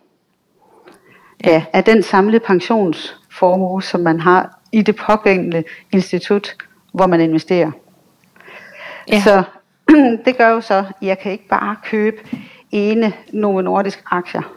Ja. 1.45 1.51
ja, 1.51 1.65
af 1.73 1.85
den 1.85 2.03
samlede 2.03 2.41
pensionsformue, 2.41 3.83
som 3.83 4.01
man 4.01 4.21
har 4.21 4.59
i 4.73 4.83
det 4.83 4.97
pågældende 4.97 5.65
institut, 5.93 6.57
hvor 6.93 7.07
man 7.07 7.21
investerer. 7.21 7.71
Ja. 9.13 9.21
Så 9.21 9.43
det 10.25 10.37
gør 10.37 10.49
jo 10.49 10.61
så, 10.61 10.75
at 10.75 10.87
jeg 11.03 11.19
kan 11.19 11.33
ikke 11.33 11.49
bare 11.49 11.77
købe 11.85 12.17
ene 12.73 13.13
nogle 13.33 13.65
nordiske 13.65 14.03
aktier. 14.11 14.56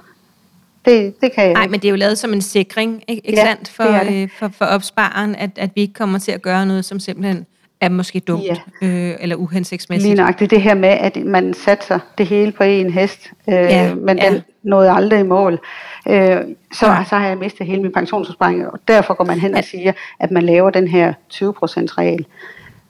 Det, 0.86 1.22
det 1.22 1.32
kan 1.32 1.44
jeg 1.44 1.54
Nej, 1.54 1.68
men 1.68 1.80
det 1.80 1.86
er 1.86 1.90
jo 1.90 1.96
lavet 1.96 2.18
som 2.18 2.34
en 2.34 2.42
sikring, 2.42 3.04
ikke, 3.08 3.28
ikke 3.28 3.40
ja, 3.40 3.46
sandt, 3.46 3.70
for, 3.70 3.84
det 3.84 4.08
det. 4.08 4.24
Øh, 4.24 4.30
for, 4.40 4.48
for 4.48 4.66
opspareren, 4.66 5.36
at, 5.36 5.50
at 5.56 5.70
vi 5.76 5.82
ikke 5.82 5.94
kommer 5.94 6.20
til 6.20 6.32
at 6.32 6.42
gøre 6.42 6.66
noget, 6.66 6.86
som 6.86 7.00
simpelthen 7.00 7.46
er 7.82 7.90
måske 7.90 8.20
dumt 8.20 8.44
ja. 8.44 8.56
øh, 8.82 9.16
eller 9.20 9.36
uhensigtsmæssigt. 9.36 10.16
Lige 10.16 10.26
nok, 10.26 10.40
det 10.40 10.54
er 10.54 10.60
her 10.60 10.76
med, 10.76 10.90
at 10.90 11.26
man 11.26 11.54
satser 11.54 12.00
det 12.18 12.28
hele 12.28 12.52
på 12.52 12.64
en 12.64 12.94
hest, 12.94 13.32
øh, 13.50 13.54
ja, 13.54 13.96
men 13.96 14.18
ja. 14.18 14.30
den 14.30 14.42
nåede 14.64 14.92
aldrig 14.92 15.20
i 15.20 15.24
mål. 15.24 15.60
Øh, 16.08 16.38
så, 16.74 16.88
ja. 16.88 17.04
så 17.10 17.16
har 17.16 17.28
jeg 17.28 17.38
mistet 17.38 17.68
hele 17.68 17.82
min 17.82 17.92
pensionsopsparing, 17.92 18.68
og 18.68 18.80
derfor 18.88 19.14
går 19.14 19.24
man 19.24 19.40
hen 19.40 19.56
og 19.56 19.64
siger, 19.64 19.94
at 20.20 20.32
man 20.32 20.44
laver 20.44 20.70
den 20.70 20.88
her 20.88 21.14
20% 21.34 21.44
regel. 21.98 22.26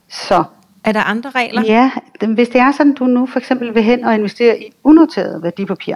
Så 0.10 0.44
er 0.84 0.92
der 0.92 1.02
andre 1.02 1.30
regler? 1.30 1.64
Ja, 1.66 1.92
hvis 2.28 2.50
det 2.50 2.62
er 2.62 2.72
sådan, 2.72 2.94
du 2.94 3.06
nu 3.06 3.26
for 3.26 3.40
eksempel 3.40 3.76
vil 3.76 3.84
hen 3.84 4.04
og 4.04 4.16
investere 4.16 4.60
i 4.60 4.74
unoteret 4.84 5.44
værdipapir, 5.44 5.96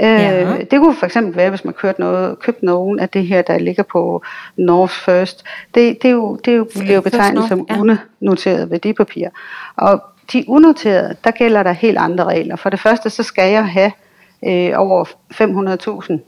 Ja. 0.00 0.42
Øh, 0.42 0.60
det 0.70 0.80
kunne 0.80 0.94
for 0.94 1.06
eksempel 1.06 1.36
være, 1.36 1.50
hvis 1.50 1.64
man 1.64 1.74
kørte 1.74 2.00
noget, 2.00 2.38
købte 2.38 2.64
nogen 2.64 2.98
af 2.98 3.08
det 3.08 3.26
her, 3.26 3.42
der 3.42 3.58
ligger 3.58 3.82
på 3.82 4.22
North 4.56 4.92
First. 4.92 5.44
Det, 5.74 6.02
det, 6.02 6.08
er 6.08 6.12
jo, 6.12 6.36
det 6.44 6.52
er 6.52 6.56
jo, 6.56 6.64
bliver 6.64 6.94
jo 6.94 7.00
betegnet 7.00 7.48
som 7.48 7.66
ja. 7.70 7.96
unoteret 8.20 8.70
værdipapir. 8.70 9.28
Og 9.76 10.02
de 10.32 10.44
unoterede, 10.48 11.16
der 11.24 11.30
gælder 11.30 11.62
der 11.62 11.72
helt 11.72 11.98
andre 11.98 12.24
regler. 12.24 12.56
For 12.56 12.70
det 12.70 12.80
første, 12.80 13.10
så 13.10 13.22
skal 13.22 13.50
jeg 13.50 13.68
have 13.68 13.92
øh, 14.44 14.72
over 14.76 15.04
500.000 16.12 16.18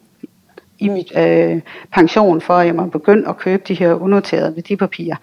i 0.79 0.89
mit 0.89 1.13
øh, 1.19 1.61
pension, 1.93 2.41
for 2.41 2.55
at 2.55 2.67
jeg 2.67 2.75
må 2.75 2.87
begynde 2.87 3.29
at 3.29 3.39
købe 3.39 3.63
de 3.69 3.75
her 3.75 3.95
unoterede 3.95 4.57
værdipapirer. 4.57 5.17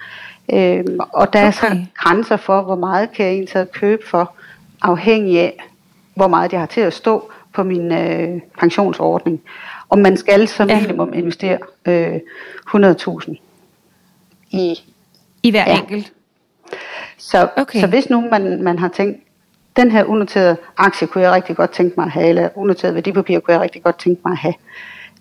Øh, 0.54 0.84
og 1.14 1.34
der 1.34 1.40
okay. 1.40 1.48
er 1.48 1.52
så 1.52 1.80
grænser 1.96 2.38
for, 2.38 2.62
hvor 2.62 2.76
meget 2.76 3.12
kan 3.12 3.26
jeg 3.26 3.34
egentlig 3.34 3.72
købe 3.72 4.08
for, 4.08 4.34
afhængig 4.82 5.40
af, 5.40 5.64
hvor 6.16 6.28
meget 6.28 6.52
jeg 6.52 6.60
har 6.60 6.68
til 6.68 6.82
at 6.82 6.94
stå 6.94 7.32
på 7.58 7.64
min 7.64 7.92
øh, 7.92 8.42
pensionsordning. 8.60 9.42
Og 9.90 10.00
man 10.00 10.18
skal 10.18 10.48
som 10.48 10.70
ja. 10.70 10.82
minimum 10.82 11.14
investere 11.14 11.58
øh, 11.86 12.20
100.000 12.76 13.36
i, 14.52 14.76
I 15.44 15.52
hver 15.52 15.64
ja. 15.68 15.80
enkelt? 15.80 16.14
Så, 17.18 17.50
okay. 17.58 17.80
så 17.80 17.88
hvis 17.88 18.10
nu 18.10 18.22
man, 18.32 18.64
man 18.64 18.80
har 18.80 18.88
tænkt, 18.88 19.24
den 19.76 19.92
her 19.92 20.04
unoterede 20.04 20.58
aktie 20.78 21.08
kunne 21.08 21.24
jeg 21.24 21.32
rigtig 21.32 21.56
godt 21.56 21.72
tænke 21.72 21.94
mig 21.98 22.06
at 22.06 22.12
have, 22.12 22.28
eller 22.28 22.50
unoterede 22.56 22.96
værdipapir 22.96 23.40
kunne 23.40 23.54
jeg 23.54 23.62
rigtig 23.62 23.84
godt 23.84 24.00
tænke 24.00 24.22
mig 24.26 24.32
at 24.32 24.38
have, 24.38 24.54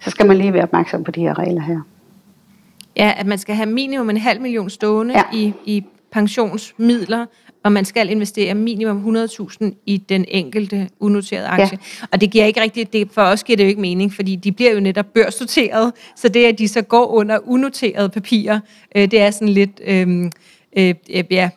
så 0.00 0.10
skal 0.10 0.26
man 0.26 0.36
lige 0.36 0.52
være 0.52 0.62
opmærksom 0.62 1.04
på 1.04 1.10
de 1.10 1.20
her 1.20 1.38
regler 1.38 1.62
her. 1.62 1.80
Ja, 2.96 3.14
at 3.16 3.26
man 3.26 3.38
skal 3.38 3.54
have 3.54 3.66
minimum 3.66 4.10
en 4.10 4.16
halv 4.16 4.40
million 4.40 4.70
stående 4.70 5.14
ja. 5.14 5.22
i, 5.32 5.52
i 5.64 5.84
pensionsmidler, 6.12 7.26
og 7.66 7.72
man 7.72 7.84
skal 7.84 8.10
investere 8.10 8.54
minimum 8.54 9.16
100.000 9.16 9.82
i 9.86 9.96
den 9.96 10.24
enkelte 10.28 10.88
unoterede 11.00 11.46
aktie. 11.46 11.78
Ja. 12.00 12.06
Og 12.12 12.20
det 12.20 12.30
giver 12.30 12.44
ikke 12.44 12.60
rigtigt, 12.60 12.92
det, 12.92 13.08
for 13.12 13.22
os 13.22 13.44
giver 13.44 13.56
det 13.56 13.64
jo 13.64 13.68
ikke 13.68 13.80
mening, 13.80 14.14
fordi 14.14 14.36
de 14.36 14.52
bliver 14.52 14.72
jo 14.72 14.80
netop 14.80 15.06
børsnoteret, 15.14 15.92
så 16.16 16.28
det, 16.28 16.44
at 16.44 16.58
de 16.58 16.68
så 16.68 16.82
går 16.82 17.06
under 17.06 17.38
unoterede 17.44 18.08
papirer, 18.08 18.60
øh, 18.96 19.10
det 19.10 19.20
er 19.20 19.30
sådan 19.30 19.48
lidt... 19.48 19.80
Øh, 19.86 20.30
øh, 20.76 20.94
ja, 21.30 21.50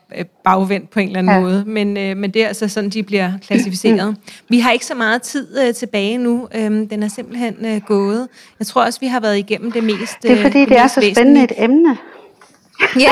bagvendt 0.43 0.89
på 0.89 0.99
en 0.99 1.07
eller 1.07 1.19
anden 1.19 1.35
ja. 1.35 1.39
måde. 1.41 1.63
Men, 1.67 1.97
øh, 1.97 2.17
men 2.17 2.31
det 2.31 2.43
er 2.43 2.47
altså 2.47 2.67
sådan, 2.67 2.89
de 2.89 3.03
bliver 3.03 3.31
klassificeret. 3.47 4.15
Vi 4.49 4.59
har 4.59 4.71
ikke 4.71 4.85
så 4.85 4.95
meget 4.95 5.21
tid 5.21 5.47
øh, 5.67 5.73
tilbage 5.73 6.17
nu. 6.17 6.47
Øhm, 6.55 6.89
den 6.89 7.03
er 7.03 7.07
simpelthen 7.07 7.55
øh, 7.65 7.81
gået. 7.87 8.27
Jeg 8.59 8.67
tror 8.67 8.85
også, 8.85 8.99
vi 8.99 9.07
har 9.07 9.19
været 9.19 9.37
igennem 9.37 9.71
det 9.71 9.83
mest 9.83 10.23
Det 10.23 10.31
er 10.31 10.41
fordi, 10.41 10.59
det, 10.59 10.69
det 10.69 10.77
er 10.77 10.87
så 10.87 11.11
spændende 11.13 11.43
et 11.43 11.51
emne. 11.57 11.97
Ja. 12.95 13.11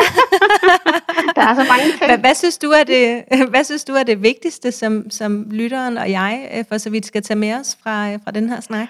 der 1.35 1.41
er 1.41 1.55
så 1.55 1.65
mange 1.69 1.83
ting. 1.83 2.05
Hvad, 2.05 2.17
hvad, 2.17 2.35
synes 2.35 2.57
du 2.57 2.69
er 2.69 2.83
det, 2.83 3.23
hvad 3.49 3.63
synes 3.63 3.83
du 3.83 3.93
er 3.93 4.03
det 4.03 4.23
vigtigste, 4.23 4.71
som, 4.71 5.09
som 5.09 5.45
lytteren 5.51 5.97
og 5.97 6.11
jeg 6.11 6.49
øh, 6.57 6.63
for 6.69 6.77
så 6.77 6.89
vidt 6.89 7.05
skal 7.05 7.23
tage 7.23 7.39
med 7.39 7.53
os 7.53 7.77
fra, 7.83 8.11
øh, 8.11 8.19
fra 8.23 8.31
den 8.31 8.49
her 8.49 8.61
snak? 8.61 8.87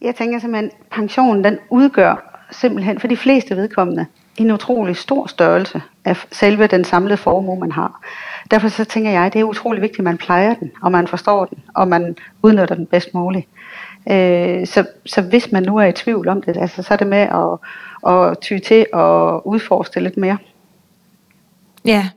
Jeg 0.00 0.16
tænker 0.16 0.38
simpelthen, 0.38 0.70
at 0.70 0.86
pensionen 0.90 1.44
den 1.44 1.58
udgør 1.70 2.44
simpelthen 2.50 3.00
for 3.00 3.08
de 3.08 3.16
fleste 3.16 3.56
vedkommende 3.56 4.06
en 4.36 4.50
utrolig 4.50 4.96
stor 4.96 5.26
størrelse 5.26 5.82
af 6.04 6.16
selve 6.32 6.66
den 6.66 6.84
samlede 6.84 7.16
formue, 7.16 7.60
man 7.60 7.72
har. 7.72 8.00
Derfor 8.50 8.68
så 8.68 8.84
tænker 8.84 9.10
jeg, 9.10 9.22
at 9.22 9.32
det 9.32 9.40
er 9.40 9.44
utrolig 9.44 9.82
vigtigt, 9.82 9.98
at 9.98 10.04
man 10.04 10.18
plejer 10.18 10.54
den, 10.54 10.70
og 10.82 10.92
man 10.92 11.06
forstår 11.06 11.44
den, 11.44 11.58
og 11.74 11.88
man 11.88 12.16
udnytter 12.42 12.74
den 12.74 12.86
bedst 12.86 13.14
muligt. 13.14 13.46
Øh, 14.10 14.66
så, 14.66 14.84
så 15.06 15.22
hvis 15.22 15.52
man 15.52 15.62
nu 15.62 15.76
er 15.76 15.84
i 15.84 15.92
tvivl 15.92 16.28
om 16.28 16.42
det, 16.42 16.56
altså, 16.56 16.82
så 16.82 16.94
er 16.94 16.98
det 16.98 17.06
med 17.06 17.18
at, 17.18 17.58
at 18.06 18.38
ty 18.38 18.58
til 18.58 18.86
at 18.94 19.40
udforske 19.44 20.00
lidt 20.00 20.16
mere. 20.16 20.38
Ja, 21.84 22.08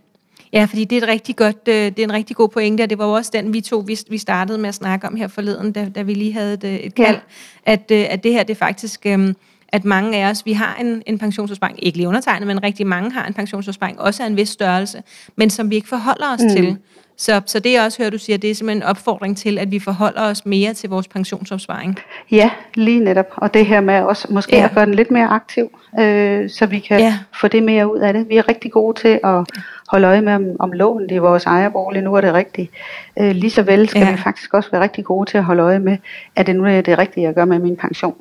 Ja, 0.54 0.66
fordi 0.66 0.86
det 0.86 0.98
er, 0.98 1.02
et 1.02 1.08
rigtig 1.08 1.36
godt, 1.36 1.68
øh, 1.68 1.76
det 1.76 2.00
er 2.00 2.04
en 2.04 2.14
rigtig 2.14 2.36
god 2.36 2.50
pointe, 2.50 2.82
og 2.82 2.90
det 2.90 2.98
var 2.98 3.06
jo 3.06 3.12
også 3.12 3.32
den, 3.34 3.54
vi 3.54 3.62
to 3.62 3.78
vi, 3.78 3.98
vi 4.10 4.18
startede 4.18 4.58
med 4.58 4.70
at 4.70 4.76
snakke 4.76 5.08
om 5.08 5.16
her 5.16 5.28
forleden, 5.28 5.72
da, 5.72 5.90
da 5.96 6.02
vi 6.02 6.14
lige 6.14 6.34
havde 6.34 6.54
et, 6.54 6.86
et 6.86 6.96
kald, 6.96 7.16
ja. 7.16 7.72
at, 7.72 7.92
øh, 7.92 8.06
at 8.10 8.24
det 8.24 8.32
her 8.32 8.44
det 8.44 8.58
faktisk 8.58 9.06
øhm, 9.06 9.36
at 9.72 9.86
mange 9.86 10.18
af 10.18 10.30
os, 10.30 10.46
vi 10.46 10.54
har 10.54 10.76
en, 10.76 11.04
en 11.06 11.20
pensionsopsparing, 11.20 11.86
ikke 11.86 11.98
lige 11.98 12.08
undertegnet, 12.08 12.48
men 12.48 12.64
rigtig 12.64 12.88
mange 12.88 13.12
har 13.12 13.28
en 13.28 13.34
pensionsopsparing, 13.34 14.02
også 14.02 14.24
af 14.24 14.28
en 14.28 14.38
vis 14.38 14.50
størrelse, 14.50 15.04
men 15.36 15.50
som 15.50 15.70
vi 15.70 15.76
ikke 15.76 15.88
forholder 15.88 16.34
os 16.34 16.42
mm. 16.42 16.50
til. 16.50 16.78
Så, 17.22 17.42
så 17.46 17.60
det 17.60 17.72
jeg 17.72 17.84
også 17.84 17.98
hører, 17.98 18.10
du 18.10 18.18
siger, 18.18 18.38
det 18.38 18.52
er 18.52 18.56
simpelthen 18.56 18.84
en 18.84 18.88
opfordring 18.88 19.38
til, 19.38 19.58
at 19.58 19.72
vi 19.72 19.80
forholder 19.80 20.22
os 20.22 20.46
mere 20.46 20.74
til 20.74 20.90
vores 20.90 21.08
pensionsopsparing. 21.08 22.00
Ja, 22.32 22.52
lige 22.76 23.00
netop. 23.00 23.26
Og 23.36 23.54
det 23.54 23.66
her 23.66 23.82
med 23.82 24.02
også 24.02 24.28
måske 24.30 24.56
ja. 24.56 24.66
at 24.66 24.72
gøre 24.76 24.86
den 24.86 24.94
lidt 24.94 25.12
mere 25.12 25.28
aktiv, 25.28 25.80
øh, 26.00 26.50
så 26.50 26.66
vi 26.66 26.80
kan 26.80 27.00
ja. 27.00 27.20
få 27.42 27.48
det 27.48 27.64
mere 27.64 27.94
ud 27.94 28.00
af 28.00 28.14
det. 28.14 28.30
Vi 28.30 28.38
er 28.38 28.48
rigtig 28.48 28.72
gode 28.72 29.00
til 29.00 29.20
at 29.24 29.46
holde 29.88 30.08
øje 30.08 30.22
med, 30.22 30.34
om, 30.34 30.46
om 30.60 30.72
lån 30.72 31.10
det 31.10 31.18
er 31.18 31.20
vores 31.20 31.46
ejerbolig, 31.46 32.02
nu 32.02 32.14
er 32.14 32.22
det 32.22 32.34
rigtigt. 32.34 32.72
Øh, 33.20 33.32
lige 33.32 33.52
så 33.52 33.64
vel 33.64 33.90
skal 33.90 34.02
ja. 34.02 34.12
vi 34.12 34.18
faktisk 34.18 34.54
også 34.54 34.72
være 34.72 34.82
rigtig 34.82 35.06
gode 35.06 35.30
til 35.30 35.38
at 35.38 35.44
holde 35.44 35.64
øje 35.64 35.80
med, 35.80 35.98
at 36.36 36.48
det 36.48 36.56
nu 36.56 36.66
er 36.66 36.82
det 36.82 36.98
rigtige, 36.98 37.24
jeg 37.24 37.34
gør 37.34 37.46
med 37.46 37.60
min 37.60 37.76
pension. 37.76 38.16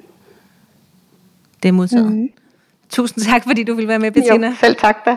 Det 1.62 1.68
er 1.68 1.72
modtaget. 1.72 2.12
Mm. 2.12 2.28
Tusind 2.88 3.24
tak, 3.24 3.42
fordi 3.46 3.64
du 3.64 3.74
vil 3.74 3.88
være 3.88 3.98
med, 3.98 4.10
Bettina. 4.10 4.46
Jo, 4.46 4.54
selv 4.60 4.76
tak 4.76 5.04
da. 5.04 5.16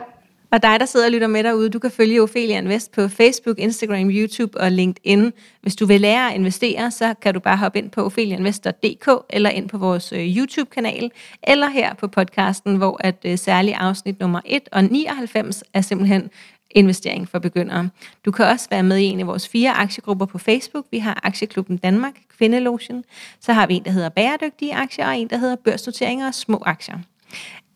Og 0.53 0.63
dig, 0.63 0.79
der 0.79 0.85
sidder 0.85 1.05
og 1.05 1.11
lytter 1.11 1.27
med 1.27 1.43
derude, 1.43 1.69
du 1.69 1.79
kan 1.79 1.91
følge 1.91 2.21
Ophelia 2.21 2.57
Invest 2.57 2.91
på 2.91 3.07
Facebook, 3.07 3.59
Instagram, 3.59 4.09
YouTube 4.09 4.61
og 4.61 4.71
LinkedIn. 4.71 5.33
Hvis 5.61 5.75
du 5.75 5.85
vil 5.85 6.01
lære 6.01 6.29
at 6.29 6.35
investere, 6.35 6.91
så 6.91 7.13
kan 7.21 7.33
du 7.33 7.39
bare 7.39 7.57
hoppe 7.57 7.79
ind 7.79 7.89
på 7.89 8.05
opheliainvestor.dk 8.05 9.09
eller 9.29 9.49
ind 9.49 9.69
på 9.69 9.77
vores 9.77 10.13
øh, 10.13 10.37
YouTube-kanal, 10.37 11.11
eller 11.43 11.69
her 11.69 11.93
på 11.93 12.07
podcasten, 12.07 12.75
hvor 12.75 12.97
at 12.99 13.15
øh, 13.25 13.37
særligt 13.37 13.77
afsnit 13.79 14.19
nummer 14.19 14.41
1 14.45 14.69
og 14.71 14.83
99 14.83 15.63
er 15.73 15.81
simpelthen 15.81 16.29
investering 16.71 17.29
for 17.29 17.39
begyndere. 17.39 17.89
Du 18.25 18.31
kan 18.31 18.45
også 18.45 18.67
være 18.69 18.83
med 18.83 18.97
i 18.97 19.03
en 19.03 19.19
af 19.19 19.27
vores 19.27 19.47
fire 19.47 19.71
aktiegrupper 19.71 20.25
på 20.25 20.37
Facebook. 20.37 20.85
Vi 20.91 20.97
har 20.97 21.19
Aktieklubben 21.23 21.77
Danmark, 21.77 22.13
Kvindelotion. 22.37 23.03
Så 23.39 23.53
har 23.53 23.67
vi 23.67 23.73
en, 23.73 23.85
der 23.85 23.91
hedder 23.91 24.09
Bæredygtige 24.09 24.75
Aktier, 24.75 25.07
og 25.07 25.17
en, 25.17 25.29
der 25.29 25.37
hedder 25.37 25.55
Børsnoteringer 25.55 26.27
og 26.27 26.33
Små 26.33 26.63
Aktier. 26.65 26.97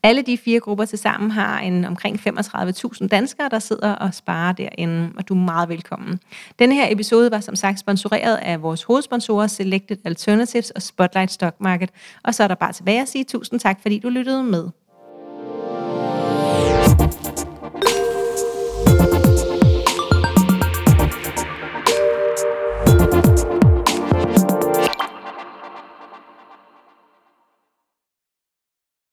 Alle 0.08 0.22
de 0.22 0.38
fire 0.38 0.60
grupper 0.60 0.86
til 0.86 0.98
sammen 0.98 1.32
har 1.32 1.60
en 1.60 1.86
omkring 1.86 2.20
35.000 2.28 3.08
danskere, 3.08 3.50
der 3.50 3.60
sidder 3.60 3.92
og 3.92 4.14
sparer 4.14 4.52
derinde, 4.52 5.12
og 5.18 5.28
du 5.30 5.34
er 5.34 5.38
meget 5.38 5.70
velkommen. 5.70 6.20
Denne 6.60 6.76
her 6.76 6.92
episode 6.92 7.32
var 7.32 7.40
som 7.40 7.56
sagt 7.56 7.80
sponsoreret 7.80 8.36
af 8.36 8.62
vores 8.62 8.84
hovedsponsorer 8.84 9.48
Selected 9.48 9.98
Alternatives 10.06 10.72
og 10.72 10.82
Spotlight 10.82 11.32
Stock 11.32 11.56
Market, 11.62 11.90
og 12.24 12.36
så 12.36 12.44
er 12.44 12.48
der 12.48 12.56
bare 12.56 12.74
tilbage 12.74 13.02
at 13.02 13.10
sige 13.10 13.24
tusind 13.24 13.60
tak, 13.60 13.82
fordi 13.82 14.00
du 14.00 14.10
lyttede 14.10 14.44
med. 14.44 14.70